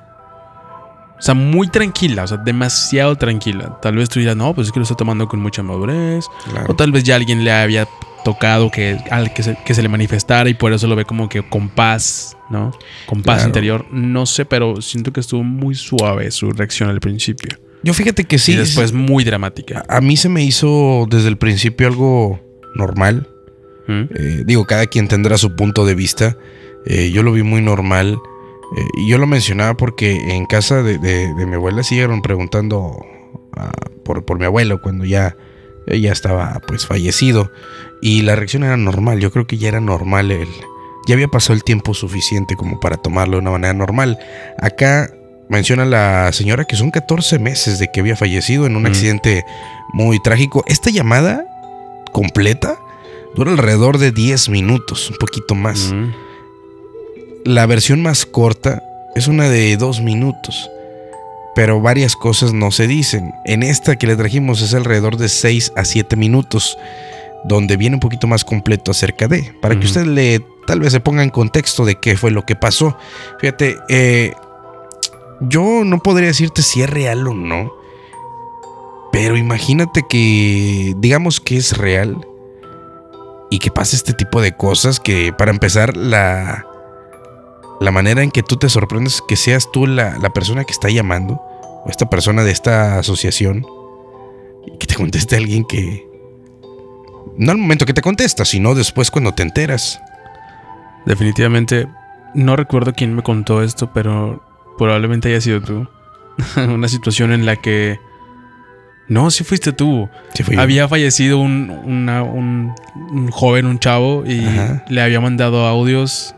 O 1.17 1.21
sea, 1.21 1.33
muy 1.35 1.67
tranquila, 1.69 2.23
o 2.23 2.27
sea, 2.27 2.37
demasiado 2.37 3.15
tranquila. 3.15 3.77
Tal 3.81 3.95
vez 3.95 4.09
tú 4.09 4.19
dirás, 4.19 4.35
no, 4.35 4.53
pues 4.53 4.67
es 4.67 4.73
que 4.73 4.79
lo 4.79 4.83
está 4.83 4.95
tomando 4.95 5.27
con 5.27 5.39
mucha 5.39 5.63
madurez. 5.63 6.25
Claro. 6.49 6.65
O 6.69 6.75
tal 6.75 6.91
vez 6.91 7.03
ya 7.03 7.15
alguien 7.15 7.43
le 7.45 7.51
había 7.51 7.87
tocado 8.25 8.69
que, 8.71 8.97
al 9.11 9.33
que, 9.33 9.43
se, 9.43 9.57
que 9.65 9.73
se 9.73 9.81
le 9.81 9.89
manifestara 9.89 10.49
y 10.49 10.53
por 10.53 10.73
eso 10.73 10.87
lo 10.87 10.95
ve 10.95 11.05
como 11.05 11.29
que 11.29 11.41
con 11.47 11.69
paz, 11.69 12.35
¿no? 12.49 12.71
Con 13.05 13.21
paz 13.21 13.35
Claro. 13.37 13.49
interior. 13.49 13.85
No 13.91 14.25
sé, 14.25 14.45
pero 14.45 14.81
siento 14.81 15.13
que 15.13 15.19
estuvo 15.21 15.43
muy 15.43 15.75
suave 15.75 16.29
su 16.31 16.51
reacción 16.51 16.89
al 16.89 16.99
principio. 16.99 17.57
Yo 17.83 17.93
fíjate 17.93 18.23
que 18.25 18.37
sí. 18.39 18.53
y 18.53 18.55
después 18.55 18.91
muy 18.93 19.23
dramática. 19.23 19.83
a, 19.89 19.97
a 19.97 20.01
mí 20.01 20.15
se 20.17 20.29
me 20.29 20.43
hizo 20.43 21.05
desde 21.09 21.27
el 21.29 21.37
principio 21.37 21.87
algo 21.87 22.39
normal. 22.75 23.27
¿Mm? 23.87 24.01
Eh, 24.15 24.43
digo, 24.45 24.65
cada 24.65 24.87
quien 24.87 25.07
tendrá 25.09 25.37
su 25.37 25.55
punto 25.55 25.85
de 25.85 25.93
vista. 25.95 26.37
Eh, 26.85 27.11
yo 27.11 27.23
lo 27.23 27.31
vi 27.33 27.43
muy 27.43 27.61
normal. 27.61 28.17
Eh, 28.75 28.87
y 28.97 29.07
yo 29.07 29.17
lo 29.17 29.27
mencionaba 29.27 29.75
porque 29.75 30.35
en 30.35 30.45
casa 30.45 30.81
de, 30.83 30.97
de- 30.97 31.33
de 31.33 31.45
mi 31.45 31.55
abuela 31.55 31.83
siguieron 31.83 32.21
preguntando 32.21 32.97
ah, 33.55 33.71
por, 34.03 34.25
por 34.25 34.39
mi 34.39 34.45
abuelo 34.45 34.81
cuando 34.81 35.05
ya, 35.05 35.35
ya 35.87 36.11
estaba 36.11 36.61
pues 36.67 36.85
fallecido. 36.85 37.51
Y 38.01 38.21
la 38.23 38.35
reacción 38.35 38.63
era 38.63 38.77
normal. 38.77 39.19
Yo 39.19 39.31
creo 39.31 39.47
que 39.47 39.57
ya 39.57 39.67
era 39.69 39.79
normal 39.79 40.31
el... 40.31 40.47
Ya 41.05 41.15
había 41.15 41.27
pasado 41.27 41.53
el 41.55 41.63
tiempo 41.65 41.93
suficiente 41.93 42.55
como 42.55 42.79
para 42.79 42.95
tomarlo 42.97 43.33
de 43.35 43.41
una 43.41 43.51
manera 43.51 43.73
normal. 43.73 44.17
Acá 44.57 45.09
menciona 45.49 45.83
la 45.85 46.31
señora 46.31 46.63
que 46.65 46.77
son 46.77 46.91
14 46.91 47.39
meses 47.39 47.77
de 47.77 47.89
que 47.91 47.99
había 47.99 48.15
fallecido 48.15 48.65
en 48.65 48.75
un 48.77 48.83
Mm. 48.83 48.87
accidente 48.87 49.43
muy 49.93 50.21
trágico. 50.21 50.63
Esta 50.65 50.89
llamada 50.91 51.45
completa 52.13 52.77
dura 53.35 53.51
alrededor 53.51 53.97
de 53.97 54.11
10 54.11 54.49
minutos, 54.49 55.09
un 55.09 55.17
poquito 55.17 55.55
más. 55.55 55.91
Mm. 55.93 56.11
La 57.45 57.65
versión 57.65 58.01
más 58.01 58.25
corta 58.25 58.81
es 59.15 59.27
una 59.27 59.49
de 59.49 59.75
2 59.75 60.01
minutos. 60.01 60.69
Pero 61.55 61.81
varias 61.81 62.15
cosas 62.15 62.53
no 62.53 62.71
se 62.71 62.87
dicen. 62.87 63.33
En 63.45 63.63
esta 63.63 63.97
que 63.97 64.07
le 64.07 64.15
trajimos 64.15 64.61
es 64.61 64.73
alrededor 64.73 65.17
de 65.17 65.27
6 65.29 65.73
a 65.75 65.83
7 65.83 66.15
minutos. 66.15 66.77
Donde 67.43 67.75
viene 67.75 67.97
un 67.97 67.99
poquito 67.99 68.27
más 68.27 68.45
completo 68.45 68.91
acerca 68.91 69.27
de. 69.27 69.53
Para 69.61 69.77
que 69.77 69.85
usted 69.85 70.05
le 70.05 70.41
tal 70.65 70.79
vez 70.79 70.93
se 70.93 71.01
ponga 71.01 71.23
en 71.23 71.29
contexto 71.29 71.83
de 71.83 71.95
qué 71.95 72.15
fue 72.15 72.31
lo 72.31 72.45
que 72.45 72.55
pasó. 72.55 72.97
Fíjate, 73.39 73.77
eh, 73.89 74.33
yo 75.41 75.83
no 75.83 75.99
podría 75.99 76.29
decirte 76.29 76.61
si 76.61 76.81
es 76.81 76.89
real 76.89 77.27
o 77.27 77.33
no. 77.33 77.73
Pero 79.11 79.35
imagínate 79.35 80.03
que, 80.09 80.95
digamos 80.97 81.41
que 81.41 81.57
es 81.57 81.77
real. 81.77 82.25
Y 83.51 83.59
que 83.59 83.69
pase 83.69 83.97
este 83.97 84.13
tipo 84.13 84.41
de 84.41 84.55
cosas 84.55 84.99
que 84.99 85.33
para 85.37 85.51
empezar 85.51 85.95
la, 85.95 86.65
la 87.81 87.91
manera 87.91 88.23
en 88.23 88.31
que 88.31 88.43
tú 88.43 88.55
te 88.57 88.69
sorprendes 88.69 89.21
que 89.27 89.35
seas 89.35 89.71
tú 89.71 89.85
la, 89.87 90.17
la 90.19 90.29
persona 90.31 90.63
que 90.65 90.71
está 90.71 90.89
llamando, 90.89 91.41
o 91.85 91.89
esta 91.89 92.09
persona 92.09 92.43
de 92.43 92.51
esta 92.51 92.99
asociación, 92.99 93.65
y 94.65 94.77
que 94.77 94.87
te 94.87 94.95
conteste 94.95 95.35
alguien 95.35 95.65
que... 95.65 96.07
No 97.37 97.51
al 97.51 97.57
momento 97.57 97.85
que 97.85 97.93
te 97.93 98.01
contesta, 98.01 98.45
sino 98.45 98.75
después 98.75 99.09
cuando 99.09 99.33
te 99.33 99.43
enteras. 99.43 99.99
Definitivamente, 101.05 101.87
no 102.33 102.55
recuerdo 102.55 102.93
quién 102.93 103.13
me 103.15 103.23
contó 103.23 103.61
esto, 103.63 103.91
pero 103.93 104.41
probablemente 104.77 105.29
haya 105.29 105.41
sido 105.41 105.61
tú. 105.61 105.87
Una 106.57 106.87
situación 106.87 107.31
en 107.33 107.45
la 107.45 107.55
que... 107.57 107.99
No, 109.09 109.29
sí 109.31 109.43
fuiste 109.43 109.73
tú. 109.73 110.07
Sí, 110.33 110.43
fui 110.43 110.55
yo. 110.55 110.61
Había 110.61 110.87
fallecido 110.87 111.37
un, 111.39 111.69
una- 111.83 112.23
un, 112.23 112.73
un 112.95 113.29
joven, 113.31 113.65
un 113.65 113.77
chavo, 113.79 114.23
y 114.25 114.45
Ajá. 114.45 114.85
le 114.87 115.01
había 115.01 115.19
mandado 115.19 115.65
audios 115.67 116.33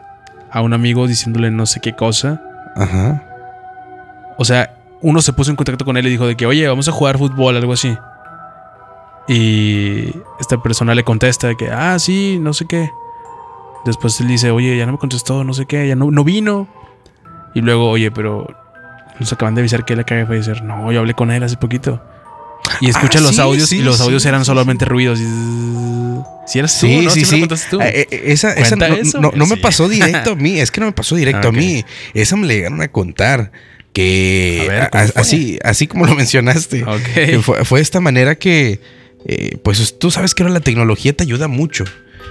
a 0.56 0.62
un 0.62 0.72
amigo 0.72 1.06
diciéndole 1.06 1.52
no 1.52 1.66
sé 1.66 1.82
qué 1.82 1.94
cosa. 1.94 2.42
Ajá. 2.78 3.22
O 4.38 4.46
sea, 4.46 4.74
uno 5.02 5.22
se 5.22 5.34
puso 5.34 5.52
en 5.52 5.58
contacto 5.58 5.84
con 5.84 5.98
él 5.98 6.08
y 6.08 6.12
dijo 6.12 6.26
de 6.26 6.38
que, 6.38 6.46
oye, 6.46 6.66
vamos 6.66 6.88
a 6.88 6.94
jugar 6.94 7.18
fútbol, 7.18 7.58
algo 7.58 7.74
así. 7.74 7.98
Y 9.28 10.14
esta 10.40 10.64
persona 10.64 10.96
le 10.96 11.04
contesta 11.04 11.50
de 11.50 11.58
que, 11.58 11.70
ah, 11.72 12.00
sí, 12.00 12.40
no 12.40 12.54
sé 12.54 12.68
qué. 12.68 12.90
Después 13.84 14.20
él 14.22 14.30
dice, 14.30 14.50
oye, 14.50 14.78
ya 14.78 14.86
no 14.86 14.94
me 14.94 14.98
contestó, 14.98 15.44
no 15.44 15.54
sé 15.54 15.66
qué, 15.66 15.90
ya 15.90 15.96
no, 15.98 16.10
no 16.10 16.24
vino. 16.24 16.70
Y 17.54 17.60
luego, 17.60 17.90
oye, 17.90 18.10
pero 18.10 18.48
nos 19.20 19.34
acaban 19.34 19.56
de 19.56 19.62
avisar 19.62 19.84
que 19.84 19.92
él 19.92 20.00
acaba 20.00 20.22
de 20.22 20.26
fallecer. 20.26 20.64
No, 20.64 20.90
yo 20.90 21.02
hablé 21.02 21.16
con 21.16 21.32
él 21.32 21.44
hace 21.44 21.58
poquito. 21.58 22.02
Y 22.82 22.90
escucha 22.90 23.20
Ah, 23.20 23.22
los 23.22 23.36
sí, 23.36 23.42
audios 23.42 23.70
sí, 23.70 23.78
y 23.78 23.82
los 23.82 23.98
sí, 23.98 24.04
audios 24.04 24.26
eran 24.26 24.44
solamente 24.46 24.86
ruidos. 24.86 25.20
Si 26.48 26.60
eres 26.60 26.78
tú, 26.80 26.88
¿no? 26.88 27.10
sí, 27.10 27.26
sí. 27.26 27.40
contaste 27.40 27.70
tú. 27.70 27.82
Eh, 27.82 28.08
eh, 28.12 28.24
esa 28.28 28.54
no, 28.76 28.86
eso, 28.86 29.20
no- 29.22 29.30
güey, 29.30 29.40
no 29.40 29.46
me 29.48 29.58
pasó 29.58 29.90
directo 29.90 30.32
a 30.32 30.36
mí. 30.36 30.60
Es 30.60 30.72
que 30.72 30.80
no 30.80 30.88
me 30.88 30.92
pasó 30.94 31.16
directo 31.16 31.48
Ah, 31.48 31.50
a 31.50 31.54
mí. 31.54 31.84
Esa 32.14 32.36
me 32.36 32.46
le 32.48 32.56
llegaron 32.56 32.82
a 32.82 32.88
contar. 32.90 33.52
Que 33.94 34.88
así, 35.16 35.58
así 35.64 35.88
como 35.88 36.06
lo 36.06 36.16
mencionaste. 36.16 36.86
Fue, 37.42 37.64
fue 37.64 37.80
de 37.80 37.84
esta 37.84 38.02
manera 38.02 38.36
que, 38.36 38.82
eh, 39.26 39.58
pues 39.64 39.98
tú 39.98 40.12
sabes 40.12 40.36
que 40.36 40.44
ahora 40.44 40.54
la 40.54 40.60
tecnología 40.60 41.14
te 41.14 41.24
ayuda 41.24 41.48
mucho. 41.48 41.86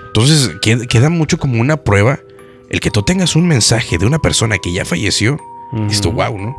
Entonces 0.08 0.50
queda, 0.60 1.08
mucho 1.08 1.38
como 1.38 1.60
una 1.60 1.78
prueba 1.78 2.20
el 2.70 2.80
que 2.80 2.90
tú 2.90 3.02
tengas 3.02 3.34
un 3.34 3.48
mensaje 3.48 3.96
de 3.98 4.04
una 4.06 4.18
persona 4.20 4.58
que 4.58 4.72
ya 4.72 4.84
falleció. 4.84 5.38
Esto, 5.90 6.12
wow, 6.12 6.38
¿no? 6.38 6.54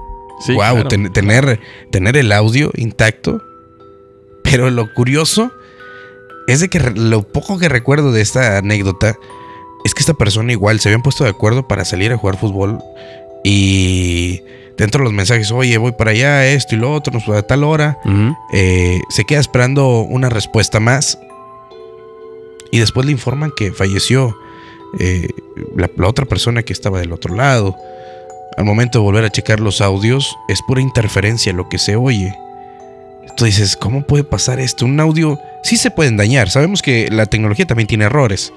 Sí, 0.46 0.52
wow, 0.54 0.74
claro. 0.74 0.88
ten- 0.90 1.14
tener, 1.14 1.60
tener 1.92 2.18
el 2.18 2.32
audio 2.34 2.72
intacto. 2.76 3.42
Pero 4.50 4.70
lo 4.70 4.94
curioso 4.94 5.52
es 6.48 6.60
de 6.60 6.70
que 6.70 6.80
lo 6.80 7.24
poco 7.24 7.58
que 7.58 7.70
recuerdo 7.70 8.12
de 8.12 8.22
esta 8.22 8.58
anécdota 8.58 9.18
es 9.84 9.94
que 9.94 10.00
esta 10.00 10.14
persona 10.14 10.52
igual 10.52 10.80
se 10.80 10.90
habían 10.90 11.02
puesto 11.02 11.24
de 11.24 11.32
acuerdo 11.32 11.68
para 11.68 11.86
salir 11.86 12.12
a 12.12 12.18
jugar 12.18 12.38
fútbol 12.38 12.80
y 13.44 14.42
dentro 14.78 15.00
de 15.00 15.06
los 15.06 15.14
mensajes, 15.14 15.52
oye, 15.52 15.78
voy 15.78 15.92
para 15.92 16.12
allá, 16.12 16.48
esto 16.48 16.76
y 16.76 16.80
lo 16.80 16.92
otro, 16.94 17.14
nos 17.14 17.28
a 17.30 17.44
tal 17.44 17.64
hora, 17.64 18.00
eh, 18.54 19.00
se 19.10 19.26
queda 19.26 19.40
esperando 19.40 20.02
una 20.02 20.30
respuesta 20.30 20.80
más 20.80 21.20
y 22.72 22.80
después 22.80 23.06
le 23.06 23.12
informan 23.12 23.52
que 23.56 23.72
falleció 23.72 24.36
eh, 25.00 25.28
la, 25.76 25.90
la 25.96 26.08
otra 26.08 26.26
persona 26.26 26.64
que 26.64 26.74
estaba 26.74 27.00
del 27.00 27.14
otro 27.14 27.36
lado. 27.36 27.76
Al 28.58 28.66
momento 28.66 29.00
de 29.00 29.04
volver 29.04 29.26
a 29.26 29.30
checar 29.30 29.60
los 29.60 29.82
audios, 29.82 30.36
es 30.48 30.62
pura 30.62 30.82
interferencia 30.82 31.54
lo 31.54 31.68
que 31.70 31.78
se 31.78 31.96
oye. 31.96 32.34
Tú 33.36 33.46
dices, 33.46 33.76
¿cómo 33.76 34.04
puede 34.04 34.24
pasar 34.24 34.60
esto? 34.60 34.86
Un 34.86 35.00
audio 35.00 35.40
sí 35.64 35.78
se 35.78 35.92
pueden 35.92 36.18
dañar. 36.18 36.50
Sabemos 36.50 36.82
que 36.82 37.10
la 37.12 37.26
tecnología 37.26 37.66
también 37.66 37.88
tiene 37.88 38.06
errores, 38.06 38.54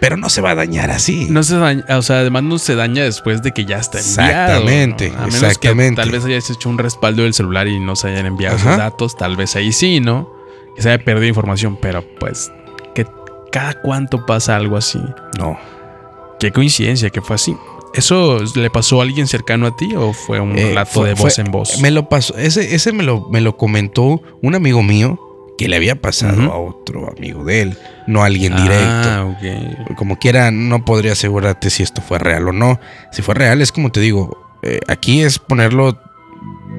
pero 0.00 0.16
no 0.16 0.28
se 0.28 0.40
va 0.40 0.50
a 0.50 0.54
dañar 0.54 0.90
así. 0.90 1.26
No 1.28 1.42
se 1.42 1.56
daña, 1.56 1.84
o 1.88 2.02
sea, 2.02 2.20
además 2.20 2.44
no 2.44 2.58
se 2.58 2.74
daña 2.74 3.04
después 3.04 3.42
de 3.42 3.52
que 3.52 3.64
ya 3.64 3.78
está 3.78 3.98
enviado. 3.98 4.30
Exactamente, 4.30 5.10
¿no? 5.10 5.16
A 5.16 5.26
menos 5.26 5.42
exactamente. 5.42 6.00
que 6.00 6.02
tal 6.02 6.10
vez 6.10 6.24
hayas 6.24 6.50
hecho 6.50 6.68
un 6.68 6.78
respaldo 6.78 7.22
del 7.22 7.34
celular 7.34 7.66
y 7.66 7.80
no 7.80 7.96
se 7.96 8.08
hayan 8.08 8.26
enviado 8.26 8.56
Ajá. 8.56 8.68
esos 8.70 8.78
datos, 8.78 9.16
tal 9.16 9.36
vez 9.36 9.56
ahí 9.56 9.72
sí, 9.72 10.00
¿no? 10.00 10.32
Que 10.76 10.82
se 10.82 10.90
haya 10.90 11.04
perdido 11.04 11.26
información, 11.28 11.76
pero 11.80 12.04
pues 12.20 12.52
que 12.94 13.06
cada 13.50 13.74
cuánto 13.80 14.24
pasa 14.24 14.56
algo 14.56 14.76
así. 14.76 15.00
No. 15.38 15.58
Qué 16.38 16.52
coincidencia 16.52 17.10
que 17.10 17.20
fue 17.20 17.36
así. 17.36 17.56
¿Eso 17.94 18.38
le 18.56 18.70
pasó 18.70 19.00
a 19.00 19.04
alguien 19.04 19.26
cercano 19.26 19.66
a 19.66 19.76
ti 19.76 19.94
o 19.94 20.12
fue 20.12 20.40
un 20.40 20.58
Eh, 20.58 20.68
relato 20.68 20.90
fue- 20.92 21.08
de 21.08 21.14
voz 21.14 21.34
fue- 21.34 21.44
en 21.44 21.50
voz? 21.52 21.78
Me 21.80 21.90
lo 21.90 22.08
pasó, 22.08 22.36
ese, 22.38 22.74
ese 22.74 22.92
me 22.92 23.02
lo, 23.02 23.28
me 23.28 23.40
lo 23.40 23.56
comentó 23.56 24.22
un 24.40 24.54
amigo 24.54 24.82
mío 24.82 25.18
que 25.58 25.68
le 25.68 25.76
había 25.76 26.00
pasado 26.00 26.50
a 26.50 26.58
otro 26.58 27.12
amigo 27.16 27.44
de 27.44 27.62
él, 27.62 27.78
no 28.06 28.22
a 28.22 28.26
alguien 28.26 28.54
Ah, 28.54 29.26
directo. 29.38 29.94
Como 29.96 30.18
quiera, 30.18 30.50
no 30.50 30.84
podría 30.84 31.12
asegurarte 31.12 31.70
si 31.70 31.82
esto 31.82 32.00
fue 32.02 32.18
real 32.18 32.48
o 32.48 32.52
no. 32.52 32.80
Si 33.12 33.22
fue 33.22 33.34
real, 33.34 33.60
es 33.60 33.70
como 33.70 33.92
te 33.92 34.00
digo, 34.00 34.58
eh, 34.62 34.80
aquí 34.88 35.20
es 35.20 35.38
ponerlo 35.38 35.98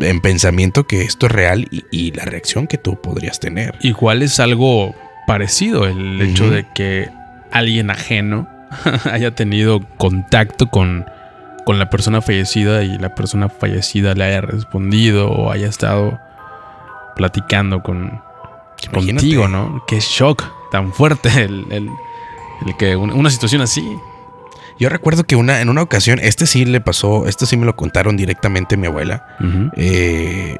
en 0.01 0.19
pensamiento 0.21 0.85
que 0.87 1.03
esto 1.03 1.27
es 1.27 1.31
real 1.31 1.67
y, 1.71 1.83
y 1.91 2.11
la 2.11 2.25
reacción 2.25 2.65
que 2.67 2.77
tú 2.79 2.99
podrías 2.99 3.39
tener. 3.39 3.75
Igual 3.81 4.23
es 4.23 4.39
algo 4.39 4.93
parecido 5.27 5.85
el 5.85 6.19
hecho 6.21 6.49
de 6.49 6.65
que 6.73 7.09
alguien 7.51 7.91
ajeno 7.91 8.49
haya 9.11 9.33
tenido 9.35 9.79
contacto 9.97 10.67
con, 10.69 11.05
con 11.65 11.79
la 11.79 11.89
persona 11.89 12.21
fallecida 12.21 12.83
y 12.83 12.97
la 12.97 13.15
persona 13.15 13.49
fallecida 13.49 14.13
le 14.15 14.23
haya 14.25 14.41
respondido 14.41 15.29
o 15.31 15.51
haya 15.51 15.67
estado 15.67 16.19
platicando 17.15 17.83
con 17.83 18.21
Imagínate. 18.83 19.13
contigo, 19.13 19.47
¿no? 19.47 19.83
Qué 19.87 19.99
shock 19.99 20.43
tan 20.71 20.91
fuerte 20.93 21.29
el, 21.43 21.65
el- 21.71 21.89
el 22.65 22.77
que 22.77 22.95
una, 22.95 23.13
una 23.13 23.29
situación 23.29 23.61
así. 23.61 23.83
Yo 24.79 24.89
recuerdo 24.89 25.23
que 25.25 25.35
una, 25.35 25.61
en 25.61 25.69
una 25.69 25.81
ocasión, 25.83 26.19
este 26.21 26.45
sí 26.47 26.65
le 26.65 26.81
pasó, 26.81 27.27
este 27.27 27.45
sí 27.45 27.57
me 27.57 27.65
lo 27.65 27.75
contaron 27.75 28.17
directamente 28.17 28.75
mi 28.77 28.87
abuela. 28.87 29.25
Eh, 29.75 30.57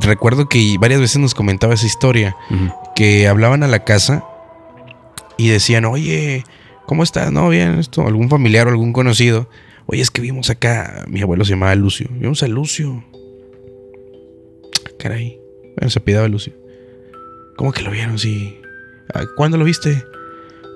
recuerdo 0.00 0.48
que 0.48 0.76
varias 0.78 1.00
veces 1.00 1.18
nos 1.18 1.34
comentaba 1.34 1.74
esa 1.74 1.86
historia. 1.86 2.36
que 2.94 3.26
hablaban 3.26 3.62
a 3.62 3.68
la 3.68 3.80
casa 3.84 4.24
y 5.36 5.48
decían, 5.48 5.84
oye, 5.84 6.44
¿cómo 6.86 7.02
estás? 7.02 7.32
No, 7.32 7.48
bien, 7.48 7.78
esto, 7.78 8.06
algún 8.06 8.28
familiar 8.28 8.66
o 8.66 8.70
algún 8.70 8.92
conocido. 8.92 9.48
Oye, 9.86 10.00
es 10.02 10.10
que 10.10 10.22
vimos 10.22 10.48
acá, 10.50 11.04
mi 11.08 11.20
abuelo 11.20 11.44
se 11.44 11.50
llamaba 11.52 11.74
Lucio. 11.74 12.08
Vimos 12.12 12.42
a 12.42 12.48
Lucio. 12.48 13.04
Ah, 14.86 14.90
Caray. 14.98 15.38
Bueno, 15.76 15.90
se 15.90 16.00
pidaba 16.00 16.28
Lucio. 16.28 16.52
¿Cómo 17.56 17.72
que 17.72 17.82
lo 17.82 17.90
vieron? 17.90 18.18
Sí. 18.18 18.58
"Ah, 19.12 19.24
¿Cuándo 19.36 19.56
lo 19.58 19.64
viste? 19.64 20.02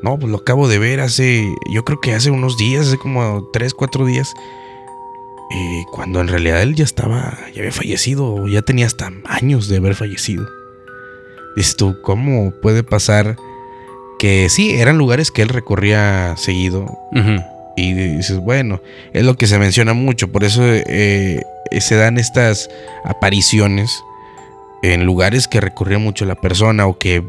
No, 0.02 0.18
pues 0.18 0.30
lo 0.30 0.38
acabo 0.38 0.68
de 0.68 0.78
ver 0.78 1.00
hace, 1.00 1.52
yo 1.72 1.84
creo 1.84 2.00
que 2.00 2.14
hace 2.14 2.30
unos 2.30 2.56
días, 2.56 2.86
hace 2.88 2.98
como 2.98 3.48
tres, 3.52 3.74
cuatro 3.74 4.04
días. 4.06 4.32
Eh, 5.50 5.84
cuando 5.90 6.20
en 6.20 6.28
realidad 6.28 6.62
él 6.62 6.74
ya 6.74 6.84
estaba, 6.84 7.36
ya 7.54 7.60
había 7.62 7.72
fallecido, 7.72 8.46
ya 8.46 8.62
tenía 8.62 8.86
hasta 8.86 9.10
años 9.24 9.66
de 9.68 9.78
haber 9.78 9.94
fallecido. 9.94 10.46
Dices 11.56 11.74
tú, 11.76 11.96
¿cómo 12.02 12.52
puede 12.60 12.84
pasar 12.84 13.36
que 14.18 14.48
sí, 14.48 14.72
eran 14.72 14.98
lugares 14.98 15.30
que 15.30 15.42
él 15.42 15.48
recorría 15.48 16.34
seguido? 16.36 16.98
Y 17.76 17.92
dices, 17.92 18.38
bueno, 18.38 18.80
es 19.12 19.24
lo 19.24 19.36
que 19.36 19.46
se 19.46 19.58
menciona 19.58 19.94
mucho, 19.94 20.32
por 20.32 20.44
eso 20.44 20.62
eh, 20.64 21.42
se 21.78 21.94
dan 21.94 22.18
estas 22.18 22.68
apariciones 23.04 24.02
en 24.82 25.04
lugares 25.04 25.48
que 25.48 25.60
recorría 25.60 25.98
mucho 25.98 26.24
la 26.24 26.34
persona 26.34 26.86
o 26.86 26.98
que 26.98 27.22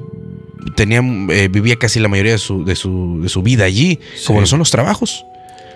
tenía, 0.76 1.02
eh, 1.30 1.48
vivía 1.50 1.76
casi 1.78 2.00
la 2.00 2.08
mayoría 2.08 2.34
de 2.34 2.38
su, 2.38 2.64
de 2.66 2.76
su, 2.76 3.22
de 3.22 3.30
su 3.30 3.42
vida 3.42 3.66
allí, 3.66 4.00
como 4.26 4.42
lo 4.42 4.48
son 4.48 4.60
los 4.60 4.72
trabajos. 4.72 5.26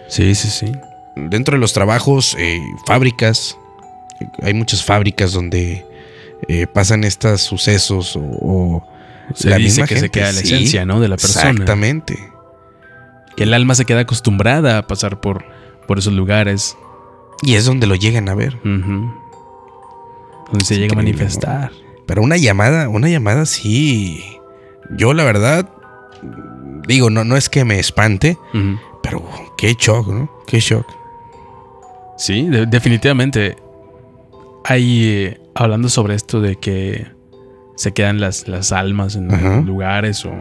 Sí, 0.07 0.35
sí, 0.35 0.49
sí. 0.49 0.71
Dentro 1.15 1.55
de 1.55 1.59
los 1.59 1.73
trabajos, 1.73 2.35
eh, 2.39 2.59
fábricas, 2.85 3.57
hay 4.41 4.53
muchas 4.53 4.83
fábricas 4.83 5.31
donde 5.31 5.85
eh, 6.47 6.67
pasan 6.67 7.03
estos 7.03 7.41
sucesos 7.41 8.15
o, 8.15 8.21
o 8.21 8.87
Se 9.33 9.49
la 9.49 9.57
dice 9.57 9.81
misma 9.81 9.87
que 9.87 9.99
se 9.99 10.09
queda 10.09 10.27
la 10.31 10.41
sí, 10.41 10.53
esencia, 10.53 10.85
¿no? 10.85 10.99
De 10.99 11.07
la 11.07 11.17
persona. 11.17 11.49
Exactamente. 11.49 12.31
Que 13.35 13.43
el 13.43 13.53
alma 13.53 13.75
se 13.75 13.85
queda 13.85 14.01
acostumbrada 14.01 14.77
a 14.77 14.87
pasar 14.87 15.21
por, 15.21 15.43
por 15.87 15.97
esos 15.99 16.13
lugares. 16.13 16.77
Y 17.41 17.55
es 17.55 17.65
donde 17.65 17.87
lo 17.87 17.95
llegan 17.95 18.29
a 18.29 18.35
ver. 18.35 18.59
Donde 18.63 20.65
se 20.65 20.75
Es 20.75 20.79
llega 20.79 20.93
a 20.93 20.97
manifestar. 20.97 21.71
Pero 22.05 22.21
una 22.21 22.37
llamada, 22.37 22.89
una 22.89 23.09
llamada 23.09 23.45
sí. 23.45 24.23
Yo 24.91 25.13
la 25.13 25.23
verdad, 25.23 25.69
digo, 26.87 27.09
no, 27.09 27.23
no 27.23 27.37
es 27.37 27.49
que 27.49 27.65
me 27.65 27.79
espante, 27.79 28.37
pero 29.01 29.23
qué 29.57 29.75
shock, 29.79 30.07
¿no? 30.09 30.29
Qué 30.45 30.59
shock. 30.59 30.85
Sí, 32.17 32.47
de- 32.49 32.65
definitivamente. 32.65 33.55
Hay, 34.65 35.05
eh, 35.07 35.41
hablando 35.55 35.89
sobre 35.89 36.15
esto 36.15 36.39
de 36.39 36.55
que 36.57 37.07
se 37.75 37.91
quedan 37.93 38.19
las, 38.19 38.47
las 38.47 38.71
almas 38.71 39.15
en 39.15 39.31
Ajá. 39.33 39.61
lugares 39.61 40.25
o... 40.25 40.33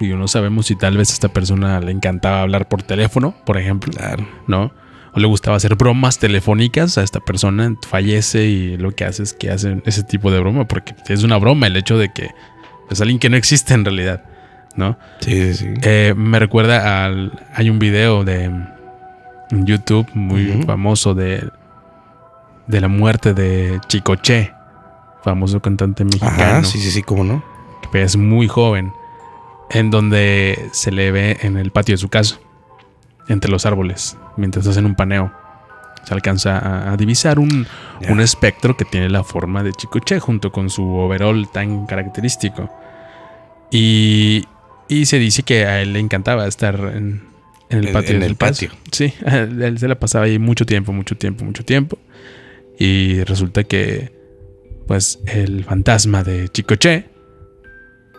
Y 0.00 0.08
no 0.08 0.28
sabemos 0.28 0.66
si 0.66 0.76
tal 0.76 0.96
vez 0.96 1.10
a 1.10 1.12
esta 1.12 1.28
persona 1.28 1.78
le 1.80 1.92
encantaba 1.92 2.40
hablar 2.40 2.68
por 2.68 2.82
teléfono, 2.82 3.34
por 3.44 3.58
ejemplo, 3.58 3.92
Claro. 3.92 4.26
¿no? 4.46 4.72
O 5.12 5.20
le 5.20 5.26
gustaba 5.26 5.56
hacer 5.56 5.74
bromas 5.74 6.18
telefónicas 6.18 6.96
a 6.96 7.02
esta 7.02 7.20
persona, 7.20 7.74
fallece 7.86 8.46
y 8.46 8.76
lo 8.78 8.92
que 8.92 9.04
hace 9.04 9.22
es 9.24 9.34
que 9.34 9.50
hacen 9.50 9.82
ese 9.84 10.02
tipo 10.02 10.30
de 10.30 10.38
broma, 10.40 10.66
porque 10.66 10.94
es 11.08 11.22
una 11.24 11.36
broma 11.36 11.66
el 11.66 11.76
hecho 11.76 11.98
de 11.98 12.10
que 12.12 12.30
es 12.90 13.00
alguien 13.00 13.18
que 13.18 13.28
no 13.28 13.36
existe 13.36 13.74
en 13.74 13.84
realidad, 13.84 14.22
¿no? 14.76 14.96
Sí, 15.20 15.52
sí. 15.54 15.66
Eh, 15.82 16.14
me 16.16 16.38
recuerda 16.38 17.04
al. 17.04 17.32
Hay 17.54 17.68
un 17.70 17.78
video 17.78 18.24
de 18.24 18.50
YouTube 19.50 20.06
muy 20.14 20.62
famoso 20.64 21.14
de. 21.14 21.48
De 22.68 22.80
la 22.80 22.86
muerte 22.88 23.34
de 23.34 23.80
Chicoche, 23.88 24.52
famoso 25.22 25.60
cantante 25.60 26.04
mexicano, 26.04 26.32
Ajá, 26.42 26.64
sí, 26.64 26.78
sí, 26.78 26.90
sí, 26.90 27.02
cómo 27.02 27.24
no. 27.24 27.42
que 27.92 28.02
es 28.02 28.16
muy 28.16 28.48
joven, 28.48 28.92
en 29.70 29.90
donde 29.90 30.68
se 30.72 30.90
le 30.90 31.10
ve 31.10 31.38
en 31.42 31.56
el 31.56 31.70
patio 31.70 31.94
de 31.94 31.98
su 31.98 32.08
casa, 32.08 32.38
entre 33.28 33.50
los 33.50 33.66
árboles, 33.66 34.16
mientras 34.36 34.66
hacen 34.66 34.86
un 34.86 34.94
paneo. 34.94 35.32
Se 36.04 36.14
alcanza 36.14 36.58
a, 36.58 36.92
a 36.92 36.96
divisar 36.96 37.38
un, 37.38 37.66
un 38.08 38.20
espectro 38.20 38.74
que 38.76 38.86
tiene 38.86 39.10
la 39.10 39.22
forma 39.22 39.62
de 39.62 39.72
Chicoche 39.72 40.18
junto 40.18 40.50
con 40.50 40.70
su 40.70 40.82
overall 40.96 41.48
tan 41.52 41.84
característico. 41.86 42.70
Y, 43.70 44.46
y 44.88 45.06
se 45.06 45.18
dice 45.18 45.42
que 45.42 45.66
a 45.66 45.82
él 45.82 45.92
le 45.92 46.00
encantaba 46.00 46.46
estar 46.46 46.74
en, 46.94 47.22
en 47.68 47.84
el 47.84 47.92
patio. 47.92 48.16
en 48.16 48.22
el 48.22 48.34
patio. 48.34 48.70
Sí, 48.90 49.12
él 49.26 49.78
se 49.78 49.88
la 49.88 50.00
pasaba 50.00 50.24
ahí 50.24 50.38
mucho 50.38 50.64
tiempo, 50.64 50.92
mucho 50.92 51.16
tiempo, 51.16 51.44
mucho 51.44 51.64
tiempo. 51.64 51.98
Y 52.78 53.22
resulta 53.24 53.62
que, 53.64 54.10
pues, 54.90 55.20
el 55.26 55.62
fantasma 55.62 56.24
de 56.24 56.48
Chicoche 56.48 57.04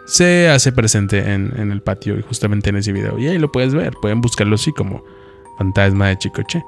se 0.05 0.47
hace 0.47 0.71
presente 0.71 1.33
en, 1.33 1.51
en 1.57 1.69
el 1.69 1.81
patio 1.81 2.17
y 2.17 2.21
justamente 2.21 2.69
en 2.69 2.77
ese 2.77 2.93
video. 2.93 3.19
Y 3.19 3.27
ahí 3.27 3.37
lo 3.39 3.51
puedes 3.51 3.73
ver, 3.73 3.91
pueden 4.01 4.21
buscarlo 4.21 4.55
así 4.55 4.71
como 4.71 5.03
fantasma 5.57 6.07
de 6.07 6.17
Chicoche. 6.17 6.63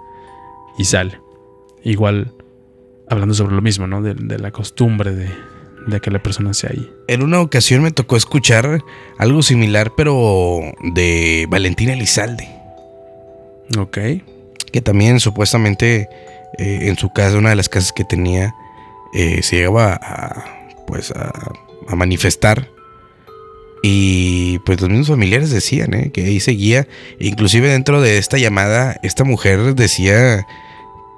Y 0.78 0.84
sale. 0.84 1.22
Igual, 1.86 2.34
hablando 3.10 3.34
sobre 3.34 3.56
lo 3.56 3.62
mismo, 3.62 3.88
¿no? 3.88 4.02
De, 4.02 4.14
de 4.14 4.40
la 4.40 4.52
costumbre 4.52 5.16
de, 5.16 5.30
de 5.88 6.02
que 6.02 6.12
la 6.12 6.22
persona 6.22 6.54
sea 6.54 6.72
ahí. 6.72 6.92
En 7.08 7.24
una 7.24 7.40
ocasión 7.40 7.82
me 7.82 7.92
tocó 7.92 8.18
escuchar 8.18 8.84
algo 9.18 9.42
similar, 9.42 9.94
pero 9.96 10.60
de 10.94 11.48
Valentina 11.50 11.94
Elizalde. 11.94 12.50
Ok. 13.80 13.98
Que 14.70 14.82
también 14.82 15.22
supuestamente 15.22 16.10
eh, 16.58 16.80
en 16.90 16.98
su 16.98 17.14
casa, 17.14 17.38
una 17.38 17.52
de 17.52 17.56
las 17.56 17.70
casas 17.70 17.94
que 17.94 18.04
tenía, 18.04 18.54
eh, 19.14 19.42
se 19.44 19.58
llegaba 19.58 19.94
a, 20.02 20.46
pues 20.88 21.12
a, 21.12 21.32
a 21.88 21.96
manifestar. 21.96 22.70
Y 23.86 24.60
pues 24.60 24.80
los 24.80 24.90
mismos 24.90 25.10
familiares 25.10 25.52
decían 25.52 25.94
¿eh? 25.94 26.12
que 26.14 26.24
ahí 26.24 26.40
seguía. 26.40 26.88
Inclusive 27.20 27.68
dentro 27.68 28.02
de 28.02 28.18
esta 28.18 28.38
llamada, 28.38 28.98
esta 29.04 29.26
mujer 29.26 29.76
decía 29.76 30.46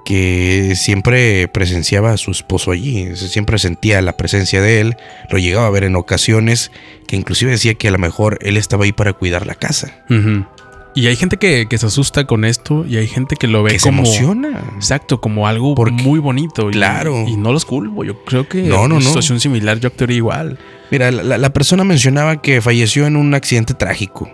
que 0.05 0.73
siempre 0.75 1.47
presenciaba 1.47 2.11
a 2.13 2.17
su 2.17 2.31
esposo 2.31 2.71
allí, 2.71 3.15
siempre 3.15 3.57
sentía 3.57 4.01
la 4.01 4.15
presencia 4.15 4.61
de 4.61 4.79
él, 4.79 4.97
lo 5.29 5.39
llegaba 5.39 5.65
a 5.65 5.71
ver 5.71 5.83
en 5.83 5.95
ocasiones, 5.95 6.71
que 7.07 7.15
inclusive 7.15 7.51
decía 7.51 7.73
que 7.73 7.87
a 7.87 7.91
lo 7.91 7.97
mejor 7.97 8.37
él 8.41 8.55
estaba 8.55 8.85
ahí 8.85 8.91
para 8.93 9.13
cuidar 9.13 9.47
la 9.47 9.55
casa. 9.55 10.05
Ujú. 10.09 10.45
Y 10.95 11.07
hay 11.07 11.17
gente 11.17 11.35
que, 11.37 11.67
que 11.69 11.77
se 11.77 11.85
asusta 11.87 12.25
con 12.25 12.45
esto 12.45 12.85
y 12.87 12.95
hay 12.95 13.07
gente 13.07 13.35
que 13.35 13.47
lo 13.47 13.63
ve 13.63 13.71
Que 13.73 13.79
se 13.79 13.89
como... 13.89 14.03
emociona. 14.03 14.63
Exacto, 14.75 15.19
como 15.19 15.45
algo 15.47 15.75
Porque- 15.75 15.91
muy 16.03 16.19
bonito. 16.19 16.69
y- 16.69 16.73
Claro. 16.73 17.25
Y, 17.27 17.35
no 17.35 17.51
los 17.51 17.65
culpo. 17.65 18.03
Yo 18.05 18.23
creo 18.23 18.47
que 18.47 18.63
No, 18.63 18.77
no, 18.77 18.85
en 18.85 18.91
una 18.93 18.99
no. 19.01 19.01
situación 19.01 19.39
similar 19.41 19.77
yo 19.79 19.87
actuaría 19.87 20.15
igual. 20.17 20.57
Mira, 20.91 21.11
la, 21.11 21.49
persona 21.51 21.83
mencionaba 21.83 22.41
que 22.41 22.61
falleció 22.61 23.07
en 23.07 23.17
un 23.17 23.33
accidente 23.33 23.73
trágico. 23.73 24.29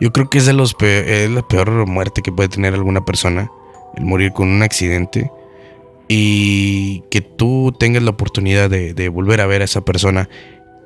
Yo 0.00 0.12
creo 0.12 0.28
que 0.28 0.38
es 0.38 0.46
de 0.46 0.52
los 0.52 0.74
pe- 0.74 1.24
es 1.24 1.30
la 1.30 1.46
peor 1.46 1.86
muerte 1.86 2.22
que 2.22 2.32
puede 2.32 2.48
tener 2.48 2.74
alguna 2.74 3.04
persona, 3.04 3.48
el 3.96 4.04
morir 4.04 4.32
con 4.32 4.48
un 4.48 4.62
accidente. 4.62 5.30
Y 6.08 7.02
que 7.10 7.20
tú 7.20 7.72
tengas 7.78 8.02
la 8.02 8.10
oportunidad 8.10 8.68
de, 8.68 8.94
de 8.94 9.08
volver 9.08 9.40
a 9.40 9.46
ver 9.46 9.62
a 9.62 9.66
esa 9.66 9.82
persona 9.82 10.28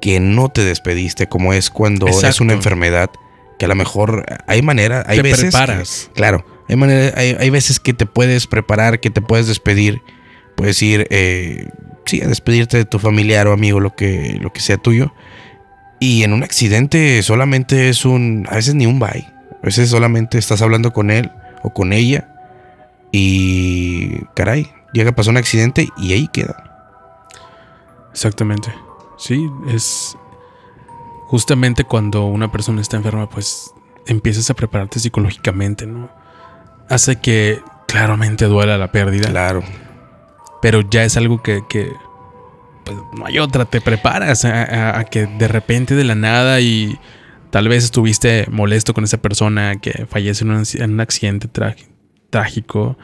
que 0.02 0.20
no 0.20 0.50
te 0.50 0.62
despediste, 0.64 1.28
como 1.28 1.54
es 1.54 1.70
cuando 1.70 2.06
es 2.08 2.40
una 2.42 2.52
enfermedad, 2.52 3.08
que 3.58 3.64
a 3.66 3.68
lo 3.68 3.74
mejor 3.74 4.24
hay 4.46 4.62
manera, 4.62 5.04
hay 5.06 5.16
Te 5.18 5.22
veces. 5.22 5.38
que- 5.44 5.50
preparas. 5.50 6.10
claro, 6.14 6.44
hay, 6.68 6.76
manera, 6.76 7.12
hay, 7.18 7.36
hay 7.38 7.50
veces 7.50 7.78
que 7.80 7.92
te 7.94 8.06
puedes 8.06 8.46
preparar, 8.46 9.00
que 9.00 9.10
te 9.10 9.20
puedes 9.20 9.46
despedir, 9.46 10.02
puedes 10.56 10.80
ir, 10.82 11.06
eh, 11.10 11.68
sí, 12.06 12.20
a 12.22 12.26
despedirte 12.28 12.76
de 12.76 12.84
tu 12.84 12.98
familiar 12.98 13.46
o 13.46 13.52
amigo, 13.52 13.80
lo 13.80 13.94
que, 13.94 14.38
lo 14.40 14.52
que 14.52 14.60
sea 14.60 14.76
tuyo. 14.78 15.12
Y 16.00 16.22
en 16.24 16.32
un 16.32 16.42
accidente 16.42 17.22
solamente 17.22 17.88
es 17.88 18.04
un, 18.04 18.46
a 18.50 18.56
veces 18.56 18.74
ni 18.74 18.86
un 18.86 18.98
bye, 18.98 19.26
a 19.62 19.64
veces 19.66 19.88
solamente 19.88 20.36
estás 20.38 20.60
hablando 20.62 20.92
con 20.92 21.10
él 21.10 21.30
o 21.62 21.72
con 21.72 21.92
ella 21.92 22.28
y, 23.12 24.18
caray, 24.34 24.70
llega 24.92 25.10
a 25.10 25.14
pasar 25.14 25.30
un 25.32 25.36
accidente 25.38 25.88
y 25.96 26.12
ahí 26.12 26.28
queda. 26.32 26.70
Exactamente. 28.12 28.72
Sí, 29.16 29.48
es 29.68 30.16
justamente 31.34 31.82
cuando 31.82 32.26
una 32.26 32.52
persona 32.52 32.80
está 32.80 32.96
enferma, 32.96 33.28
pues 33.28 33.72
empiezas 34.06 34.48
a 34.50 34.54
prepararte 34.54 35.00
psicológicamente, 35.00 35.84
¿no? 35.84 36.08
Hace 36.88 37.16
que 37.20 37.60
claramente 37.88 38.44
duela 38.44 38.78
la 38.78 38.92
pérdida, 38.92 39.30
Claro, 39.30 39.64
pero 40.62 40.82
ya 40.88 41.02
es 41.02 41.16
algo 41.16 41.42
que, 41.42 41.62
que, 41.68 41.90
pues, 42.84 42.96
no 43.18 43.26
hay 43.26 43.40
otra, 43.40 43.64
te 43.64 43.80
preparas 43.80 44.44
a, 44.44 44.62
a- 44.62 44.98
a 45.00 45.04
que 45.06 45.26
de 45.26 45.48
repente 45.48 45.96
de 45.96 46.04
la 46.04 46.14
nada 46.14 46.60
y 46.60 46.96
tal 47.50 47.66
vez 47.66 47.82
estuviste 47.82 48.46
molesto 48.48 48.94
con 48.94 49.02
esa 49.02 49.18
persona 49.18 49.74
que 49.80 50.06
fallece 50.06 50.44
en 50.44 50.52
un, 50.52 50.62
en 50.74 50.92
un 50.92 51.00
accidente 51.00 51.48
trá- 51.48 51.74
trágico. 52.30 52.96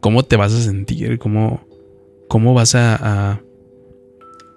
¿Cómo 0.00 0.24
te 0.24 0.34
vas 0.36 0.52
a 0.52 0.60
sentir? 0.60 1.20
¿Cómo, 1.20 1.64
cómo 2.28 2.52
vas 2.52 2.74
a, 2.74 2.96
a, 2.96 3.40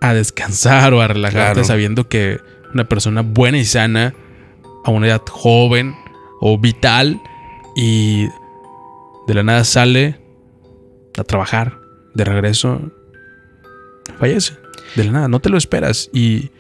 a 0.02 0.14
descansar 0.16 0.96
o 0.96 1.02
a 1.02 1.08
relajarte 1.08 1.54
Claro. 1.54 1.64
sabiendo 1.64 2.10
que 2.10 2.40
una 2.76 2.84
persona 2.88 3.22
buena 3.24 3.58
y 3.58 3.66
sana 3.66 4.14
a 4.84 4.92
una 4.92 5.08
edad 5.08 5.22
joven 5.28 5.96
o 6.42 6.58
vital 6.60 7.20
y 7.76 8.28
de 9.28 9.34
la 9.34 9.42
nada 9.44 9.64
sale 9.64 10.20
a 11.18 11.24
trabajar 11.24 11.80
de 12.14 12.26
regreso 12.26 12.82
fallece 14.20 14.54
de 14.96 15.06
la 15.06 15.12
nada 15.14 15.28
no 15.30 15.40
te 15.40 15.50
lo 15.50 15.58
esperas 15.58 16.10
y 16.14 16.52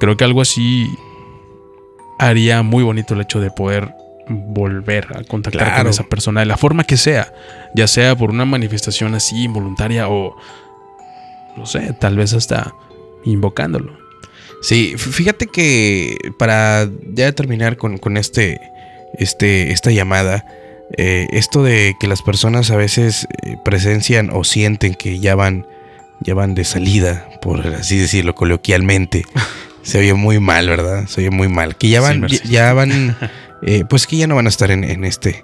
creo 0.00 0.16
que 0.16 0.24
algo 0.24 0.40
así 0.40 0.88
haría 2.18 2.62
muy 2.62 2.82
bonito 2.82 3.14
el 3.14 3.20
hecho 3.20 3.38
de 3.40 3.50
poder 3.50 3.94
volver 4.28 5.08
a 5.16 5.24
contactar 5.24 5.64
con 5.66 5.74
Claro. 5.74 5.90
esa 5.90 6.04
persona 6.04 6.40
de 6.40 6.46
la 6.46 6.56
forma 6.56 6.84
que 6.84 6.96
sea 6.96 7.32
ya 7.74 7.86
sea 7.86 8.16
por 8.16 8.30
una 8.30 8.46
manifestación 8.46 9.14
así 9.14 9.44
involuntaria 9.44 10.08
o 10.08 10.36
no 11.56 11.66
sé 11.66 11.92
tal 11.92 12.16
vez 12.16 12.32
hasta 12.32 12.74
invocándolo 13.24 13.99
Sí, 14.60 14.94
fíjate 14.96 15.46
que 15.46 16.16
para 16.38 16.88
ya 17.14 17.32
terminar 17.32 17.76
con, 17.76 17.98
con 17.98 18.16
este, 18.16 18.60
este, 19.18 19.72
esta 19.72 19.90
llamada, 19.90 20.44
eh, 20.96 21.28
esto 21.32 21.62
de 21.62 21.94
que 21.98 22.06
las 22.06 22.22
personas 22.22 22.70
a 22.70 22.76
veces 22.76 23.26
eh, 23.42 23.56
presencian 23.64 24.30
o 24.32 24.44
sienten 24.44 24.94
que 24.94 25.18
ya 25.18 25.34
van, 25.34 25.66
ya 26.20 26.34
van 26.34 26.54
de 26.54 26.64
salida, 26.64 27.28
por 27.40 27.66
así 27.66 27.96
decirlo 27.96 28.34
coloquialmente, 28.34 29.24
se 29.82 29.98
oye 29.98 30.14
muy 30.14 30.40
mal, 30.40 30.68
¿verdad? 30.68 31.06
Se 31.06 31.22
oye 31.22 31.30
muy 31.30 31.48
mal. 31.48 31.76
Que 31.76 31.88
ya 31.88 32.00
van, 32.00 32.26
ya 32.28 32.72
van, 32.74 33.16
eh, 33.62 33.84
pues 33.88 34.06
que 34.06 34.16
ya 34.16 34.26
no 34.26 34.34
van 34.34 34.46
a 34.46 34.50
estar 34.50 34.70
en, 34.70 34.84
en 34.84 35.04
este, 35.04 35.42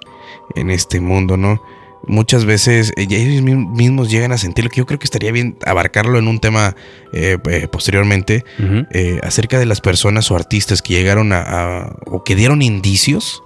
en 0.55 0.69
este 0.69 0.99
mundo, 0.99 1.37
¿no? 1.37 1.61
Muchas 2.05 2.45
veces 2.45 2.91
eh, 2.95 3.07
ellos 3.09 3.41
mi- 3.41 3.55
mismos 3.55 4.09
llegan 4.09 4.31
a 4.31 4.37
sentir 4.37 4.63
lo 4.65 4.69
que 4.69 4.77
yo 4.77 4.85
creo 4.85 4.99
que 4.99 5.05
estaría 5.05 5.31
bien 5.31 5.57
abarcarlo 5.65 6.19
en 6.19 6.27
un 6.27 6.39
tema 6.39 6.75
eh, 7.13 7.37
eh, 7.49 7.67
posteriormente 7.71 8.45
eh, 8.91 9.19
acerca 9.23 9.59
de 9.59 9.65
las 9.65 9.81
personas 9.81 10.29
o 10.31 10.35
artistas 10.35 10.81
que 10.81 10.93
llegaron 10.93 11.33
a, 11.33 11.41
a- 11.41 11.95
o 12.05 12.23
que 12.23 12.35
dieron 12.35 12.61
indicios 12.61 13.41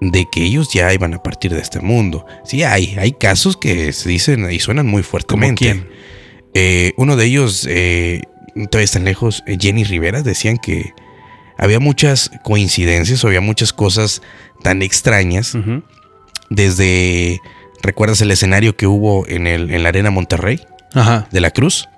de 0.00 0.26
que 0.30 0.42
ellos 0.42 0.72
ya 0.72 0.92
iban 0.92 1.14
a 1.14 1.22
partir 1.22 1.52
de 1.54 1.60
este 1.60 1.80
mundo. 1.80 2.26
Sí, 2.44 2.62
hay, 2.62 2.96
hay 2.98 3.12
casos 3.12 3.56
que 3.56 3.92
se 3.92 4.08
dicen 4.08 4.50
y 4.50 4.58
suenan 4.58 4.86
muy 4.86 5.02
¿Como 5.02 5.10
fuertemente. 5.10 5.58
quién? 5.64 5.88
Eh, 6.54 6.92
uno 6.96 7.16
de 7.16 7.24
ellos, 7.24 7.62
todavía 7.62 8.84
están 8.84 9.04
lejos, 9.04 9.42
Jenny 9.60 9.84
Rivera, 9.84 10.22
decían 10.22 10.56
que 10.58 10.92
había 11.56 11.78
muchas 11.80 12.30
coincidencias 12.42 13.22
o 13.24 13.28
había 13.28 13.40
muchas 13.40 13.72
cosas 13.72 14.20
tan 14.62 14.82
extrañas. 14.82 15.56
Desde, 16.54 17.40
¿recuerdas 17.82 18.20
el 18.20 18.30
escenario 18.30 18.76
que 18.76 18.86
hubo 18.86 19.26
en, 19.28 19.46
el, 19.46 19.70
en 19.70 19.82
la 19.82 19.88
Arena 19.90 20.10
Monterrey? 20.10 20.60
Ajá. 20.94 21.26
de 21.32 21.40
la 21.40 21.50
Cruz. 21.50 21.88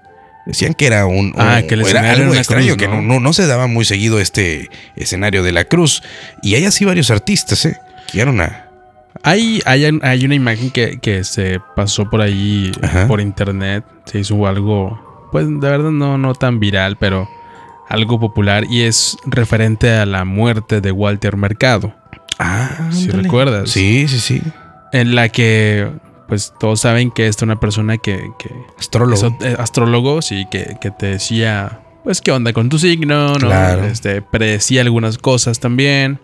Decían 0.46 0.72
que 0.74 0.86
era 0.86 1.07
un, 1.07 1.34
Ah, 1.36 1.59
un- 1.61 1.66
que 1.68 1.74
el 1.74 1.82
era 1.86 2.12
algo 2.12 2.32
extraño, 2.34 2.66
cruz, 2.74 2.76
que 2.78 2.88
¿no? 2.88 2.96
no, 3.02 3.14
no, 3.14 3.20
no 3.20 3.32
se 3.32 3.46
daba 3.46 3.66
muy 3.66 3.84
seguido 3.84 4.20
este 4.20 4.70
escenario 4.94 5.42
de 5.42 5.52
la 5.52 5.64
Cruz. 5.64 6.02
Y 6.42 6.54
hay 6.54 6.64
así 6.64 6.84
varios 6.84 7.11
artistas, 7.11 7.64
¿eh? 7.66 7.76
Que 8.12 8.20
eran 8.20 8.34
una... 8.34 8.62
Hay, 9.22 9.61
hay, 9.66 9.84
hay 10.02 10.24
una 10.24 10.34
imagen 10.36 10.70
que, 10.70 10.98
que 11.00 11.24
se 11.24 11.59
pasó 11.74 12.09
por 12.09 12.20
ahí 12.20 12.70
Ajá. 12.80 13.09
por 13.09 13.20
internet. 13.20 13.84
Se 14.04 14.20
hizo 14.20 14.46
algo, 14.46 15.28
pues 15.32 15.46
de 15.48 15.68
verdad 15.68 15.90
no, 15.90 16.16
no 16.16 16.34
tan 16.34 16.61
viral, 16.61 16.96
pero 16.96 17.28
algo 17.88 18.20
popular. 18.20 18.64
Y 18.70 18.82
es 18.82 19.16
referente 19.26 19.90
a 19.90 20.07
la 20.07 20.24
muerte 20.24 20.80
de 20.80 20.92
Walter 20.92 21.36
Mercado. 21.36 21.92
Ah, 22.39 22.91
Si 22.91 23.09
recuerdas. 23.11 23.70
Sí, 23.70 24.07
sí, 24.09 24.18
sí. 24.20 24.43
En 24.93 25.14
la 25.14 25.28
que, 25.28 25.91
pues 26.28 26.53
todos 26.61 26.80
saben 26.80 27.11
que 27.11 27.26
esta 27.26 27.41
es 27.41 27.43
una 27.45 27.61
persona 27.61 27.99
que, 27.99 28.30
que 28.39 28.51
Astrólogo. 28.78 29.37
Eh, 29.41 29.57
astrólogo, 29.59 30.22
sí, 30.22 30.47
que, 30.51 30.76
que 30.80 30.91
te 30.91 31.07
decía, 31.07 31.80
pues, 32.05 32.20
qué 32.20 32.32
onda 32.32 32.53
con 32.53 32.68
tu 32.68 32.78
signo, 32.78 33.34
¿no? 33.34 33.39
Claro. 33.39 33.84
Este, 33.84 34.22
predecía 34.22 34.82
algunas 34.82 35.18
cosas 35.18 35.61
también. 35.61 36.18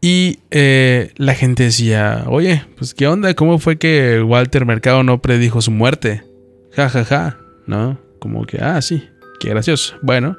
Y 0.00 0.38
eh, 0.50 1.12
la 1.16 1.34
gente 1.34 1.64
decía, 1.64 2.24
oye, 2.28 2.64
pues, 2.76 2.94
qué 2.94 3.08
onda, 3.08 3.34
¿cómo 3.34 3.58
fue 3.58 3.78
que 3.78 4.22
Walter 4.22 4.64
Mercado 4.64 5.02
no 5.02 5.20
predijo 5.20 5.60
su 5.60 5.72
muerte? 5.72 6.22
Ja, 6.76 6.88
ja, 6.88 7.04
ja, 7.04 7.38
¿no? 7.66 7.98
Como 8.20 8.46
que, 8.46 8.58
ah, 8.62 8.80
sí, 8.80 9.08
qué 9.40 9.48
gracioso. 9.48 9.96
Bueno, 10.02 10.36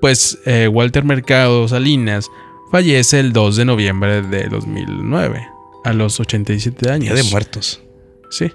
pues 0.00 0.38
eh, 0.44 0.68
Walter 0.68 1.04
Mercado 1.04 1.66
Salinas 1.68 2.28
fallece 2.70 3.20
el 3.20 3.32
2 3.32 3.56
de 3.56 3.64
noviembre 3.64 4.22
de 4.22 4.48
2009, 4.48 5.46
a 5.84 5.92
los 5.92 6.20
87 6.20 6.90
años. 6.90 7.14
Día 7.14 7.22
de 7.22 7.30
muertos. 7.30 7.82
Sí. 8.30 8.52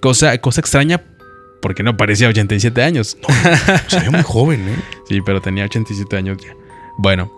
Cosa, 0.00 0.38
cosa 0.38 0.60
extraña 0.60 1.02
porque 1.60 1.82
no 1.82 1.96
parecía 1.96 2.28
87 2.28 2.82
años. 2.82 3.16
Se 3.88 4.00
ve 4.00 4.10
muy 4.10 4.22
joven, 4.22 4.68
¿eh? 4.68 4.76
Sí, 5.08 5.20
pero 5.24 5.40
tenía 5.40 5.64
87 5.64 6.16
años 6.16 6.38
ya. 6.38 6.54
Bueno, 6.98 7.32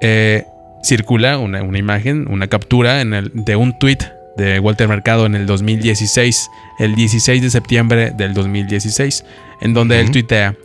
eh, 0.00 0.44
circula 0.82 1.38
una, 1.38 1.62
una 1.62 1.78
imagen, 1.78 2.26
una 2.30 2.48
captura 2.48 3.00
en 3.00 3.14
el, 3.14 3.30
de 3.34 3.56
un 3.56 3.78
tweet 3.78 3.98
de 4.36 4.58
Walter 4.58 4.88
Mercado 4.88 5.26
en 5.26 5.34
el 5.34 5.46
2016, 5.46 6.50
el 6.78 6.94
16 6.94 7.42
de 7.42 7.50
septiembre 7.50 8.12
del 8.16 8.34
2016, 8.34 9.24
en 9.60 9.74
donde 9.74 10.00
él 10.00 10.10
tuitea, 10.10 10.56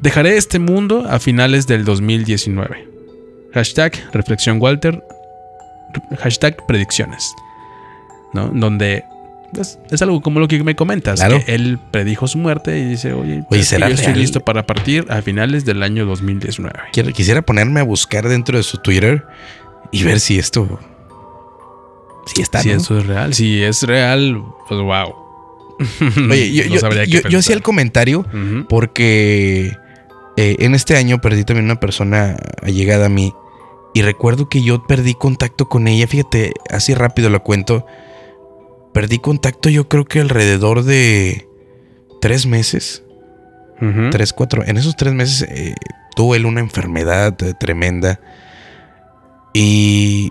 dejaré 0.00 0.36
este 0.36 0.58
mundo 0.58 1.06
a 1.08 1.18
finales 1.18 1.66
del 1.66 1.84
2019. 1.84 2.95
Hashtag 3.56 3.92
reflexión 4.12 4.60
Walter, 4.60 5.02
hashtag 6.18 6.56
predicciones. 6.66 7.34
¿No? 8.34 8.48
Donde 8.48 9.04
es, 9.58 9.78
es 9.90 10.02
algo 10.02 10.20
como 10.20 10.40
lo 10.40 10.48
que 10.48 10.62
me 10.62 10.76
comentas. 10.76 11.20
Claro. 11.20 11.42
Que 11.44 11.54
él 11.54 11.78
predijo 11.90 12.26
su 12.28 12.36
muerte 12.38 12.78
y 12.78 12.84
dice, 12.84 13.12
oye, 13.14 13.44
Oye, 13.48 13.60
es 13.62 13.68
que 13.68 13.76
¿será 13.76 13.88
yo 13.88 13.94
estoy 13.94 14.12
listo 14.14 14.40
para 14.40 14.66
partir 14.66 15.06
a 15.08 15.22
finales 15.22 15.64
del 15.64 15.82
año 15.82 16.04
2019. 16.04 16.74
Quiero- 16.92 17.12
quisiera 17.12 17.40
ponerme 17.42 17.80
a 17.80 17.84
buscar 17.84 18.28
dentro 18.28 18.58
de 18.58 18.62
su 18.62 18.76
Twitter 18.78 19.24
y 19.90 20.04
ver 20.04 20.20
si 20.20 20.38
esto. 20.38 20.78
Si 22.26 22.42
está. 22.42 22.60
si 22.60 22.68
¿no? 22.70 22.76
eso 22.76 22.98
es 22.98 23.06
real. 23.06 23.32
Si 23.32 23.62
es 23.62 23.82
real, 23.84 24.42
pues 24.68 24.80
wow. 24.80 25.14
Oye, 26.30 26.52
yo, 26.52 26.64
No 26.64 26.92
yo, 26.92 27.04
yo- 27.04 27.28
yo 27.28 27.38
hacía 27.38 27.54
el 27.54 27.62
comentario 27.62 28.26
porque 28.68 29.72
eh, 30.36 30.56
en 30.58 30.74
este 30.74 30.96
año 30.96 31.20
perdí 31.20 31.44
también 31.44 31.64
una 31.66 31.78
persona 31.80 32.36
allegada 32.62 33.06
a 33.06 33.08
mí 33.08 33.32
y 33.96 34.02
recuerdo 34.02 34.50
que 34.50 34.62
yo 34.62 34.86
perdí 34.86 35.14
contacto 35.14 35.70
con 35.70 35.88
ella, 35.88 36.06
fíjate, 36.06 36.52
así 36.68 36.92
rápido 36.92 37.30
lo 37.30 37.42
cuento, 37.42 37.86
perdí 38.92 39.18
contacto 39.18 39.70
yo 39.70 39.88
creo 39.88 40.04
que 40.04 40.20
alrededor 40.20 40.82
de 40.82 41.48
tres 42.20 42.44
meses, 42.44 43.04
tres, 44.10 44.34
cuatro, 44.34 44.62
en 44.66 44.76
esos 44.76 44.96
tres 44.96 45.14
meses 45.14 45.48
eh, 45.48 45.74
tuvo 46.14 46.34
él 46.34 46.44
una 46.44 46.60
enfermedad 46.60 47.42
eh, 47.42 47.54
tremenda. 47.58 48.20
Y 49.54 50.30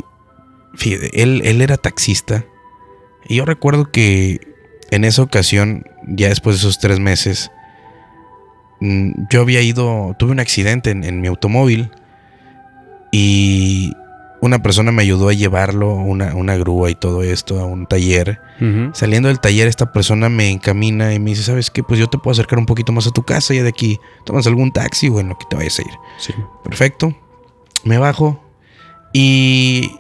fíjate, 0.76 1.24
él, 1.24 1.42
él 1.44 1.60
era 1.60 1.78
taxista. 1.78 2.46
Y 3.28 3.38
yo 3.38 3.46
recuerdo 3.46 3.90
que 3.90 4.42
en 4.92 5.06
esa 5.06 5.24
ocasión, 5.24 5.86
ya 6.06 6.30
después 6.30 6.58
de 6.58 6.60
esos 6.60 6.78
tres 6.78 7.00
meses, 7.00 7.50
mm, 8.80 9.24
yo 9.32 9.42
había 9.42 9.62
ido, 9.62 10.16
tuve 10.20 10.34
un 10.34 10.40
accidente 10.40 10.92
en, 10.92 11.04
en 11.04 11.20
mi 11.20 11.28
automóvil 11.28 11.90
y 13.18 13.96
una 14.42 14.60
persona 14.60 14.92
me 14.92 15.02
ayudó 15.02 15.30
a 15.30 15.34
llevarlo, 15.34 15.94
una, 15.94 16.36
una 16.36 16.58
grúa 16.58 16.90
y 16.90 16.96
todo 16.96 17.24
esto, 17.24 17.62
a 17.62 17.64
un 17.64 17.88
taller. 17.88 18.42
Saliendo 18.92 19.30
del 19.30 19.40
taller, 19.40 19.70
esta 19.70 19.94
persona 19.94 20.28
me 20.28 20.50
encamina 20.50 21.14
y 21.14 21.20
me 21.20 21.30
dice, 21.30 21.44
¿sabes 21.44 21.72
qué? 21.72 21.82
Pues 21.82 21.98
yo 21.98 22.08
te 22.08 22.18
puedo 22.18 22.34
acercar 22.34 22.60
un 22.60 22.66
poquito 22.66 22.92
más 22.92 23.08
a 23.08 23.12
tu 23.12 23.24
casa 23.24 23.54
y 23.54 23.60
de 23.60 23.70
aquí 23.70 24.02
tomas 24.26 24.48
algún 24.48 24.74
taxi 24.74 25.08
o 25.08 25.22
en 25.22 25.30
lo 25.30 25.38
que 25.38 25.46
te 25.50 25.56
vayas 25.56 25.80
a 25.80 25.84
ir. 25.84 25.94
Sí. 26.18 26.34
Perfecto. 26.66 27.16
Me 27.86 27.98
bajo 28.00 28.44
y 29.14 29.92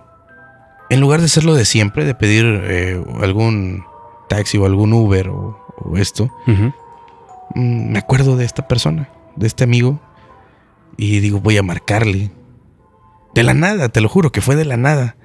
en 0.89 0.99
lugar 0.99 1.21
de 1.21 1.27
hacerlo 1.27 1.55
de 1.55 1.63
siempre, 1.63 2.03
de 2.03 2.15
pedir 2.15 2.43
eh, 2.45 3.01
algún 3.21 3.85
taxi 4.27 4.57
o 4.57 4.65
algún 4.65 4.91
Uber 4.91 5.29
o, 5.29 5.57
o 5.77 5.95
esto, 5.95 6.29
mm, 6.47 7.91
me 7.93 7.97
acuerdo 7.97 8.35
de 8.35 8.43
esta 8.43 8.67
persona, 8.67 9.07
de 9.37 9.47
este 9.47 9.63
amigo, 9.63 10.01
y 10.97 11.21
digo, 11.21 11.39
voy 11.39 11.55
a 11.55 11.63
marcarle. 11.63 12.29
De 13.35 13.43
la 13.43 13.53
nada, 13.53 13.89
te 13.89 13.99
lo 13.99 14.07
juro 14.07 14.31
que 14.31 14.39
fue 14.39 14.55
de 14.55 14.63
la 14.63 14.77
nada. 14.77 15.17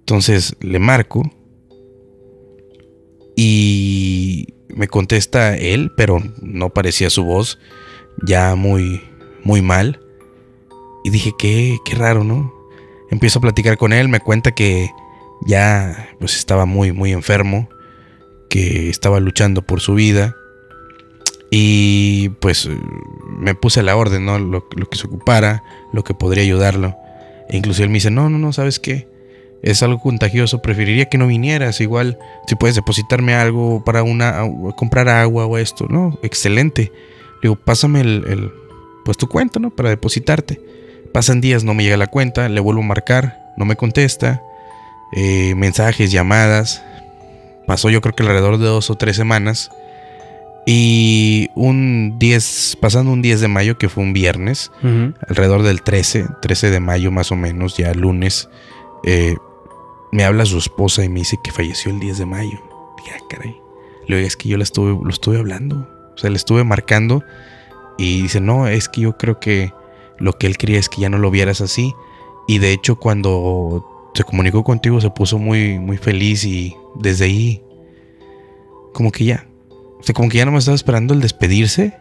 Entonces 0.00 0.54
le 0.60 0.78
marco 0.78 1.22
y 3.34 4.48
me 4.68 4.86
contesta 4.86 5.56
él, 5.56 5.92
pero 5.96 6.18
no 6.42 6.68
parecía 6.70 7.08
su 7.08 7.24
voz, 7.24 7.58
ya 8.22 8.54
muy, 8.54 9.02
muy 9.44 9.62
mal. 9.62 9.98
Y 11.04 11.10
dije, 11.10 11.32
qué, 11.38 11.78
qué 11.86 11.94
raro, 11.94 12.22
¿no? 12.22 12.52
Empiezo 13.10 13.38
a 13.38 13.42
platicar 13.42 13.78
con 13.78 13.94
él, 13.94 14.10
me 14.10 14.20
cuenta 14.20 14.52
que 14.52 14.90
ya 15.46 16.10
pues 16.18 16.36
estaba 16.36 16.66
muy, 16.66 16.92
muy 16.92 17.12
enfermo, 17.12 17.70
que 18.50 18.90
estaba 18.90 19.20
luchando 19.20 19.62
por 19.62 19.80
su 19.80 19.94
vida. 19.94 20.36
Y 21.50 22.28
pues 22.40 22.68
me 23.26 23.54
puse 23.54 23.82
la 23.82 23.96
orden, 23.96 24.26
¿no? 24.26 24.38
Lo 24.38 24.68
que 24.68 24.98
se 24.98 25.06
ocupara, 25.06 25.64
lo 25.94 26.04
que 26.04 26.12
podría 26.12 26.44
ayudarlo. 26.44 27.01
E 27.52 27.58
incluso 27.58 27.82
él 27.82 27.90
me 27.90 27.94
dice, 27.94 28.10
no, 28.10 28.30
no, 28.30 28.38
no, 28.38 28.52
¿sabes 28.54 28.80
qué? 28.80 29.06
Es 29.62 29.82
algo 29.82 30.00
contagioso, 30.00 30.62
preferiría 30.62 31.04
que 31.10 31.18
no 31.18 31.26
vinieras. 31.26 31.82
Igual, 31.82 32.18
si 32.48 32.56
puedes 32.56 32.74
depositarme 32.74 33.34
algo 33.34 33.84
para 33.84 34.02
una, 34.02 34.42
comprar 34.74 35.10
agua 35.10 35.44
o 35.44 35.58
esto, 35.58 35.86
¿no? 35.88 36.18
Excelente. 36.22 36.90
Le 37.42 37.50
digo, 37.50 37.56
pásame 37.56 38.00
el, 38.00 38.24
el, 38.26 38.52
pues 39.04 39.18
tu 39.18 39.28
cuenta, 39.28 39.60
¿no? 39.60 39.68
Para 39.70 39.90
depositarte. 39.90 40.60
Pasan 41.12 41.42
días, 41.42 41.62
no 41.62 41.74
me 41.74 41.84
llega 41.84 41.98
la 41.98 42.06
cuenta, 42.06 42.48
le 42.48 42.60
vuelvo 42.60 42.80
a 42.80 42.86
marcar, 42.86 43.52
no 43.58 43.66
me 43.66 43.76
contesta. 43.76 44.42
Eh, 45.14 45.54
mensajes, 45.54 46.10
llamadas. 46.10 46.82
Pasó 47.66 47.90
yo 47.90 48.00
creo 48.00 48.14
que 48.14 48.22
alrededor 48.22 48.56
de 48.56 48.64
dos 48.64 48.88
o 48.88 48.94
tres 48.96 49.14
semanas. 49.14 49.70
Y 50.64 51.48
un 51.56 52.18
10, 52.18 52.78
pasando 52.80 53.12
un 53.12 53.20
10 53.20 53.40
de 53.40 53.48
mayo, 53.48 53.78
que 53.78 53.88
fue 53.88 54.04
un 54.04 54.12
viernes, 54.12 54.70
alrededor 55.28 55.62
del 55.62 55.82
13, 55.82 56.26
13 56.40 56.70
de 56.70 56.80
mayo 56.80 57.10
más 57.10 57.32
o 57.32 57.36
menos, 57.36 57.76
ya 57.76 57.92
lunes, 57.94 58.48
eh, 59.04 59.36
me 60.12 60.24
habla 60.24 60.46
su 60.46 60.58
esposa 60.58 61.04
y 61.04 61.08
me 61.08 61.20
dice 61.20 61.38
que 61.42 61.50
falleció 61.50 61.90
el 61.90 61.98
10 61.98 62.18
de 62.18 62.26
mayo. 62.26 62.60
Dije, 62.98 63.16
ah, 63.16 63.24
caray. 63.28 63.56
Le 64.06 64.16
digo, 64.16 64.26
es 64.26 64.36
que 64.36 64.48
yo 64.48 64.56
la 64.56 64.62
estuve, 64.62 64.90
lo 64.90 65.10
estuve 65.10 65.38
hablando, 65.38 65.88
o 66.14 66.18
sea, 66.18 66.30
le 66.30 66.36
estuve 66.36 66.62
marcando 66.64 67.24
y 67.98 68.22
dice, 68.22 68.40
no, 68.40 68.68
es 68.68 68.88
que 68.88 69.02
yo 69.02 69.16
creo 69.16 69.40
que 69.40 69.72
lo 70.18 70.34
que 70.34 70.46
él 70.46 70.56
quería 70.56 70.78
es 70.78 70.88
que 70.88 71.00
ya 71.00 71.08
no 71.08 71.18
lo 71.18 71.30
vieras 71.30 71.60
así. 71.60 71.94
Y 72.46 72.58
de 72.58 72.72
hecho 72.72 72.96
cuando 72.96 74.10
se 74.14 74.24
comunicó 74.24 74.62
contigo 74.64 75.00
se 75.00 75.10
puso 75.10 75.38
muy, 75.38 75.78
muy 75.78 75.96
feliz 75.96 76.44
y 76.44 76.76
desde 76.96 77.24
ahí, 77.24 77.62
como 78.92 79.10
que 79.10 79.24
ya, 79.24 79.46
o 80.02 80.04
sea, 80.04 80.14
como 80.14 80.28
que 80.28 80.38
ya 80.38 80.44
no 80.44 80.50
me 80.50 80.58
estaba 80.58 80.74
esperando 80.74 81.14
el 81.14 81.20
despedirse 81.20 81.96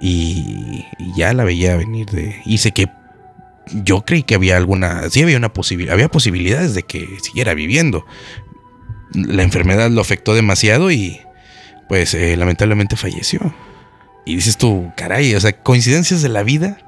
y, 0.00 0.84
y 0.98 1.14
ya 1.16 1.32
la 1.32 1.44
veía 1.44 1.76
venir 1.76 2.06
de... 2.10 2.42
Y 2.44 2.58
sé 2.58 2.72
que 2.72 2.88
yo 3.72 4.04
creí 4.04 4.24
que 4.24 4.34
había 4.34 4.56
alguna, 4.56 5.08
sí 5.08 5.22
había 5.22 5.36
una 5.36 5.52
posibilidad, 5.52 5.94
había 5.94 6.08
posibilidades 6.08 6.74
de 6.74 6.82
que 6.82 7.06
siguiera 7.22 7.54
viviendo. 7.54 8.04
La 9.12 9.44
enfermedad 9.44 9.88
lo 9.88 10.00
afectó 10.00 10.34
demasiado 10.34 10.90
y 10.90 11.20
pues 11.88 12.12
eh, 12.14 12.36
lamentablemente 12.36 12.96
falleció. 12.96 13.54
Y 14.26 14.34
dices 14.34 14.58
tú, 14.58 14.92
caray, 14.96 15.34
o 15.36 15.40
sea, 15.40 15.52
coincidencias 15.52 16.20
de 16.20 16.28
la 16.28 16.42
vida, 16.42 16.78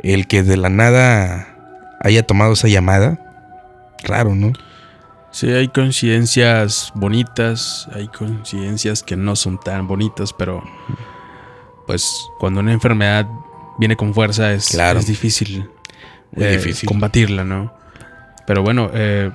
el 0.00 0.26
que 0.26 0.42
de 0.42 0.56
la 0.56 0.70
nada 0.70 1.48
haya 2.00 2.24
tomado 2.24 2.54
esa 2.54 2.68
llamada, 2.68 3.20
raro, 4.02 4.34
¿no? 4.34 4.52
Sí, 5.34 5.50
hay 5.50 5.66
coincidencias 5.66 6.92
bonitas, 6.94 7.88
hay 7.92 8.06
coincidencias 8.06 9.02
que 9.02 9.16
no 9.16 9.34
son 9.34 9.58
tan 9.58 9.88
bonitas, 9.88 10.32
pero 10.32 10.62
pues 11.88 12.08
cuando 12.38 12.60
una 12.60 12.72
enfermedad 12.72 13.26
viene 13.78 13.96
con 13.96 14.14
fuerza 14.14 14.52
es, 14.52 14.68
Claro. 14.68 15.00
es 15.00 15.06
difícil, 15.08 15.68
Muy 16.30 16.44
eh, 16.44 16.52
difícil. 16.52 16.88
combatirla, 16.88 17.42
¿no? 17.42 17.72
Pero 18.46 18.62
bueno, 18.62 18.90
eh, 18.94 19.32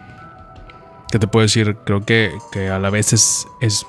¿qué 1.12 1.20
te 1.20 1.28
puedo 1.28 1.44
decir? 1.44 1.76
Creo 1.86 2.06
que, 2.06 2.32
que 2.54 2.70
a 2.70 2.80
la 2.80 2.90
vez 2.90 3.12
es, 3.12 3.46
es 3.60 3.86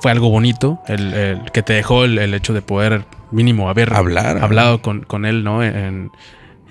fue 0.00 0.10
algo 0.10 0.30
bonito 0.30 0.80
el, 0.88 1.14
el 1.14 1.50
que 1.52 1.62
te 1.62 1.74
dejó 1.74 2.04
el, 2.04 2.18
el 2.18 2.34
hecho 2.34 2.52
de 2.52 2.62
poder 2.62 3.04
mínimo 3.30 3.68
haber 3.70 3.94
Hablar. 3.94 4.38
hablado 4.42 4.82
con, 4.82 5.02
con 5.04 5.26
él, 5.26 5.44
¿no? 5.44 5.62
En, 5.62 6.10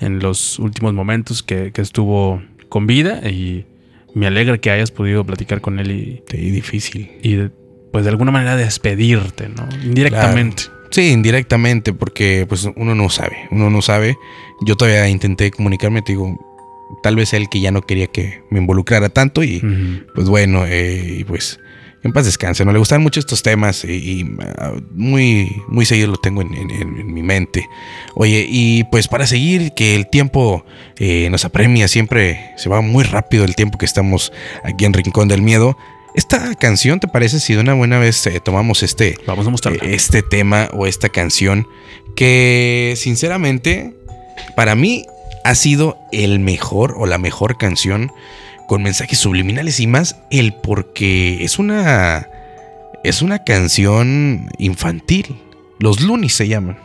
en 0.01 0.19
los 0.19 0.59
últimos 0.59 0.93
momentos 0.93 1.43
que, 1.43 1.71
que 1.71 1.81
estuvo 1.81 2.41
con 2.67 2.87
vida 2.87 3.19
y 3.29 3.65
me 4.15 4.25
alegra 4.27 4.57
que 4.57 4.71
hayas 4.71 4.89
podido 4.89 5.23
platicar 5.23 5.61
con 5.61 5.77
él 5.79 5.91
y, 5.91 6.23
Sí, 6.29 6.37
difícil. 6.49 7.11
y 7.21 7.33
de- 7.35 7.51
pues 7.91 8.03
de 8.03 8.09
alguna 8.09 8.31
manera 8.31 8.55
despedirte, 8.57 9.47
¿no? 9.49 9.67
Indirectamente. 9.83 10.63
Sí, 10.91 11.11
indirectamente, 11.11 11.93
porque 11.93 12.45
pues 12.47 12.67
uno 12.75 12.95
no 12.95 13.09
sabe, 13.09 13.37
uno 13.51 13.69
no 13.69 13.81
sabe. 13.81 14.17
Yo 14.65 14.75
todavía 14.75 15.07
intenté 15.09 15.51
comunicarme, 15.51 16.01
te 16.01 16.13
digo, 16.13 16.37
tal 17.03 17.15
vez 17.15 17.33
él 17.33 17.47
que 17.49 17.59
ya 17.59 17.71
no 17.71 17.81
quería 17.81 18.07
que 18.07 18.41
me 18.49 18.59
involucrara 18.59 19.09
tanto 19.09 19.43
y 19.43 19.61
pues 20.13 20.27
bueno, 20.27 20.65
eh, 20.65 21.17
y 21.19 21.23
pues 21.23 21.59
en 22.05 22.13
paz 22.13 22.25
descanse. 22.25 22.63
No 22.63 22.71
le 22.71 22.79
gustan 22.79 23.01
mucho 23.01 23.19
estos 23.19 23.43
temas 23.43 23.83
y, 23.83 23.87
y, 23.91 24.25
ah, 24.57 24.71
muy, 24.91 25.61
muy 25.67 25.85
seguido 25.85 26.07
lo 26.11 26.17
tengo 26.17 26.41
en, 26.41 26.53
en- 26.53 26.71
en- 26.71 26.99
en 26.99 27.13
mi 27.13 27.21
mente. 27.23 27.67
Oye, 28.13 28.45
y 28.49 28.83
pues 28.85 29.07
para 29.09 29.27
seguir, 29.27 29.73
que 29.73 29.95
el 29.95 30.07
tiempo 30.09 30.65
eh, 30.97 31.27
nos 31.31 31.43
apremia, 31.45 31.87
siempre 31.87 32.51
se 32.57 32.69
va 32.69 32.81
muy 32.81 33.03
rápido 33.03 33.43
el 33.43 33.55
tiempo 33.55 33.77
que 33.77 33.85
estamos 33.85 34.31
aquí 34.63 34.85
en 34.85 34.93
Rincón 34.93 35.27
del 35.27 35.41
Miedo. 35.41 35.77
Esta 36.15 36.55
canción, 36.55 37.01
¿te 37.01 37.09
parece 37.09 37.41
si 37.41 37.55
de 37.55 37.59
una 37.59 37.73
buena 37.73 37.99
vez 37.99 38.25
eh, 38.27 38.39
tomamos 38.39 38.83
este, 38.83 39.17
Vamos 39.27 39.65
a 39.65 39.69
eh, 39.71 39.79
este 39.95 40.21
tema 40.23 40.69
o 40.71 40.87
esta 40.87 41.09
canción 41.09 41.67
que 42.15 42.93
sinceramente 42.95 43.93
para 44.55 44.75
mí 44.75 45.05
ha 45.43 45.55
sido 45.55 45.97
el 46.11 46.39
mejor 46.39 46.93
o 46.97 47.05
la 47.05 47.17
mejor 47.17 47.57
canción 47.57 48.11
con 48.67 48.83
mensajes 48.83 49.17
subliminales 49.19 49.79
y 49.79 49.87
más 49.87 50.17
el 50.31 50.53
porque 50.53 51.43
es 51.43 51.59
una 51.59 52.27
es 53.03 53.21
una 53.21 53.43
canción 53.43 54.49
infantil. 54.57 55.41
Los 55.79 56.01
Lunis 56.01 56.33
se 56.33 56.47
llaman. 56.47 56.77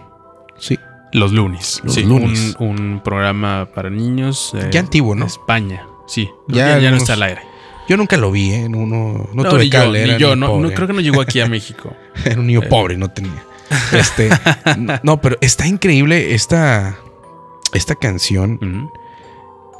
Sí. 0.58 0.78
Los 1.12 1.32
lunes. 1.32 1.80
Los 1.82 1.94
sí, 1.94 2.02
Lunis. 2.04 2.54
Un, 2.60 2.80
un 2.80 3.00
programa 3.02 3.68
para 3.74 3.90
niños. 3.90 4.52
eh, 4.54 4.68
Ya 4.70 4.80
antiguo, 4.80 5.14
¿no? 5.14 5.26
España. 5.26 5.84
Sí. 6.06 6.28
Ya 6.48 6.68
Ya, 6.76 6.78
ya, 6.78 6.90
no 6.90 6.98
está 6.98 7.14
al 7.14 7.22
aire. 7.22 7.40
Yo 7.88 7.96
nunca 7.96 8.16
lo 8.16 8.30
vi, 8.30 8.52
¿eh? 8.52 8.68
No, 8.68 8.86
no, 8.86 9.28
no, 9.32 9.44
tuve 9.44 9.64
ni 9.64 9.70
yo, 9.70 9.78
cable. 9.80 10.04
ni 10.04 10.10
era 10.10 10.18
yo. 10.18 10.36
No, 10.36 10.60
no, 10.60 10.70
creo 10.70 10.86
que 10.86 10.92
no 10.92 11.00
llegó 11.00 11.20
aquí 11.20 11.40
a 11.40 11.46
México. 11.48 11.92
Era 12.24 12.38
un 12.38 12.46
niño 12.46 12.62
Eh. 12.62 12.68
pobre, 12.68 12.96
no 12.96 13.08
tenía. 13.08 13.42
Este, 13.92 14.28
no, 15.02 15.20
pero 15.20 15.36
está 15.40 15.66
increíble 15.66 16.34
esta, 16.34 16.96
esta 17.72 17.94
canción 17.96 18.58
Ujú. 18.62 18.92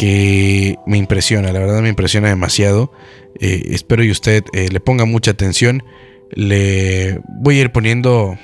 Que 0.01 0.79
me 0.87 0.97
impresiona, 0.97 1.53
la 1.53 1.59
verdad 1.59 1.83
me 1.83 1.91
impresiona 1.91 2.31
demasiado. 2.31 2.91
Eh, 3.39 3.65
espero 3.73 4.03
y 4.03 4.11
usted 4.11 4.43
eh, 4.55 4.71
le 4.71 4.81
ponga 4.81 5.05
mucha 5.05 5.33
atención. 5.33 5.83
Le 6.31 7.21
voy 7.29 7.59
a 7.59 7.61
ir 7.61 7.71
poniendo, 7.71 8.39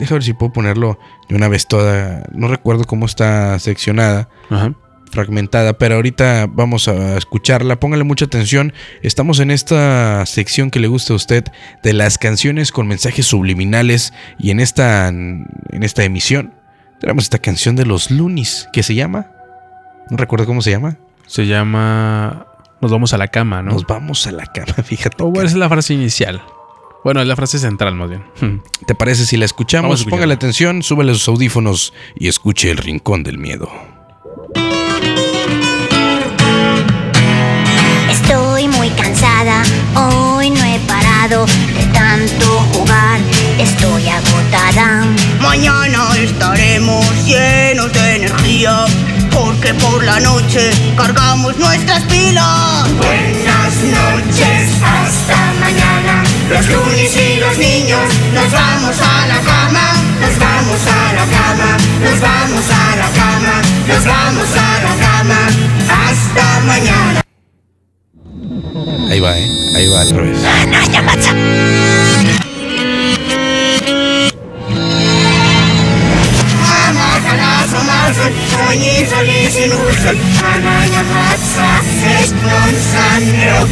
déjame 0.00 0.16
ver 0.16 0.24
si 0.24 0.32
puedo 0.32 0.52
ponerlo 0.52 0.98
de 1.28 1.36
una 1.36 1.46
vez 1.46 1.68
toda. 1.68 2.24
No 2.32 2.48
recuerdo 2.48 2.86
cómo 2.86 3.06
está 3.06 3.56
seccionada 3.60 4.30
Ajá. 4.48 4.74
fragmentada, 5.12 5.78
pero 5.78 5.94
ahorita 5.94 6.48
vamos 6.50 6.88
a 6.88 7.16
escucharla. 7.16 7.78
Póngale 7.78 8.02
mucha 8.02 8.24
atención. 8.24 8.72
Estamos 9.00 9.38
en 9.38 9.52
esta 9.52 10.26
sección 10.26 10.72
que 10.72 10.80
le 10.80 10.88
gusta 10.88 11.12
a 11.12 11.16
usted 11.16 11.44
de 11.84 11.92
las 11.92 12.18
canciones 12.18 12.72
con 12.72 12.88
mensajes 12.88 13.26
subliminales 13.26 14.12
y 14.40 14.50
en 14.50 14.58
esta 14.58 15.06
en 15.06 15.46
esta 15.82 16.02
emisión 16.02 16.52
tenemos 16.98 17.22
esta 17.22 17.38
canción 17.38 17.76
de 17.76 17.86
los 17.86 18.10
Lunis 18.10 18.66
que 18.72 18.82
se 18.82 18.96
llama 18.96 19.30
no 20.10 20.16
recuerdo 20.16 20.46
cómo 20.46 20.60
se 20.62 20.70
llama. 20.70 20.96
Se 21.26 21.46
llama 21.46 22.46
Nos 22.80 22.90
vamos 22.90 23.12
a 23.12 23.18
la 23.18 23.28
cama, 23.28 23.62
¿no? 23.62 23.72
Nos 23.72 23.86
vamos 23.86 24.26
a 24.26 24.32
la 24.32 24.46
cama, 24.46 24.74
fíjate. 24.84 25.22
O 25.22 25.32
que- 25.32 25.38
esa 25.40 25.48
es 25.48 25.54
la 25.56 25.68
frase 25.68 25.94
inicial. 25.94 26.42
Bueno, 27.02 27.22
es 27.22 27.26
la 27.26 27.34
frase 27.36 27.58
central 27.58 27.94
más 27.94 28.10
bien. 28.10 28.22
¿Te 28.86 28.94
parece 28.94 29.24
si 29.24 29.38
la 29.38 29.46
escuchamos? 29.46 30.04
Póngale 30.04 30.34
atención, 30.34 30.82
súbele 30.82 31.14
sus 31.14 31.28
audífonos 31.28 31.94
y 32.14 32.28
escuche 32.28 32.70
el 32.70 32.76
rincón 32.76 33.22
del 33.22 33.38
miedo. 33.38 33.70
Estoy 38.10 38.68
muy 38.68 38.90
cansada, 38.90 39.62
hoy 39.94 40.50
no 40.50 40.62
he 40.64 40.78
parado 40.80 41.46
de 41.46 41.86
tanto 41.92 42.44
jugar, 42.74 43.18
estoy 43.58 44.06
agotada. 44.08 45.06
Mañana 45.40 46.08
estaremos 46.18 47.06
llenos 47.24 47.92
de 47.92 48.16
energía, 48.16 48.84
porque 49.30 49.74
por 49.74 50.02
la 50.04 50.20
noche 50.20 50.70
cargamos 50.96 51.56
nuestras 51.56 52.02
pilas. 52.04 52.88
Buenas 52.96 53.74
noches, 53.82 54.70
hasta 54.82 55.52
mañana. 55.60 56.22
Los 56.50 56.66
lunes 56.68 57.16
y 57.16 57.40
los 57.40 57.58
niños, 57.58 58.00
nos 58.34 58.50
vamos 58.50 58.96
a 59.00 59.26
la 59.26 59.40
cama, 59.40 59.94
nos 60.20 60.38
vamos 60.38 60.80
a 60.86 61.12
la 61.12 61.26
cama, 61.26 61.76
nos 62.02 62.20
vamos 62.20 62.64
a 62.70 62.96
la 62.96 63.10
cama, 63.10 63.62
nos 63.86 64.04
vamos 64.04 64.50
a 64.56 64.82
la 64.82 64.94
cama, 65.06 65.48
hasta 65.88 66.60
mañana. 66.66 67.22
Ahí 69.08 69.20
va, 69.20 69.38
¿eh? 69.38 69.50
Ahí 69.74 69.88
va 69.88 70.00
al 70.00 70.10
revés. 70.10 70.38
Azok 78.10 78.32
annyi 78.68 79.04
felé 79.04 79.48
sinultak, 79.48 80.16
Hámány 80.42 80.94
a 80.94 81.12
hátszázszés, 81.12 82.28
non 82.28 82.74
szánnyok 82.92 83.68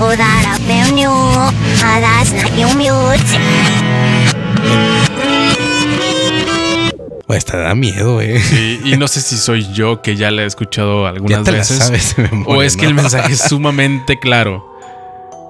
Odara 0.00 0.56
pełniło, 0.68 1.52
a 1.84 1.98
las 1.98 2.32
na 2.32 2.56
nią. 2.56 2.68
Esta 7.28 7.56
da 7.56 7.74
miedo, 7.74 8.20
¿eh? 8.20 8.38
Sí, 8.40 8.80
y 8.84 8.96
no 8.96 9.08
sé 9.08 9.20
si 9.20 9.36
soy 9.36 9.66
yo 9.74 10.02
que 10.02 10.14
ya 10.14 10.30
la 10.30 10.42
he 10.42 10.46
escuchado 10.46 11.04
algunas 11.08 11.38
Ya 11.38 11.42
te 11.42 11.50
la 11.50 11.58
veces. 11.58 11.78
sabes 11.78 12.14
de 12.16 12.22
memoria, 12.28 12.46
o 12.58 12.62
es 12.62 12.76
que 12.76 12.86
el 12.86 12.94
mensaje 12.94 13.32
es 13.32 13.40
sumamente 13.40 14.20
claro. 14.20 14.64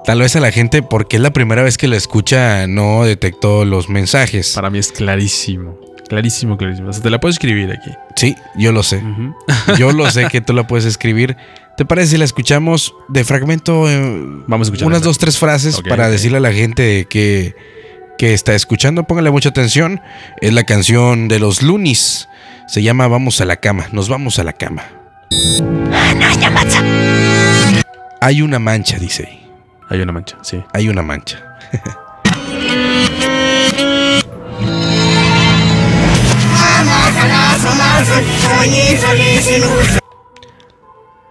Tal 0.07 0.21
vez 0.21 0.35
a 0.35 0.41
la 0.41 0.51
gente, 0.51 0.83
porque 0.83 1.17
es 1.17 1.23
la 1.23 1.33
primera 1.33 1.63
vez 1.63 1.77
que 1.77 1.87
la 1.87 1.97
escucha, 1.97 2.67
no 2.67 3.05
detectó 3.05 3.67
los 3.67 3.91
mensajes. 3.91 4.53
Para 4.55 4.71
mí 4.71 4.79
es 4.79 4.93
clarísimo. 4.93 5.79
Clarísimo, 6.09 6.57
clarísimo. 6.57 6.89
O 6.89 6.93
sea, 6.93 7.03
te 7.03 7.11
la 7.11 7.21
puedo 7.21 7.31
escribir 7.33 7.71
aquí. 7.71 7.91
Sí, 8.17 8.35
yo 8.57 8.73
lo 8.73 8.83
sé. 8.83 9.03
Yo 9.79 9.93
lo 9.93 10.11
sé 10.11 10.27
que 10.31 10.41
tú 10.41 10.53
la 10.55 10.67
puedes 10.67 10.85
escribir. 10.87 11.37
¿Te 11.77 11.85
parece 11.85 12.13
si 12.13 12.17
la 12.19 12.25
escuchamos 12.25 12.95
de 13.09 13.25
fragmento? 13.25 13.91
eh, 13.91 14.23
Vamos 14.47 14.67
a 14.67 14.69
escuchar. 14.69 14.87
unas 14.87 15.03
dos, 15.03 15.19
tres 15.19 15.39
frases 15.39 15.81
para 15.89 16.09
decirle 16.09 16.39
a 16.39 16.41
la 16.41 16.53
gente 16.53 17.07
que, 17.11 17.55
que 18.19 18.35
está 18.35 18.55
escuchando. 18.55 19.05
Póngale 19.05 19.31
mucha 19.31 19.49
atención. 19.49 20.01
Es 20.41 20.53
la 20.53 20.65
canción 20.65 21.29
de 21.29 21.39
los 21.39 21.63
Lunis. 21.63 22.29
Se 22.67 22.83
llama 22.83 23.09
Vamos 23.09 23.41
a 23.41 23.45
la 23.45 23.57
cama. 23.57 23.87
Nos 23.93 24.09
vamos 24.09 24.39
a 24.39 24.45
la 24.45 24.53
cama. 24.53 24.85
Hay 28.21 28.43
una 28.43 28.59
mancha, 28.59 28.99
dice. 28.99 29.27
ahí. 29.29 29.51
Hay 29.91 30.01
una 30.01 30.13
mancha, 30.13 30.37
sí. 30.43 30.63
Hay 30.73 30.89
una 30.89 31.03
mancha. 31.03 31.43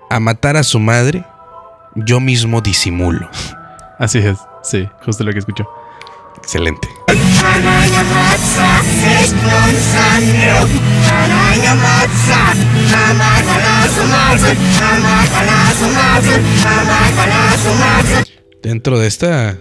A 0.10 0.20
matar 0.20 0.58
a 0.58 0.64
su 0.64 0.80
madre, 0.80 1.26
yo 1.96 2.20
mismo 2.20 2.62
disimulo. 2.62 3.30
Así 3.98 4.20
es. 4.20 4.38
Sí, 4.62 4.88
justo 5.04 5.24
lo 5.24 5.32
que 5.34 5.40
escucho. 5.40 5.68
Excelente. 6.44 6.88
Dentro 18.62 19.00
de 19.00 19.08
esta. 19.08 19.58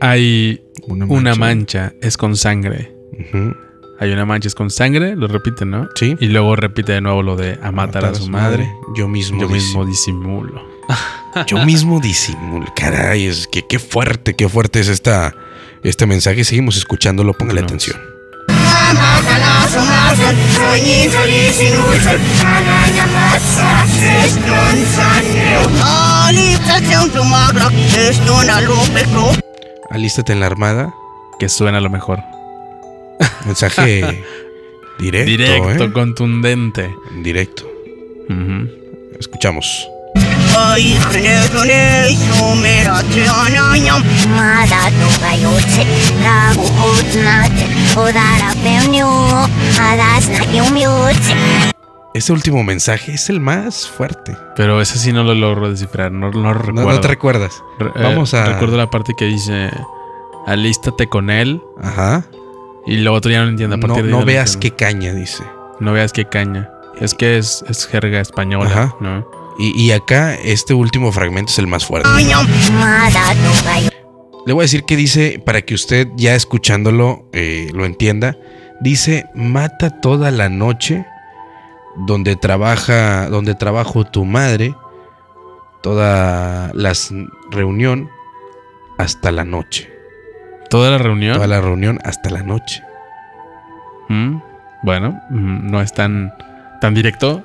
Hay 0.00 0.62
Una 0.86 1.04
una 1.06 1.34
mancha. 1.34 1.92
es 2.00 2.16
con 2.16 2.36
sangre. 2.36 2.94
Hay 3.98 4.10
una 4.12 4.24
mancha, 4.24 4.48
es 4.48 4.54
con 4.54 4.70
sangre, 4.70 5.14
lo 5.14 5.28
repite, 5.28 5.66
¿no? 5.66 5.88
Sí. 5.94 6.16
Y 6.20 6.26
luego 6.28 6.56
repite 6.56 6.92
de 6.92 7.00
nuevo 7.02 7.22
lo 7.22 7.36
de 7.36 7.58
a 7.62 7.70
matar 7.70 8.06
a 8.06 8.14
su 8.14 8.28
madre. 8.28 8.70
Yo 8.96 9.08
mismo 9.08 9.40
Yo 9.42 9.48
mismo 9.48 9.84
disimulo. 9.84 10.54
disimulo. 10.54 11.46
Yo 11.46 11.64
mismo 11.64 12.00
disimulo. 12.00 12.66
Caray, 12.74 13.26
es 13.26 13.46
que 13.46 13.66
qué 13.66 13.78
fuerte, 13.78 14.34
qué 14.34 14.48
fuerte 14.48 14.80
es 14.80 14.88
esta, 14.88 15.34
este 15.82 16.06
mensaje. 16.06 16.44
Seguimos 16.44 16.76
escuchándolo. 16.76 17.32
Póngale 17.34 17.60
Continuamos. 17.62 17.96
atención. 17.96 18.20
Alístate 29.90 30.32
en 30.32 30.40
la 30.40 30.46
armada. 30.46 30.94
Que 31.38 31.48
suena 31.48 31.80
lo 31.80 31.88
mejor. 31.90 32.18
Mensaje 33.46 34.24
directo. 34.98 35.30
Directo, 35.30 35.84
¿eh? 35.84 35.92
contundente. 35.92 36.94
Directo. 37.22 37.66
Escuchamos. 39.18 39.88
Este 52.14 52.32
último 52.32 52.64
mensaje 52.64 53.12
es 53.14 53.30
el 53.30 53.40
más 53.40 53.88
fuerte. 53.88 54.36
Pero 54.56 54.80
ese 54.80 54.98
sí 54.98 55.12
no 55.12 55.22
lo 55.22 55.34
logro 55.34 55.70
descifrar, 55.70 56.10
no, 56.10 56.30
no 56.30 56.32
lo 56.32 56.42
No, 56.42 56.54
recuerdo. 56.54 56.90
no 56.92 57.00
te 57.00 57.08
recuerdas. 57.08 57.62
Re- 57.78 57.90
eh, 57.94 58.02
Vamos 58.02 58.34
a- 58.34 58.46
Recuerdo 58.46 58.76
la 58.76 58.90
parte 58.90 59.14
que 59.16 59.26
dice: 59.26 59.70
Alístate 60.46 61.08
con 61.08 61.30
él. 61.30 61.62
Ajá. 61.82 62.24
Y 62.86 62.96
lo 62.96 63.12
otro 63.14 63.30
ya 63.30 63.42
no 63.44 63.48
entiendo. 63.50 63.76
A 63.76 63.78
No, 63.78 63.94
de 63.94 64.24
veas 64.24 64.56
qué 64.56 64.72
caña, 64.72 65.12
dice. 65.12 65.44
No 65.78 65.92
veas 65.92 66.12
qué 66.12 66.24
caña. 66.24 66.68
Es 67.00 67.14
que 67.14 67.38
es, 67.38 67.64
es 67.68 67.86
jerga 67.86 68.20
española, 68.20 68.70
Ajá. 68.70 68.96
¿no? 69.00 69.39
Y, 69.60 69.78
y 69.78 69.92
acá 69.92 70.34
este 70.34 70.72
último 70.72 71.12
fragmento 71.12 71.52
es 71.52 71.58
el 71.58 71.66
más 71.66 71.84
fuerte. 71.84 72.08
Le 74.46 74.54
voy 74.54 74.62
a 74.62 74.64
decir 74.64 74.84
que 74.84 74.96
dice, 74.96 75.40
para 75.44 75.60
que 75.60 75.74
usted 75.74 76.08
ya 76.16 76.34
escuchándolo 76.34 77.28
eh, 77.34 77.70
lo 77.74 77.84
entienda, 77.84 78.38
dice, 78.80 79.26
mata 79.34 80.00
toda 80.00 80.30
la 80.30 80.48
noche 80.48 81.04
donde 82.06 82.36
trabaja, 82.36 83.28
donde 83.28 83.54
trabajo 83.54 84.04
tu 84.04 84.24
madre, 84.24 84.74
toda 85.82 86.70
la 86.72 86.92
reunión 87.50 88.08
hasta 88.96 89.30
la 89.30 89.44
noche. 89.44 89.90
Toda 90.70 90.90
la 90.90 90.98
reunión. 90.98 91.34
Toda 91.34 91.46
la 91.46 91.60
reunión 91.60 91.98
hasta 92.02 92.30
la 92.30 92.42
noche. 92.42 92.82
Mm, 94.08 94.40
Bueno, 94.82 95.20
mm, 95.28 95.70
no 95.70 95.82
es 95.82 95.92
tan 95.92 96.32
tan 96.80 96.94
directo. 96.94 97.44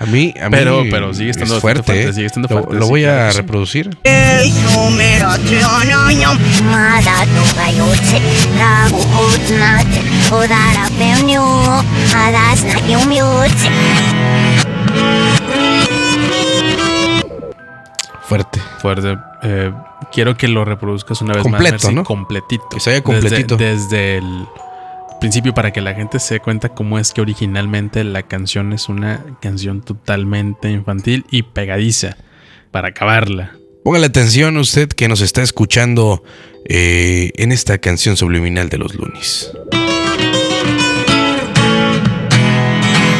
A 0.00 0.04
mí, 0.06 0.34
a 0.40 0.48
mí 0.48 0.56
Pero- 0.56 0.82
pero 0.90 1.14
sigue 1.14 1.30
estando 1.30 1.56
es 1.56 1.60
fuerte. 1.60 1.82
fuerte, 1.84 2.08
¿eh? 2.08 2.12
sigue 2.12 2.26
estando 2.26 2.48
Lo- 2.48 2.62
fuerte, 2.62 2.74
Lo, 2.80 2.86
voy 2.88 3.04
a 3.04 3.30
sí. 3.30 3.36
reproducir. 3.36 3.90
Fuerte. 18.22 18.60
Fuerte. 18.80 19.16
Eh, 19.42 19.72
quiero 20.12 20.36
que 20.36 20.48
lo 20.48 20.64
reproduzcas 20.64 21.20
una 21.22 21.34
vez 21.34 21.42
Completo, 21.42 21.62
más. 21.74 21.82
Mercy, 21.84 21.94
¿no? 21.94 22.04
Completito. 22.04 22.64
Que 22.70 22.80
se 22.80 22.90
Desde- 22.90 23.02
completito. 23.02 23.56
Desde, 23.56 24.18
el 24.18 24.46
principio 25.18 25.54
para 25.54 25.72
que 25.72 25.80
la 25.80 25.94
gente 25.94 26.18
se 26.18 26.34
dé 26.34 26.40
cuenta 26.40 26.70
cómo 26.70 26.98
es 26.98 27.12
que 27.12 27.20
originalmente 27.20 28.04
la 28.04 28.22
canción 28.22 28.72
es 28.72 28.88
una 28.88 29.24
canción 29.40 29.82
totalmente 29.82 30.70
infantil 30.70 31.24
y 31.30 31.42
pegadiza 31.42 32.16
para 32.70 32.88
acabarla. 32.88 33.56
Póngale 33.84 34.06
atención 34.06 34.56
usted 34.56 34.88
que 34.88 35.08
nos 35.08 35.20
está 35.20 35.42
escuchando 35.42 36.22
eh, 36.64 37.30
en 37.36 37.52
esta 37.52 37.78
canción 37.78 38.16
subliminal 38.16 38.68
de 38.68 38.78
los 38.78 38.94
Lunis. 38.94 39.50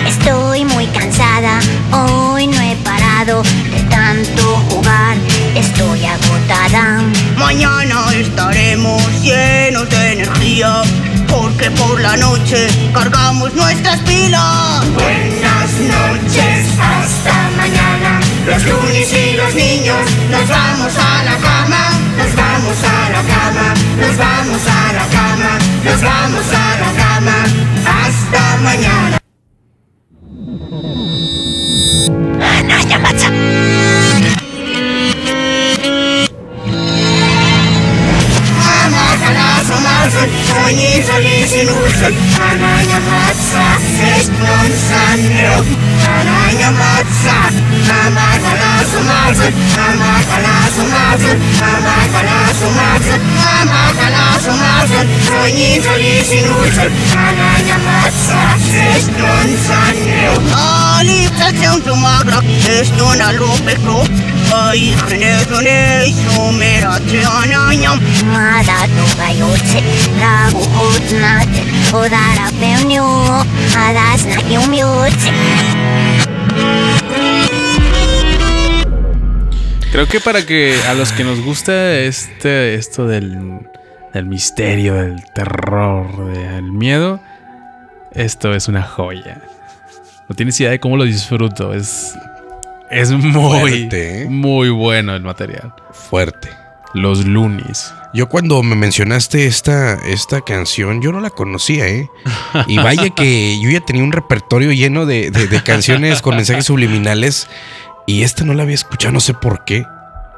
Estoy 0.09 0.65
muy 0.65 0.87
cansada, 0.87 1.61
hoy 1.93 2.49
no 2.49 2.61
he 2.61 2.77
parado 2.83 3.43
Mañana 7.37 8.05
estaremos 8.15 9.03
llenos 9.23 9.89
de 9.91 10.13
energía 10.13 10.83
porque 11.29 11.71
por 11.73 12.01
la 12.01 12.17
noche 12.17 12.67
cargamos 12.93 13.53
nuestras 13.55 14.01
pilas. 14.01 14.85
Buenas 14.95 15.71
noches, 15.81 16.67
hasta 16.81 17.51
mañana. 17.57 18.21
Los 18.47 18.65
lunes 18.65 19.13
y 19.13 19.37
los 19.37 19.55
niños 19.55 20.11
nos 20.31 20.49
vamos 20.49 20.93
a 20.97 21.25
la 21.25 21.37
cama, 21.37 21.91
nos 22.17 22.35
vamos 22.35 22.79
a 22.83 23.11
la 23.11 23.23
cama, 23.23 23.75
nos 24.01 24.17
vamos 24.17 24.63
a 24.67 24.93
la 24.93 25.07
cama, 25.09 25.59
nos 25.85 26.03
vamos 26.03 26.47
a 26.53 26.79
la 26.81 27.03
cama. 27.03 27.45
Hasta 27.85 28.57
mañana. 28.63 29.26
Straße, 40.07 40.29
vor 40.55 40.69
jeder 40.69 41.19
lesen 41.19 41.69
Oh, 60.53 61.03
lieb, 61.03 61.31
das 61.37 61.53
Junge, 62.97 63.39
du 63.39 63.57
Creo 79.93 80.07
que 80.09 80.21
para 80.21 80.45
que 80.45 80.79
a 80.89 80.95
los 80.95 81.13
que 81.13 81.25
nos 81.25 81.41
gusta 81.41 81.99
este, 82.01 82.75
esto 82.75 83.07
del, 83.07 83.61
del 84.13 84.27
misterio, 84.27 84.95
del 84.95 85.25
terror, 85.33 86.33
del 86.33 86.71
miedo, 86.73 87.21
esto 88.13 88.55
es 88.55 88.69
una 88.69 88.83
joya. 88.83 89.41
No 90.29 90.35
tienes 90.35 90.61
idea 90.61 90.71
de 90.71 90.81
cómo 90.81 90.97
lo 90.97 91.05
disfruto. 91.05 91.73
Es, 91.73 92.15
es 92.91 93.11
muy, 93.13 93.33
Fuerte, 93.33 94.23
¿eh? 94.23 94.27
muy 94.29 94.69
bueno 94.71 95.15
el 95.15 95.23
material. 95.23 95.75
Fuerte. 95.93 96.49
Los 96.95 97.27
lunis. 97.27 97.93
Yo 98.15 98.29
cuando 98.29 98.63
me 98.63 98.75
mencionaste 98.75 99.47
esta, 99.47 99.95
esta 100.07 100.41
canción, 100.41 101.03
yo 101.03 101.13
no 101.13 101.21
la 101.21 101.29
conocía, 101.29 101.87
¿eh? 101.89 102.09
Y 102.67 102.79
vaya 102.79 103.11
que 103.11 103.59
yo 103.61 103.69
ya 103.69 103.81
tenía 103.81 104.03
un 104.03 104.13
repertorio 104.13 104.73
lleno 104.73 105.05
de, 105.05 105.31
de- 105.31 105.47
de 105.49 105.63
canciones 105.63 106.23
con 106.23 106.37
mensajes 106.37 106.65
subliminales 106.67 107.49
y 108.07 108.23
esta 108.23 108.45
no 108.45 108.55
la 108.55 108.63
había 108.63 108.77
escuchado, 108.77 109.13
no 109.13 109.21
sé 109.21 109.35
por 109.35 109.65
qué. 109.67 109.85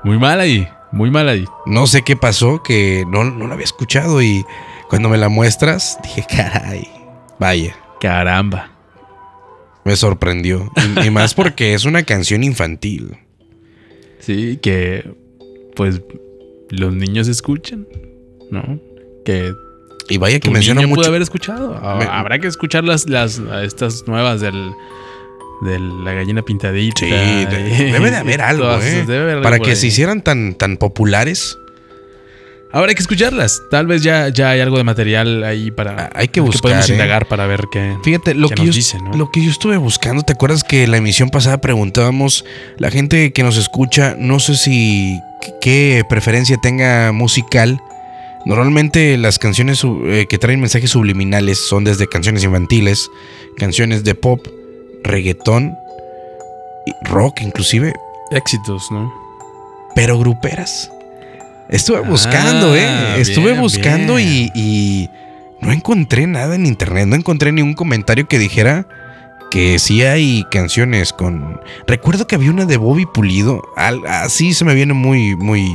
Muy 0.02 0.18
mal 0.18 0.40
ahí, 0.40 0.66
muy 0.90 1.10
mal 1.12 1.28
ahí. 1.28 1.44
No 1.66 1.86
sé 1.86 2.02
qué 2.02 2.16
pasó, 2.16 2.62
que 2.62 3.04
no, 3.06 3.22
no 3.22 3.46
la 3.46 3.54
había 3.54 3.64
escuchado 3.64 4.20
y 4.20 4.44
cuando 4.88 5.08
me 5.08 5.18
la 5.18 5.28
muestras 5.28 5.98
dije, 6.02 6.24
caray, 6.28 6.88
vaya, 7.38 7.76
Caramba. 8.00 8.70
Me 9.88 9.96
sorprendió. 9.96 10.70
Y, 11.02 11.06
y 11.06 11.10
más 11.10 11.34
porque 11.34 11.74
es 11.74 11.84
una 11.84 12.02
canción 12.02 12.44
infantil. 12.44 13.16
Sí, 14.20 14.58
que 14.60 15.10
pues 15.74 16.00
los 16.70 16.94
niños 16.94 17.26
escuchan, 17.28 17.86
¿no? 18.50 18.78
Que 19.24 19.52
Y 20.08 20.18
vaya 20.18 20.38
que 20.40 20.50
menciona 20.50 20.80
niño 20.82 20.90
pudo 20.90 21.00
mucho. 21.00 21.08
haber 21.10 21.22
escuchado. 21.22 21.78
Ah, 21.82 21.96
Me- 21.98 22.04
Habrá 22.04 22.38
que 22.38 22.46
escuchar 22.48 22.84
las, 22.84 23.08
las 23.08 23.38
estas 23.62 24.06
nuevas 24.06 24.40
del 24.40 24.72
de 25.62 25.78
la 25.80 26.12
gallina 26.12 26.42
pintadita. 26.42 27.00
Sí, 27.00 27.06
y- 27.06 27.90
debe 27.90 28.10
de 28.10 28.16
haber 28.16 28.40
algo, 28.42 28.70
¿eh? 28.80 29.40
Para 29.42 29.58
que 29.58 29.74
se 29.74 29.86
hicieran 29.88 30.22
tan, 30.22 30.54
tan 30.54 30.76
populares, 30.76 31.58
Habrá 32.70 32.92
que 32.94 33.00
escucharlas. 33.00 33.62
Tal 33.70 33.86
vez 33.86 34.02
ya, 34.02 34.28
ya 34.28 34.50
hay 34.50 34.60
algo 34.60 34.76
de 34.76 34.84
material 34.84 35.42
ahí 35.44 35.70
para. 35.70 36.04
Ah, 36.04 36.10
hay 36.14 36.28
que 36.28 36.40
buscar, 36.40 36.62
podemos 36.62 36.90
¿eh? 36.90 36.92
indagar 36.92 37.26
para 37.26 37.46
ver 37.46 37.64
qué. 37.72 37.96
Fíjate, 38.02 38.34
lo 38.34 38.48
¿Qué 38.48 38.56
que, 38.56 38.62
nos 38.62 38.74
yo, 38.74 38.76
dice, 38.76 38.98
no? 39.00 39.14
lo 39.14 39.30
que 39.30 39.42
yo 39.42 39.50
estuve 39.50 39.76
buscando, 39.78 40.22
¿te 40.22 40.34
acuerdas 40.34 40.64
que 40.64 40.86
la 40.86 40.98
emisión 40.98 41.30
pasada 41.30 41.60
preguntábamos, 41.60 42.44
la 42.76 42.90
gente 42.90 43.32
que 43.32 43.42
nos 43.42 43.56
escucha, 43.56 44.16
no 44.18 44.38
sé 44.38 44.56
si 44.56 45.18
qué 45.62 46.04
preferencia 46.08 46.58
tenga 46.62 47.12
musical? 47.12 47.80
Normalmente 48.44 49.16
las 49.16 49.38
canciones 49.38 49.82
eh, 49.84 50.26
que 50.28 50.38
traen 50.38 50.60
mensajes 50.60 50.90
subliminales 50.90 51.58
son 51.58 51.84
desde 51.84 52.06
canciones 52.06 52.44
infantiles, 52.44 53.10
canciones 53.56 54.04
de 54.04 54.14
pop, 54.14 54.46
reggaetón, 55.04 55.74
rock 57.04 57.40
inclusive, 57.40 57.94
Éxitos, 58.30 58.90
¿no? 58.90 59.12
pero 59.94 60.18
gruperas. 60.18 60.90
Estuve 61.68 62.00
buscando, 62.00 62.72
Ah, 62.72 63.16
¿eh? 63.16 63.20
Estuve 63.20 63.50
bien, 63.52 63.60
buscando 63.60 64.14
bien. 64.16 64.50
Y, 64.54 64.60
y 64.60 65.10
no 65.60 65.72
encontré 65.72 66.26
nada 66.26 66.54
en 66.54 66.66
internet, 66.66 67.06
no 67.06 67.16
encontré 67.16 67.52
ningún 67.52 67.74
comentario 67.74 68.26
que 68.28 68.38
dijera 68.38 68.86
que 69.50 69.78
sí 69.78 70.02
hay 70.02 70.44
canciones 70.50 71.12
con... 71.12 71.60
Recuerdo 71.86 72.26
que 72.26 72.34
había 72.34 72.50
una 72.50 72.64
de 72.66 72.76
Bobby 72.76 73.06
Pulido, 73.06 73.62
al- 73.76 74.06
así 74.06 74.52
se 74.54 74.64
me 74.64 74.74
viene 74.74 74.92
muy, 74.92 75.36
muy, 75.36 75.72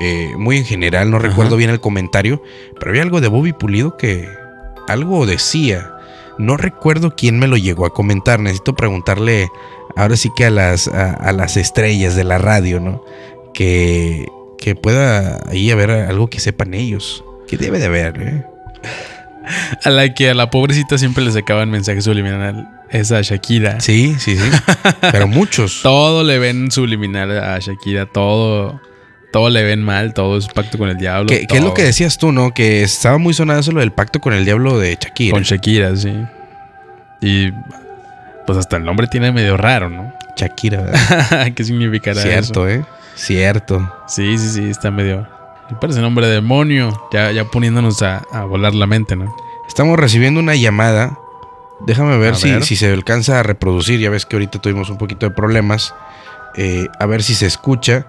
eh, 0.00 0.32
muy 0.38 0.58
en 0.58 0.64
general, 0.64 1.10
no 1.10 1.18
recuerdo 1.18 1.56
bien 1.56 1.70
el 1.70 1.80
comentario, 1.80 2.42
pero 2.78 2.90
había 2.90 3.02
algo 3.02 3.20
de 3.20 3.28
Bobby 3.28 3.52
Pulido 3.52 3.96
que 3.96 4.28
algo 4.88 5.24
decía. 5.26 5.90
No 6.36 6.56
recuerdo 6.56 7.14
quién 7.16 7.38
me 7.38 7.46
lo 7.46 7.56
llegó 7.56 7.86
a 7.86 7.94
comentar, 7.94 8.40
necesito 8.40 8.74
preguntarle 8.74 9.48
ahora 9.96 10.16
sí 10.16 10.30
que 10.36 10.44
a 10.46 10.50
las, 10.50 10.88
a, 10.88 11.12
a 11.12 11.32
las 11.32 11.56
estrellas 11.56 12.16
de 12.16 12.24
la 12.24 12.38
radio, 12.38 12.80
¿no? 12.80 13.02
Que, 13.54 14.26
que 14.64 14.74
pueda 14.74 15.42
ahí 15.50 15.70
haber 15.70 15.90
algo 15.90 16.30
que 16.30 16.40
sepan 16.40 16.72
ellos. 16.72 17.22
Que 17.46 17.58
debe 17.58 17.78
de 17.78 17.84
haber, 17.84 18.18
¿eh? 18.18 18.46
A 19.84 19.90
la 19.90 20.14
que 20.14 20.30
a 20.30 20.34
la 20.34 20.48
pobrecita 20.48 20.96
siempre 20.96 21.22
le 21.22 21.32
sacaban 21.32 21.70
mensajes 21.70 22.04
subliminal. 22.04 22.66
Es 22.88 23.12
a 23.12 23.20
Shakira. 23.20 23.80
Sí, 23.80 24.16
sí, 24.18 24.38
sí. 24.38 24.50
Pero 25.12 25.28
muchos. 25.28 25.80
Todo 25.82 26.24
le 26.24 26.38
ven 26.38 26.70
subliminal 26.70 27.38
a 27.38 27.58
Shakira. 27.58 28.06
Todo. 28.06 28.80
Todo 29.34 29.50
le 29.50 29.64
ven 29.64 29.82
mal. 29.82 30.14
Todo 30.14 30.38
es 30.38 30.48
pacto 30.48 30.78
con 30.78 30.88
el 30.88 30.96
diablo. 30.96 31.26
Que 31.26 31.46
es 31.46 31.62
lo 31.62 31.74
que 31.74 31.82
decías 31.82 32.16
tú, 32.16 32.32
¿no? 32.32 32.54
Que 32.54 32.84
estaba 32.84 33.18
muy 33.18 33.34
sonado 33.34 33.60
eso 33.60 33.70
lo 33.70 33.80
del 33.80 33.92
pacto 33.92 34.20
con 34.20 34.32
el 34.32 34.46
diablo 34.46 34.78
de 34.78 34.96
Shakira. 34.98 35.34
Con 35.34 35.42
Shakira, 35.42 35.94
sí. 35.94 36.14
Y. 37.20 37.52
Pues 38.46 38.56
hasta 38.56 38.78
el 38.78 38.84
nombre 38.84 39.08
tiene 39.08 39.30
medio 39.30 39.58
raro, 39.58 39.90
¿no? 39.90 40.14
Shakira, 40.38 40.80
¿verdad? 40.80 41.52
¿Qué 41.54 41.64
significará 41.64 42.22
Cierto, 42.22 42.66
eso? 42.66 42.80
¿eh? 42.80 43.03
Cierto. 43.14 43.92
Sí, 44.06 44.36
sí, 44.38 44.48
sí, 44.50 44.70
está 44.70 44.90
medio. 44.90 45.26
Me 45.70 45.76
parece 45.76 46.00
nombre 46.00 46.26
de 46.26 46.34
demonio. 46.34 46.92
Ya, 47.12 47.30
ya 47.32 47.44
poniéndonos 47.44 48.02
a, 48.02 48.18
a 48.32 48.44
volar 48.44 48.74
la 48.74 48.86
mente, 48.86 49.16
¿no? 49.16 49.34
Estamos 49.66 49.98
recibiendo 49.98 50.40
una 50.40 50.54
llamada. 50.54 51.18
Déjame 51.80 52.18
ver, 52.18 52.36
si, 52.36 52.50
ver. 52.50 52.64
si 52.64 52.76
se 52.76 52.92
alcanza 52.92 53.40
a 53.40 53.42
reproducir. 53.42 54.00
Ya 54.00 54.10
ves 54.10 54.26
que 54.26 54.36
ahorita 54.36 54.60
tuvimos 54.60 54.90
un 54.90 54.98
poquito 54.98 55.26
de 55.28 55.34
problemas. 55.34 55.94
Eh, 56.56 56.88
a 56.98 57.06
ver 57.06 57.22
si 57.22 57.34
se 57.34 57.46
escucha. 57.46 58.06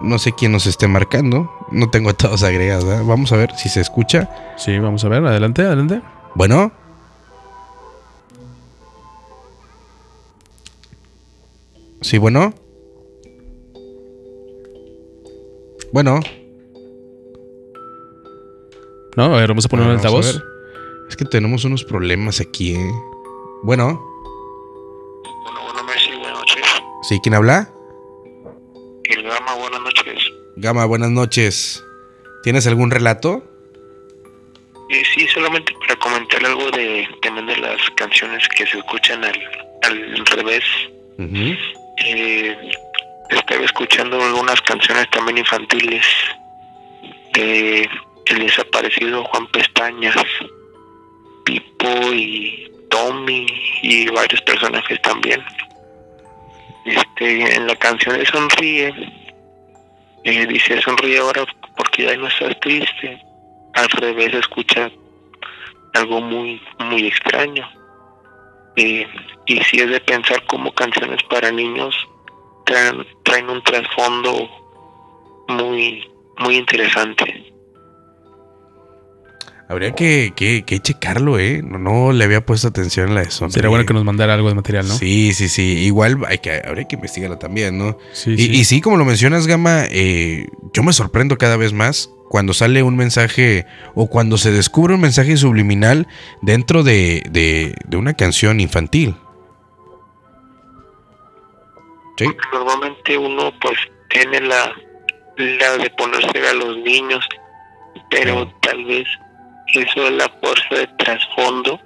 No 0.00 0.18
sé 0.18 0.32
quién 0.32 0.52
nos 0.52 0.66
esté 0.66 0.86
marcando. 0.88 1.50
No 1.72 1.90
tengo 1.90 2.10
a 2.10 2.14
todos 2.14 2.42
agregados. 2.42 2.84
¿verdad? 2.84 3.04
Vamos 3.04 3.32
a 3.32 3.36
ver 3.36 3.54
si 3.56 3.68
se 3.68 3.80
escucha. 3.80 4.28
Sí, 4.56 4.78
vamos 4.78 5.04
a 5.04 5.08
ver. 5.08 5.24
Adelante, 5.24 5.62
adelante. 5.62 6.02
Bueno. 6.34 6.70
Sí, 12.00 12.18
bueno. 12.18 12.54
Bueno. 15.92 16.20
No, 19.16 19.34
a 19.34 19.40
ver, 19.40 19.48
vamos 19.48 19.66
a 19.66 19.68
poner 19.68 19.86
un 19.86 19.92
altavoz. 19.92 20.34
ver. 20.34 20.42
Es 21.08 21.16
que 21.16 21.24
tenemos 21.24 21.64
unos 21.64 21.84
problemas 21.84 22.40
aquí, 22.40 22.74
¿eh? 22.74 22.92
Bueno. 23.62 24.04
Sí, 27.02 27.18
¿quién 27.22 27.34
habla? 27.34 27.70
El 29.04 29.22
Gama, 29.22 29.54
buenas 29.54 29.80
noches. 29.80 30.32
Gama, 30.56 30.84
buenas 30.84 31.10
noches. 31.10 31.82
¿Tienes 32.42 32.66
algún 32.66 32.90
relato? 32.90 33.42
Eh, 34.90 35.02
sí, 35.14 35.26
solamente 35.28 35.72
para 35.80 35.96
comentar 35.96 36.44
algo 36.44 36.70
de 36.70 37.08
también 37.22 37.46
de 37.46 37.56
las 37.56 37.78
canciones 37.96 38.46
que 38.56 38.66
se 38.66 38.78
escuchan 38.78 39.24
al, 39.24 39.38
al 39.84 40.26
revés. 40.26 40.64
Ujú. 41.18 41.54
Eh, 42.04 42.56
estaba 43.28 43.64
escuchando 43.64 44.22
algunas 44.22 44.60
canciones 44.62 45.08
también 45.10 45.38
infantiles 45.38 46.04
de 47.34 47.88
el 48.26 48.38
desaparecido 48.38 49.24
Juan 49.24 49.46
Pestañas, 49.48 50.16
Pipo 51.44 52.12
y 52.12 52.70
Tommy 52.90 53.46
y 53.82 54.08
varios 54.08 54.40
personajes 54.42 55.00
también. 55.02 55.42
Este, 56.84 57.56
en 57.56 57.66
la 57.66 57.76
canción 57.76 58.18
de 58.18 58.26
Sonríe, 58.26 58.94
eh, 60.24 60.46
dice 60.46 60.80
sonríe 60.82 61.18
ahora 61.18 61.44
porque 61.76 62.04
ya 62.04 62.16
no 62.16 62.28
estás 62.28 62.58
triste. 62.60 63.22
Al 63.74 63.88
revés 63.90 64.34
escucha 64.34 64.90
algo 65.94 66.20
muy, 66.20 66.60
muy 66.78 67.06
extraño. 67.06 67.68
Eh, 68.76 69.06
y 69.46 69.60
si 69.64 69.80
es 69.80 69.90
de 69.90 70.00
pensar 70.00 70.44
como 70.46 70.72
canciones 70.72 71.22
para 71.24 71.50
niños 71.50 71.94
traen, 72.68 72.96
traen 73.24 73.48
un 73.50 73.62
trasfondo 73.64 74.48
muy, 75.48 76.04
muy 76.38 76.56
interesante. 76.56 77.44
Habría 79.70 79.92
que, 79.94 80.32
que- 80.34 80.62
que 80.64 80.78
checarlo, 80.80 81.38
¿eh? 81.38 81.60
No, 81.62 81.78
no 81.78 82.12
le 82.12 82.24
había 82.24 82.40
puesto 82.46 82.68
atención 82.68 83.08
en 83.10 83.14
la 83.16 83.20
de. 83.22 83.30
Sería 83.30 83.68
bueno 83.68 83.84
que 83.84 83.92
nos 83.92 84.02
mandara 84.02 84.32
algo 84.32 84.48
de 84.48 84.54
material, 84.54 84.88
¿no? 84.88 84.94
Sí, 84.94 85.34
sí, 85.34 85.48
sí. 85.50 85.62
Igual 85.84 86.18
hay 86.26 86.38
que, 86.38 86.62
habría 86.66 86.88
que 86.88 86.94
investigarlo 86.96 87.36
también, 87.36 87.76
¿no? 87.76 87.98
Sí, 88.14 88.30
y, 88.32 88.38
sí. 88.38 88.50
y 88.50 88.64
sí, 88.64 88.80
como 88.80 88.96
lo 88.96 89.04
mencionas, 89.04 89.46
Gama, 89.46 89.84
eh, 89.90 90.46
yo 90.72 90.82
me 90.82 90.94
sorprendo 90.94 91.36
cada 91.36 91.58
vez 91.58 91.74
más 91.74 92.08
cuando 92.30 92.54
sale 92.54 92.82
un 92.82 92.96
mensaje 92.96 93.66
o 93.94 94.06
cuando 94.08 94.38
se 94.38 94.52
descubre 94.52 94.94
un 94.94 95.02
mensaje 95.02 95.36
subliminal 95.36 96.06
dentro 96.40 96.82
de, 96.82 97.22
de- 97.30 97.74
de 97.86 97.96
una 97.98 98.14
canción 98.14 98.60
infantil. 98.60 99.16
Sí. 102.18 102.26
Normalmente 102.52 103.16
uno 103.16 103.52
pues 103.60 103.78
tiene 104.10 104.40
la, 104.40 104.72
la 105.36 105.76
de 105.78 105.90
ponerse 105.96 106.48
a 106.48 106.52
los 106.54 106.76
niños, 106.78 107.24
pero 108.10 108.48
tal 108.60 108.84
vez 108.84 109.06
eso 109.74 110.06
es 110.08 110.12
la 110.12 110.28
fuerza 110.40 110.74
de 110.74 110.86
trasfondo 110.98 111.80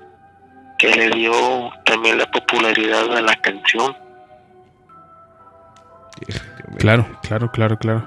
que 0.79 0.89
le 0.95 1.11
dio 1.11 1.71
también 1.85 2.19
la 2.19 2.31
popularidad 2.31 3.17
a 3.17 3.21
la 3.21 3.37
canción. 3.37 3.95
Claro, 6.79 7.07
claro, 7.23 7.51
claro, 7.53 7.79
claro. 7.79 8.05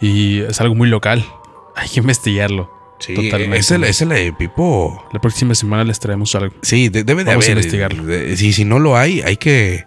Y 0.00 0.40
es 0.42 0.60
algo 0.60 0.74
muy 0.74 0.88
local. 0.88 1.24
Hay 1.76 1.88
que 1.88 2.00
investigarlo. 2.00 2.76
Sí, 3.00 3.14
Totalmente. 3.14 3.58
esa, 3.58 3.76
es 3.76 4.00
la 4.02 4.16
de 4.16 4.32
Pipo. 4.32 5.06
La 5.12 5.20
próxima 5.20 5.54
semana 5.54 5.84
les 5.84 6.00
traemos 6.00 6.34
algo. 6.34 6.54
Sí, 6.62 6.88
de- 6.88 7.04
debe 7.04 7.22
de 7.22 7.30
Vamos 7.30 7.46
a 7.46 7.50
investigarlo. 7.52 8.02
de- 8.04 8.36
si, 8.36 8.52
si 8.52 8.64
no 8.64 8.78
lo 8.80 8.96
hay, 8.96 9.20
hay 9.22 9.36
que. 9.36 9.86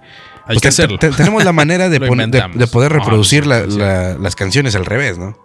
Hay 0.51 0.55
pues 0.55 0.61
que 0.61 0.61
te- 0.61 0.67
hacerlo. 0.69 0.97
te- 0.99 1.09
tenemos 1.11 1.43
la 1.43 1.51
manera 1.53 1.89
de, 1.89 1.99
Lo 1.99 2.07
pon- 2.07 2.31
de- 2.31 2.67
poder 2.67 2.91
reproducir 2.93 3.45
la- 3.47 3.69
sé, 3.69 3.77
la- 3.77 4.13
las 4.17 4.35
canciones 4.35 4.75
al 4.75 4.85
revés, 4.85 5.17
¿no? 5.17 5.37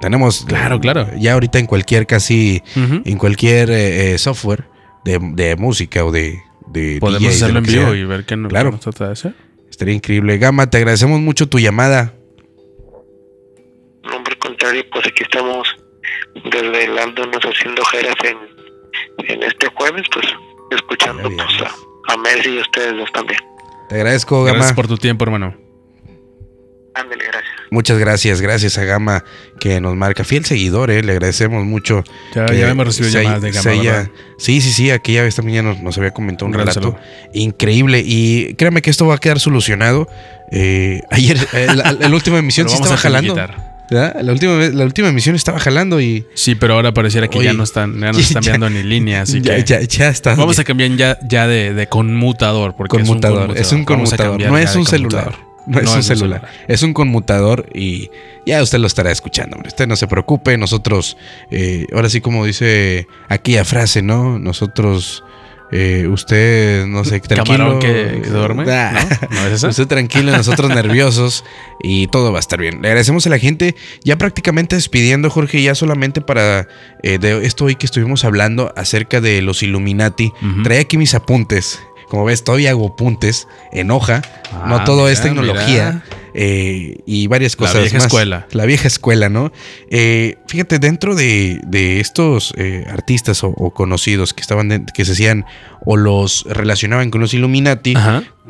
Tenemos. 0.00 0.44
Claro, 0.46 0.78
claro. 0.80 1.08
Ya 1.18 1.32
ahorita 1.34 1.58
en 1.58 1.66
cualquier 1.66 2.06
casi. 2.06 2.62
En 2.74 3.16
cualquier 3.18 3.70
eh, 3.70 4.12
eh, 4.14 4.18
software 4.18 4.64
de, 5.04 5.18
de 5.32 5.56
música 5.56 6.04
o 6.04 6.10
de. 6.12 6.42
de 6.66 6.98
Podemos 7.00 7.22
DJs, 7.22 7.36
hacerlo 7.42 7.60
lo 7.60 7.66
en 7.66 7.72
vivo 7.72 7.90
sea. 7.92 7.96
y 7.96 8.04
ver 8.04 8.24
qué 8.26 8.36
nos, 8.36 8.50
Claro. 8.50 8.70
nos 8.72 8.80
trata 8.80 9.06
de 9.06 9.12
hacer. 9.12 9.34
Estaría 9.70 9.94
increíble. 9.94 10.36
Gama, 10.38 10.68
te 10.70 10.76
agradecemos 10.78 11.20
mucho 11.20 11.48
tu 11.48 11.58
llamada. 11.58 12.12
No, 14.04 14.22
por 14.22 14.38
contrario, 14.38 14.84
pues 14.92 15.06
aquí 15.06 15.22
estamos 15.22 15.66
desvelándonos 16.50 17.40
haciendo 17.42 17.84
jeras 17.86 18.14
en, 18.24 18.36
en 19.30 19.42
este 19.42 19.66
jueves, 19.74 20.02
pues 20.12 20.26
escuchando 20.70 21.22
pues, 21.30 21.48
a, 21.62 22.12
a 22.12 22.16
Messi 22.18 22.50
y 22.50 22.58
a 22.58 22.62
ustedes 22.62 22.96
dos 22.96 23.10
también. 23.12 23.40
Te 23.88 23.94
agradezco, 23.96 24.44
Gama. 24.44 24.58
Gracias 24.58 24.74
por 24.74 24.88
tu 24.88 24.96
tiempo, 24.96 25.24
hermano. 25.24 25.54
Ándale, 26.94 27.24
gracias. 27.24 27.52
Muchas 27.70 27.98
gracias, 27.98 28.40
gracias 28.40 28.78
a 28.78 28.84
Gama 28.84 29.24
que 29.60 29.80
nos 29.80 29.94
marca. 29.96 30.24
Fiel 30.24 30.44
seguidor, 30.44 30.90
eh, 30.90 31.02
le 31.02 31.12
agradecemos 31.12 31.64
mucho. 31.64 32.04
Ya- 32.34 32.46
que 32.46 32.58
ya 32.58 32.70
hemos 32.70 32.86
recibido 32.86 33.20
llamadas 33.20 33.42
de 33.42 33.50
Gama. 33.50 34.10
Sí, 34.38 34.60
sí, 34.60 34.72
sí, 34.72 34.90
aquella 34.90 35.22
vez 35.22 35.34
también 35.34 35.56
ya 35.56 35.62
nos, 35.62 35.80
nos 35.82 35.98
había 35.98 36.12
comentado 36.12 36.46
un, 36.46 36.54
relato 36.54 36.96
increíble. 37.34 38.02
Y 38.04 38.54
créame 38.54 38.82
que 38.82 38.90
esto 38.90 39.06
va 39.06 39.16
a 39.16 39.18
quedar 39.18 39.40
solucionado. 39.40 40.08
Eh, 40.52 41.02
ayer, 41.10 41.38
la, 41.74 41.92
la 41.92 42.08
última 42.08 42.38
emisión 42.38 42.64
Lo 42.64 42.70
sí 42.70 42.76
estaba 42.76 42.96
jalando. 42.96 43.34
¿Verdad? 43.90 44.16
La 44.22 44.32
última, 44.32 44.56
vez- 44.56 44.74
la 44.74 44.84
última 44.84 45.08
emisión 45.08 45.34
estaba 45.36 45.58
jalando 45.58 46.00
y. 46.00 46.24
Sí, 46.34 46.54
pero 46.54 46.74
ahora 46.74 46.92
pareciera 46.92 47.28
que 47.28 47.38
Oye, 47.38 47.46
ya 47.48 47.52
no 47.52 47.64
están, 47.64 47.98
ya 48.00 48.12
no 48.12 48.18
están 48.18 48.42
ya- 48.42 48.52
viendo 48.52 48.70
ni 48.70 48.82
línea, 48.82 49.22
así 49.22 49.40
ya, 49.40 49.56
que 49.56 49.64
ya, 49.64 49.80
ya 49.82 50.08
está. 50.08 50.34
vamos 50.34 50.58
a 50.58 50.64
cambiar 50.64 50.90
ya, 50.96 51.18
ya 51.28 51.46
de, 51.46 51.72
de 51.74 51.86
conmutador, 51.88 52.74
porque 52.76 52.96
conmutador. 52.98 53.56
es 53.56 53.72
un 53.72 53.84
conmutador. 53.84 54.40
Es 54.40 54.46
un 54.46 54.50
No 54.52 54.58
es 54.58 54.74
un 54.76 54.86
celular. 54.86 55.34
No, 55.68 55.80
es 55.80 55.90
un 55.92 56.02
celular. 56.04 56.46
Es 56.68 56.84
un 56.84 56.92
conmutador 56.92 57.68
y 57.74 58.08
ya 58.46 58.62
usted 58.62 58.78
lo 58.78 58.86
estará 58.86 59.10
escuchando. 59.10 59.56
hombre. 59.56 59.68
Usted 59.68 59.88
no 59.88 59.96
se 59.96 60.06
preocupe. 60.06 60.56
Nosotros, 60.56 61.16
eh, 61.50 61.86
ahora 61.92 62.08
sí, 62.08 62.20
como 62.20 62.46
dice 62.46 63.08
aquella 63.28 63.64
frase, 63.64 64.00
¿no? 64.00 64.38
Nosotros, 64.38 65.24
eh, 65.72 66.06
usted, 66.08 66.86
no 66.86 67.04
sé, 67.04 67.20
tranquilo. 67.20 67.58
Camarón 67.58 67.78
que- 67.80 68.20
que 68.22 68.30
duerme, 68.30 68.64
Ah, 68.72 68.92
¿no? 69.22 69.28
¿No 69.36 69.46
es 69.46 69.52
esa? 69.54 69.68
Usted 69.68 69.86
tranquilo, 69.86 70.30
nosotros 70.36 70.70
nerviosos 70.70 71.44
y 71.82 72.06
todo 72.08 72.30
va 72.32 72.38
a 72.38 72.40
estar 72.40 72.60
bien. 72.60 72.80
Le 72.82 72.88
agradecemos 72.88 73.26
a 73.26 73.30
la 73.30 73.38
gente. 73.38 73.74
Ya 74.04 74.16
prácticamente 74.16 74.76
despidiendo, 74.76 75.28
Jorge, 75.30 75.62
ya 75.62 75.74
solamente 75.74 76.20
para 76.20 76.68
eh, 77.02 77.18
de 77.18 77.44
esto 77.46 77.64
hoy 77.64 77.74
que 77.76 77.86
estuvimos 77.86 78.24
hablando 78.24 78.72
acerca 78.76 79.20
de 79.20 79.42
los 79.42 79.62
Illuminati. 79.62 80.32
Trae 80.62 80.80
aquí 80.80 80.96
mis 80.96 81.14
apuntes. 81.14 81.80
Como 82.08 82.24
ves, 82.24 82.44
todavía 82.44 82.70
hago 82.70 82.86
apuntes 82.86 83.48
en 83.72 83.90
hoja. 83.90 84.22
Ah, 84.52 84.66
no 84.68 84.84
todo 84.84 85.08
es 85.08 85.20
tecnología. 85.22 86.02
mira. 86.04 86.16
Eh, 86.38 86.98
y 87.06 87.26
varias 87.28 87.54
La 87.54 87.58
cosas 87.58 87.80
vieja 87.82 87.96
más. 87.96 88.04
escuela. 88.06 88.46
La 88.52 88.66
vieja 88.66 88.86
escuela, 88.86 89.28
¿no? 89.30 89.50
Eh, 89.90 90.36
fíjate, 90.46 90.78
dentro 90.78 91.14
de, 91.14 91.60
de 91.66 92.00
estos 92.00 92.52
eh, 92.58 92.84
artistas 92.90 93.42
o, 93.42 93.48
o 93.48 93.72
conocidos 93.72 94.34
que 94.34 94.42
estaban 94.42 94.68
de- 94.68 94.84
que 94.94 95.04
se 95.06 95.12
hacían 95.12 95.46
o 95.84 95.96
los 95.96 96.44
relacionaban 96.48 97.10
con 97.10 97.20
los 97.22 97.32
Illuminati, 97.32 97.94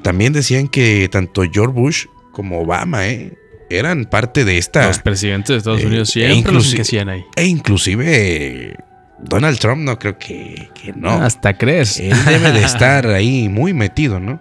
también 0.02 0.32
decían 0.32 0.66
que 0.68 1.08
tanto 1.10 1.42
George 1.50 1.72
Bush 1.74 2.04
como 2.32 2.60
Obama, 2.60 3.06
¿eh? 3.08 3.32
eran 3.70 4.04
parte 4.04 4.44
de 4.44 4.58
esta. 4.58 4.86
Los 4.86 4.98
presidentes 4.98 5.48
de 5.48 5.56
Estados 5.58 5.80
Eh, 5.82 5.86
Unidos 5.86 6.08
e 6.10 6.12
siempre 6.28 6.52
los 6.52 6.72
enquecían 6.72 7.08
ahí. 7.08 7.24
E 7.36 7.46
inclusive 7.46 8.76
Donald 9.18 9.58
Trump 9.58 9.82
no 9.82 9.98
creo 9.98 10.18
que, 10.18 10.68
que 10.80 10.92
no. 10.92 11.10
Hasta 11.10 11.56
crees. 11.56 11.98
Él 11.98 12.14
debe 12.26 12.52
de 12.52 12.62
estar 12.64 13.06
ahí 13.08 13.48
muy 13.48 13.72
metido, 13.72 14.20
¿no? 14.20 14.40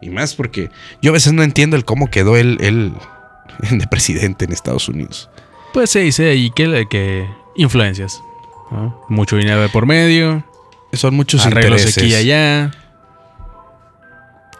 Y 0.00 0.10
más 0.10 0.34
porque 0.34 0.70
yo 1.02 1.10
a 1.10 1.14
veces 1.14 1.32
no 1.32 1.42
entiendo 1.42 1.76
el 1.76 1.84
cómo 1.84 2.10
quedó 2.10 2.36
él, 2.36 2.58
él 2.60 2.92
de 3.70 3.86
presidente 3.86 4.44
en 4.44 4.52
Estados 4.52 4.88
Unidos. 4.88 5.28
Pues 5.72 5.90
se 5.90 6.00
dice 6.00 6.30
ahí 6.30 6.50
que, 6.50 6.86
que 6.90 7.28
influencias. 7.56 8.22
¿no? 8.70 9.00
Mucho 9.08 9.36
dinero 9.36 9.60
de 9.60 9.68
por 9.68 9.86
medio. 9.86 10.44
Son 10.92 11.14
muchos 11.14 11.46
arreglos 11.46 11.80
intereses. 11.80 11.98
aquí 11.98 12.12
y 12.12 12.14
allá. 12.14 12.72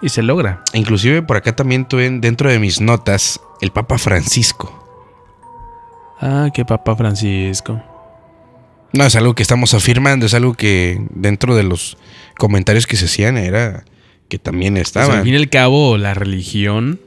Y 0.02 0.08
se 0.08 0.22
logra. 0.22 0.62
Inclusive 0.72 1.22
por 1.22 1.36
acá 1.36 1.54
también 1.54 1.86
tuve 1.86 2.08
dentro 2.08 2.50
de 2.50 2.58
mis 2.58 2.80
notas 2.80 3.40
el 3.60 3.70
Papa 3.70 3.98
Francisco. 3.98 4.76
Ah, 6.20 6.50
qué 6.52 6.64
Papa 6.64 6.96
Francisco. 6.96 7.82
No 8.92 9.04
es 9.04 9.14
algo 9.14 9.34
que 9.34 9.42
estamos 9.42 9.74
afirmando, 9.74 10.26
es 10.26 10.34
algo 10.34 10.54
que 10.54 11.00
dentro 11.10 11.54
de 11.54 11.62
los 11.62 11.96
comentarios 12.36 12.86
que 12.86 12.96
se 12.96 13.04
hacían 13.06 13.36
era 13.36 13.84
que 14.30 14.38
también 14.38 14.74
Pues, 14.74 14.86
estaba. 14.88 15.18
al 15.18 15.24
fin 15.24 15.34
y 15.34 15.36
al 15.36 15.50
cabo, 15.50 15.98
la 15.98 16.14
religión, 16.14 16.98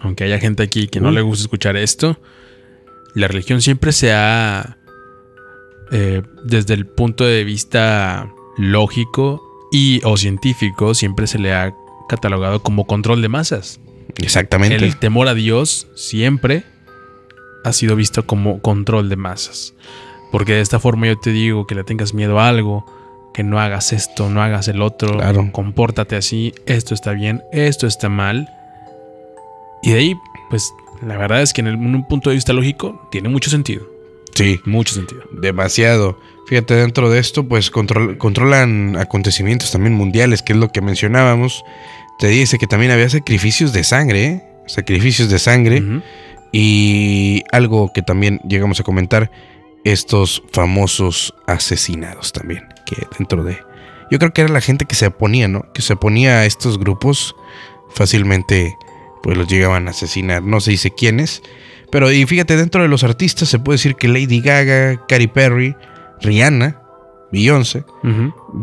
aunque 0.00 0.24
haya 0.24 0.38
gente 0.38 0.62
aquí 0.62 0.88
que 0.88 1.00
no 1.00 1.10
le 1.10 1.20
gusta 1.20 1.42
escuchar 1.42 1.76
esto, 1.76 2.18
la 3.14 3.28
religión 3.28 3.60
siempre 3.60 3.92
se 3.92 4.12
ha, 4.14 4.78
eh, 5.92 6.22
desde 6.44 6.72
el 6.74 6.86
punto 6.86 7.24
de 7.26 7.44
vista 7.44 8.32
lógico 8.56 9.42
y 9.72 10.00
o 10.04 10.16
científico, 10.16 10.94
siempre 10.94 11.26
se 11.26 11.38
le 11.38 11.52
ha 11.52 11.74
catalogado 12.08 12.62
como 12.62 12.86
control 12.86 13.20
de 13.20 13.28
masas. 13.28 13.80
Exactamente. 14.16 14.76
El 14.76 14.96
temor 14.96 15.28
a 15.28 15.34
Dios 15.34 15.88
siempre 15.94 16.64
ha 17.64 17.72
sido 17.72 17.94
visto 17.96 18.26
como 18.26 18.60
control 18.60 19.08
de 19.08 19.16
masas. 19.16 19.74
Porque 20.32 20.54
de 20.54 20.60
esta 20.60 20.78
forma 20.78 21.06
yo 21.08 21.18
te 21.18 21.30
digo 21.30 21.66
que 21.66 21.74
le 21.74 21.84
tengas 21.84 22.14
miedo 22.14 22.38
a 22.40 22.48
algo, 22.48 22.86
que 23.34 23.42
no 23.42 23.60
hagas 23.60 23.92
esto, 23.92 24.28
no 24.30 24.42
hagas 24.42 24.68
el 24.68 24.82
otro, 24.82 25.18
compórtate 25.52 26.16
así, 26.16 26.52
esto 26.66 26.94
está 26.94 27.12
bien, 27.12 27.42
esto 27.52 27.86
está 27.86 28.08
mal. 28.08 28.48
Y 29.82 29.92
de 29.92 29.98
ahí, 29.98 30.14
pues, 30.50 30.72
la 31.02 31.16
verdad 31.16 31.40
es 31.42 31.52
que 31.52 31.60
en, 31.60 31.68
el- 31.68 31.74
en 31.74 31.94
un 31.94 32.06
punto 32.06 32.30
de 32.30 32.34
vista 32.36 32.52
lógico, 32.52 33.08
tiene 33.10 33.28
mucho 33.28 33.48
sentido. 33.50 33.86
Sí, 34.34 34.60
Mucho 34.64 34.94
sentido. 34.94 35.22
demasiado. 35.32 36.18
Fíjate, 36.46 36.74
dentro 36.74 37.10
de 37.10 37.18
esto, 37.18 37.46
pues 37.46 37.70
control- 37.70 38.16
controlan 38.18 38.96
acontecimientos 38.96 39.70
también 39.72 39.94
mundiales, 39.94 40.42
que 40.42 40.52
es 40.52 40.58
lo 40.58 40.68
que 40.70 40.80
mencionábamos. 40.80 41.64
Te 42.18 42.28
dice 42.28 42.58
que 42.58 42.66
también 42.66 42.92
había 42.92 43.08
sacrificios 43.08 43.72
de 43.72 43.82
sangre, 43.84 44.24
¿eh? 44.24 44.42
Sacrificios 44.66 45.30
de 45.30 45.38
sangre. 45.38 45.82
Y 46.52 47.42
algo 47.52 47.92
que 47.92 48.02
también 48.02 48.40
llegamos 48.48 48.80
a 48.80 48.82
comentar, 48.82 49.30
estos 49.84 50.42
famosos 50.52 51.34
asesinados 51.46 52.32
también, 52.32 52.64
que 52.84 53.06
dentro 53.18 53.44
de... 53.44 53.58
Yo 54.10 54.18
creo 54.18 54.32
que 54.32 54.42
era 54.42 54.52
la 54.52 54.60
gente 54.60 54.86
que 54.86 54.94
se 54.94 55.06
oponía, 55.06 55.46
¿no? 55.48 55.72
Que 55.72 55.82
se 55.82 55.92
oponía 55.92 56.40
a 56.40 56.46
estos 56.46 56.78
grupos, 56.78 57.36
fácilmente 57.90 58.76
pues 59.22 59.36
los 59.36 59.46
llegaban 59.46 59.86
a 59.86 59.92
asesinar. 59.92 60.42
No 60.42 60.60
se 60.60 60.72
dice 60.72 60.90
quiénes, 60.90 61.42
pero 61.90 62.10
y 62.10 62.24
fíjate, 62.26 62.56
dentro 62.56 62.82
de 62.82 62.88
los 62.88 63.04
artistas 63.04 63.48
se 63.48 63.58
puede 63.58 63.76
decir 63.76 63.96
que 63.96 64.08
Lady 64.08 64.40
Gaga, 64.40 65.06
Katy 65.06 65.28
Perry, 65.28 65.76
Rihanna, 66.20 66.80
Beyoncé. 67.32 67.84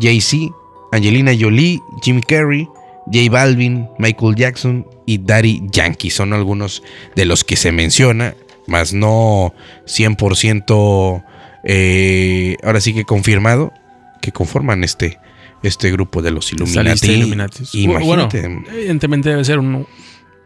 Jay-Z, 0.00 0.54
Angelina 0.92 1.32
Jolie, 1.38 1.80
Jimmy 2.02 2.22
Carrey, 2.22 2.68
J 3.06 3.30
Balvin, 3.30 3.88
Michael 3.98 4.34
Jackson 4.34 4.86
y 5.06 5.18
Daddy 5.18 5.62
Yankee 5.70 6.10
son 6.10 6.32
algunos 6.32 6.82
de 7.16 7.24
los 7.24 7.44
que 7.44 7.56
se 7.56 7.72
menciona, 7.72 8.34
más 8.66 8.92
no 8.92 9.54
100% 9.86 11.24
eh, 11.64 12.56
ahora 12.62 12.80
sí 12.80 12.94
que 12.94 13.04
confirmado 13.04 13.72
que 14.20 14.32
conforman 14.32 14.84
este, 14.84 15.18
este 15.62 15.90
grupo 15.90 16.22
de 16.22 16.30
los 16.30 16.52
Illuminati. 16.52 17.06
de 17.06 17.12
Illuminatis. 17.14 17.74
Imagínate. 17.74 18.40
Bueno, 18.40 18.64
evidentemente 18.72 19.30
debe 19.30 19.44
ser 19.44 19.58
un 19.58 19.86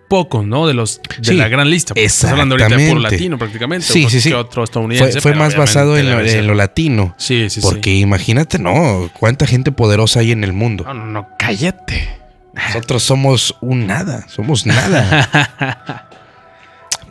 poco, 0.08 0.42
¿no? 0.42 0.66
De 0.66 0.74
los 0.74 1.00
de 1.18 1.24
Sí, 1.24 1.34
la 1.34 1.48
gran 1.48 1.70
lista. 1.70 1.94
Estás 1.96 2.32
hablando 2.32 2.54
ahorita 2.54 2.76
de 2.76 2.88
puro 2.88 3.00
latino 3.00 3.38
prácticamente. 3.38 3.86
Sí, 3.86 4.06
sí, 4.10 4.20
sí. 4.20 4.28
que 4.28 4.34
otro 4.34 4.62
estadounidense. 4.64 5.20
fue 5.22 5.34
más 5.34 5.56
basado 5.56 5.96
en 5.96 6.46
lo 6.46 6.54
latino. 6.54 7.14
Sí, 7.16 7.48
sí, 7.48 7.60
sí. 7.60 7.60
Porque 7.62 7.94
imagínate, 7.94 8.58
no, 8.58 9.10
cuánta 9.18 9.46
gente 9.46 9.72
poderosa 9.72 10.20
hay 10.20 10.32
en 10.32 10.44
el 10.44 10.52
mundo. 10.52 10.84
No, 10.84 10.92
no, 10.92 11.06
no, 11.06 11.28
cállate. 11.38 12.20
Nosotros 12.52 13.02
somos 13.02 13.56
un 13.62 13.86
nada, 13.86 14.26
somos 14.28 14.66
nada. 14.66 16.10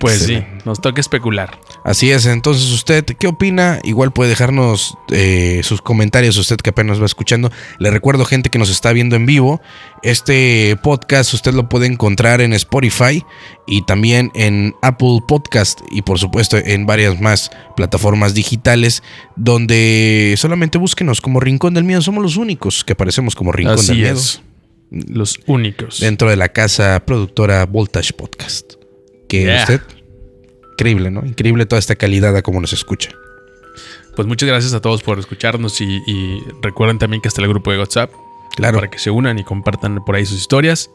Pues 0.01 0.19
Sí. 0.19 0.37
sí, 0.37 0.43
nos 0.65 0.81
toca 0.81 0.99
especular. 0.99 1.59
Así 1.85 2.11
es, 2.11 2.25
entonces 2.25 2.71
usted, 2.71 3.05
¿qué 3.05 3.27
opina? 3.27 3.79
Igual 3.83 4.11
puede 4.11 4.31
dejarnos 4.31 4.97
eh, 5.11 5.61
sus 5.63 5.81
comentarios, 5.81 6.35
usted 6.37 6.57
que 6.57 6.71
apenas 6.71 6.99
va 6.99 7.05
escuchando. 7.05 7.51
Le 7.79 7.91
recuerdo, 7.91 8.25
gente 8.25 8.49
que 8.49 8.57
nos 8.59 8.69
está 8.69 8.91
viendo 8.93 9.15
en 9.15 9.25
vivo, 9.25 9.61
este 10.01 10.75
podcast 10.83 11.33
usted 11.33 11.53
lo 11.53 11.69
puede 11.69 11.85
encontrar 11.85 12.41
en 12.41 12.53
Spotify 12.53 13.23
y 13.67 13.83
también 13.85 14.31
en 14.33 14.75
Apple 14.81 15.19
Podcast 15.27 15.79
y 15.91 16.01
por 16.01 16.17
supuesto 16.19 16.57
en 16.57 16.85
varias 16.87 17.21
más 17.21 17.51
plataformas 17.77 18.33
digitales 18.33 19.03
donde 19.35 20.33
solamente 20.37 20.77
búsquenos 20.77 21.21
como 21.21 21.39
Rincón 21.39 21.73
del 21.75 21.83
Miedo. 21.83 22.01
Somos 22.01 22.23
los 22.23 22.37
únicos 22.37 22.83
que 22.83 22.93
aparecemos 22.93 23.35
como 23.35 23.51
Rincón 23.51 23.75
del 23.75 23.83
Así 23.85 23.93
Miedo 23.93 24.13
es. 24.17 24.41
Los 24.89 25.39
únicos. 25.45 25.99
dentro 26.01 26.29
de 26.29 26.35
la 26.35 26.49
casa 26.49 26.99
productora 27.05 27.65
Voltage 27.65 28.13
Podcast. 28.13 28.73
Que 29.31 29.43
Yeah. 29.43 29.61
usted, 29.61 29.81
increíble, 30.73 31.09
¿no? 31.11 31.25
Increíble 31.25 31.65
toda 31.65 31.79
esta 31.79 31.95
calidad 31.95 32.35
a 32.35 32.41
cómo 32.41 32.59
nos 32.59 32.73
escucha. 32.73 33.11
Pues 34.15 34.27
muchas 34.27 34.47
gracias 34.49 34.73
a 34.73 34.81
todos 34.81 35.03
por 35.03 35.17
escucharnos 35.19 35.79
y, 35.79 36.01
y 36.05 36.43
recuerden 36.61 36.99
también 36.99 37.21
que 37.21 37.29
está 37.29 37.41
el 37.41 37.47
grupo 37.47 37.71
de 37.71 37.79
WhatsApp 37.79 38.11
Claro. 38.57 38.77
para 38.77 38.89
que 38.89 38.99
se 38.99 39.09
unan 39.09 39.39
y 39.39 39.43
compartan 39.45 40.03
por 40.03 40.15
ahí 40.15 40.25
sus 40.25 40.37
historias, 40.37 40.89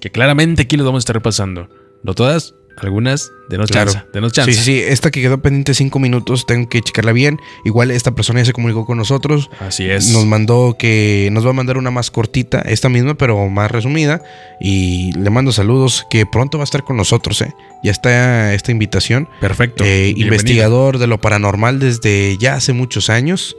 que 0.00 0.10
claramente 0.10 0.62
aquí 0.62 0.76
los 0.76 0.84
vamos 0.84 1.00
a 1.00 1.04
estar 1.04 1.16
repasando. 1.16 1.68
No 2.02 2.14
todas, 2.14 2.54
algunas, 2.80 3.32
denos 3.48 3.70
Claro. 3.70 3.92
chance, 3.92 4.06
denos 4.12 4.32
chance. 4.32 4.52
Sí, 4.52 4.58
sí, 4.58 4.64
sí. 4.64 4.80
Esta 4.80 5.10
que 5.10 5.20
quedó 5.20 5.38
pendiente 5.40 5.74
cinco 5.74 5.98
minutos, 5.98 6.46
tengo 6.46 6.68
que 6.68 6.80
checarla 6.80 7.12
bien. 7.12 7.38
Igual 7.64 7.90
esta 7.90 8.12
persona 8.12 8.40
ya 8.40 8.46
se 8.46 8.52
comunicó 8.52 8.86
con 8.86 8.98
nosotros. 8.98 9.50
Así 9.60 9.88
es. 9.88 10.10
Nos 10.12 10.26
mandó 10.26 10.76
que 10.78 11.28
nos 11.32 11.44
va 11.46 11.50
a 11.50 11.54
mandar 11.54 11.78
una 11.78 11.90
más 11.90 12.10
cortita, 12.10 12.60
esta 12.60 12.88
misma, 12.88 13.14
pero 13.14 13.48
más 13.48 13.70
resumida. 13.70 14.22
Y 14.60 15.12
le 15.12 15.30
mando 15.30 15.52
saludos, 15.52 16.06
que 16.10 16.26
pronto 16.26 16.58
va 16.58 16.62
a 16.62 16.66
estar 16.66 16.84
con 16.84 16.96
nosotros, 16.96 17.40
¿eh? 17.42 17.52
Ya 17.82 17.90
está 17.90 18.54
esta 18.54 18.70
invitación. 18.72 19.28
Perfecto. 19.40 19.84
Eh, 19.84 20.12
investigador 20.16 20.98
de 20.98 21.06
lo 21.06 21.20
paranormal 21.20 21.78
desde 21.78 22.36
ya 22.38 22.54
hace 22.54 22.72
muchos 22.72 23.10
años. 23.10 23.56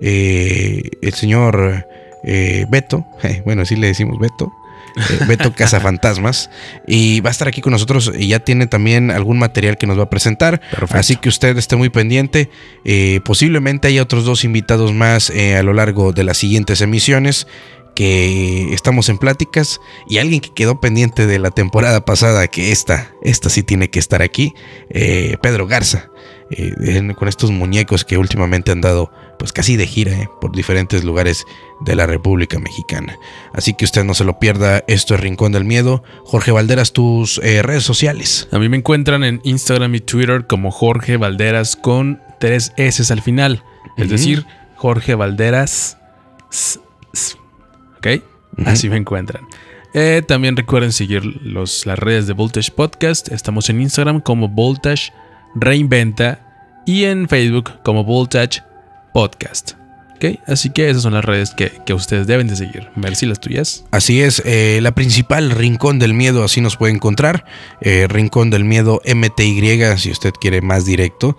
Eh, 0.00 0.82
el 1.02 1.14
señor 1.14 1.86
eh, 2.24 2.66
Beto, 2.70 3.04
bueno, 3.44 3.62
así 3.62 3.76
le 3.76 3.88
decimos 3.88 4.18
Beto. 4.18 4.52
Eh, 4.96 5.24
Beto 5.26 5.52
Cazafantasmas. 5.54 6.50
Y 6.86 7.20
va 7.20 7.30
a 7.30 7.32
estar 7.32 7.48
aquí 7.48 7.60
con 7.60 7.72
nosotros 7.72 8.12
y 8.16 8.28
ya 8.28 8.40
tiene 8.40 8.66
también 8.66 9.10
algún 9.10 9.38
material 9.38 9.76
que 9.76 9.86
nos 9.86 9.98
va 9.98 10.04
a 10.04 10.10
presentar. 10.10 10.60
Perfecto. 10.70 10.96
Así 10.96 11.16
que 11.16 11.28
usted 11.28 11.56
esté 11.56 11.76
muy 11.76 11.88
pendiente. 11.88 12.50
Eh, 12.84 13.20
posiblemente 13.24 13.88
haya 13.88 14.02
otros 14.02 14.24
dos 14.24 14.44
invitados 14.44 14.92
más 14.92 15.30
eh, 15.30 15.56
a 15.56 15.62
lo 15.62 15.72
largo 15.72 16.12
de 16.12 16.24
las 16.24 16.38
siguientes 16.38 16.80
emisiones 16.80 17.46
que 17.94 18.72
estamos 18.72 19.08
en 19.08 19.18
pláticas 19.18 19.80
y 20.08 20.18
alguien 20.18 20.40
que 20.40 20.50
quedó 20.54 20.80
pendiente 20.80 21.26
de 21.26 21.38
la 21.38 21.50
temporada 21.50 22.04
pasada 22.04 22.48
que 22.48 22.72
esta, 22.72 23.12
esta 23.22 23.50
sí 23.50 23.62
tiene 23.62 23.90
que 23.90 23.98
estar 23.98 24.22
aquí, 24.22 24.54
eh, 24.90 25.36
Pedro 25.42 25.66
Garza, 25.66 26.10
eh, 26.50 27.12
con 27.16 27.28
estos 27.28 27.50
muñecos 27.50 28.04
que 28.04 28.18
últimamente 28.18 28.72
han 28.72 28.80
dado 28.80 29.12
pues 29.38 29.52
casi 29.52 29.76
de 29.76 29.86
gira 29.86 30.12
eh, 30.12 30.28
por 30.40 30.54
diferentes 30.54 31.04
lugares 31.04 31.44
de 31.80 31.94
la 31.94 32.06
República 32.06 32.58
Mexicana. 32.58 33.16
Así 33.54 33.74
que 33.74 33.84
usted 33.84 34.04
no 34.04 34.14
se 34.14 34.24
lo 34.24 34.38
pierda, 34.38 34.82
esto 34.86 35.14
es 35.14 35.20
Rincón 35.20 35.52
del 35.52 35.64
Miedo. 35.64 36.02
Jorge 36.24 36.50
Valderas, 36.52 36.92
tus 36.92 37.38
eh, 37.42 37.62
redes 37.62 37.84
sociales. 37.84 38.48
A 38.52 38.58
mí 38.58 38.68
me 38.68 38.76
encuentran 38.76 39.24
en 39.24 39.40
Instagram 39.44 39.94
y 39.94 40.00
Twitter 40.00 40.46
como 40.46 40.70
Jorge 40.70 41.16
Valderas 41.16 41.76
con 41.76 42.20
tres 42.38 42.72
S 42.76 43.10
al 43.12 43.22
final. 43.22 43.62
Es 43.96 44.08
decir, 44.10 44.44
Jorge 44.76 45.14
Valderas. 45.14 45.96
s- 46.50 46.80
s- 47.12 47.36
¿Ok? 47.98 48.22
Así 48.66 48.88
me 48.90 48.96
encuentran. 48.96 49.46
Eh, 49.94 50.22
también 50.26 50.56
recuerden 50.56 50.92
seguir 50.92 51.24
los, 51.42 51.84
las 51.86 51.98
redes 51.98 52.26
de 52.26 52.32
Voltage 52.32 52.70
Podcast. 52.70 53.28
Estamos 53.32 53.68
en 53.70 53.80
Instagram 53.80 54.20
como 54.20 54.48
Voltage 54.48 55.12
Reinventa 55.54 56.40
y 56.86 57.04
en 57.04 57.28
Facebook 57.28 57.82
como 57.82 58.04
Voltage 58.04 58.62
Podcast. 59.12 59.72
¿Ok? 60.16 60.38
Así 60.46 60.70
que 60.70 60.90
esas 60.90 61.02
son 61.02 61.14
las 61.14 61.24
redes 61.24 61.52
que, 61.54 61.72
que 61.86 61.94
ustedes 61.94 62.26
deben 62.26 62.46
de 62.46 62.56
seguir. 62.56 62.88
Merci, 62.94 63.26
las 63.26 63.40
tuyas. 63.40 63.84
Así 63.90 64.20
es, 64.20 64.42
eh, 64.44 64.80
la 64.82 64.92
principal 64.92 65.50
Rincón 65.50 65.98
del 65.98 66.14
Miedo, 66.14 66.44
así 66.44 66.60
nos 66.60 66.76
puede 66.76 66.92
encontrar. 66.92 67.46
Eh, 67.80 68.06
Rincón 68.08 68.50
del 68.50 68.64
Miedo 68.64 69.00
MTY, 69.04 69.96
si 69.96 70.10
usted 70.10 70.32
quiere 70.38 70.60
más 70.60 70.84
directo. 70.84 71.36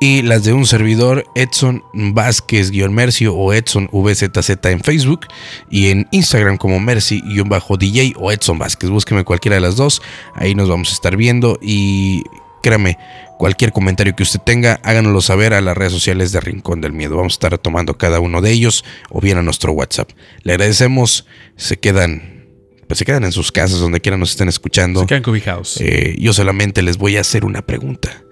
Y 0.00 0.22
las 0.22 0.44
de 0.44 0.52
un 0.52 0.66
servidor, 0.66 1.24
Edson 1.34 1.82
Vázquez-Mercio 1.94 3.34
o 3.34 3.52
Edson 3.52 3.88
VZZ 3.92 4.50
en 4.64 4.80
Facebook. 4.80 5.26
Y 5.70 5.88
en 5.88 6.08
Instagram 6.10 6.58
como 6.58 6.80
Mercy-DJ 6.80 8.14
o 8.18 8.32
Edson 8.32 8.58
Vázquez. 8.58 8.90
Búsqueme 8.90 9.24
cualquiera 9.24 9.54
de 9.54 9.60
las 9.60 9.76
dos. 9.76 10.02
Ahí 10.34 10.54
nos 10.54 10.68
vamos 10.68 10.90
a 10.90 10.92
estar 10.92 11.16
viendo. 11.16 11.58
Y 11.62 12.24
créame, 12.64 12.96
cualquier 13.38 13.72
comentario 13.72 14.16
que 14.16 14.22
usted 14.22 14.40
tenga, 14.40 14.80
háganoslo 14.82 15.20
saber 15.20 15.52
a 15.52 15.60
las 15.60 15.76
redes 15.76 15.92
sociales 15.92 16.32
de 16.32 16.40
Rincón 16.40 16.80
del 16.80 16.94
Miedo. 16.94 17.16
Vamos 17.16 17.34
a 17.34 17.36
estar 17.36 17.58
tomando 17.58 17.98
cada 17.98 18.20
uno 18.20 18.40
de 18.40 18.50
ellos 18.50 18.84
o 19.10 19.20
bien 19.20 19.36
a 19.36 19.42
nuestro 19.42 19.72
WhatsApp. 19.72 20.10
Le 20.42 20.54
agradecemos, 20.54 21.26
se 21.56 21.78
quedan, 21.78 22.46
pues 22.88 22.98
se 22.98 23.04
quedan 23.04 23.24
en 23.24 23.32
sus 23.32 23.52
casas, 23.52 23.80
donde 23.80 24.00
quiera 24.00 24.16
nos 24.16 24.30
estén 24.30 24.48
escuchando. 24.48 25.00
Se 25.00 25.06
quedan 25.06 25.22
cobijados. 25.22 25.78
Eh, 25.80 26.16
yo 26.18 26.32
solamente 26.32 26.82
les 26.82 26.96
voy 26.96 27.18
a 27.18 27.20
hacer 27.20 27.44
una 27.44 27.60
pregunta. 27.60 28.24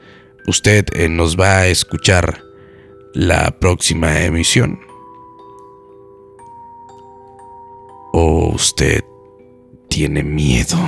¿Usted 0.46 0.86
eh, 0.94 1.10
nos 1.10 1.38
va 1.38 1.58
a 1.58 1.66
escuchar 1.66 2.42
la 3.12 3.50
próxima 3.60 4.22
emisión? 4.22 4.80
¿O 8.14 8.50
usted 8.54 9.04
tiene 9.88 10.22
miedo? 10.22 10.78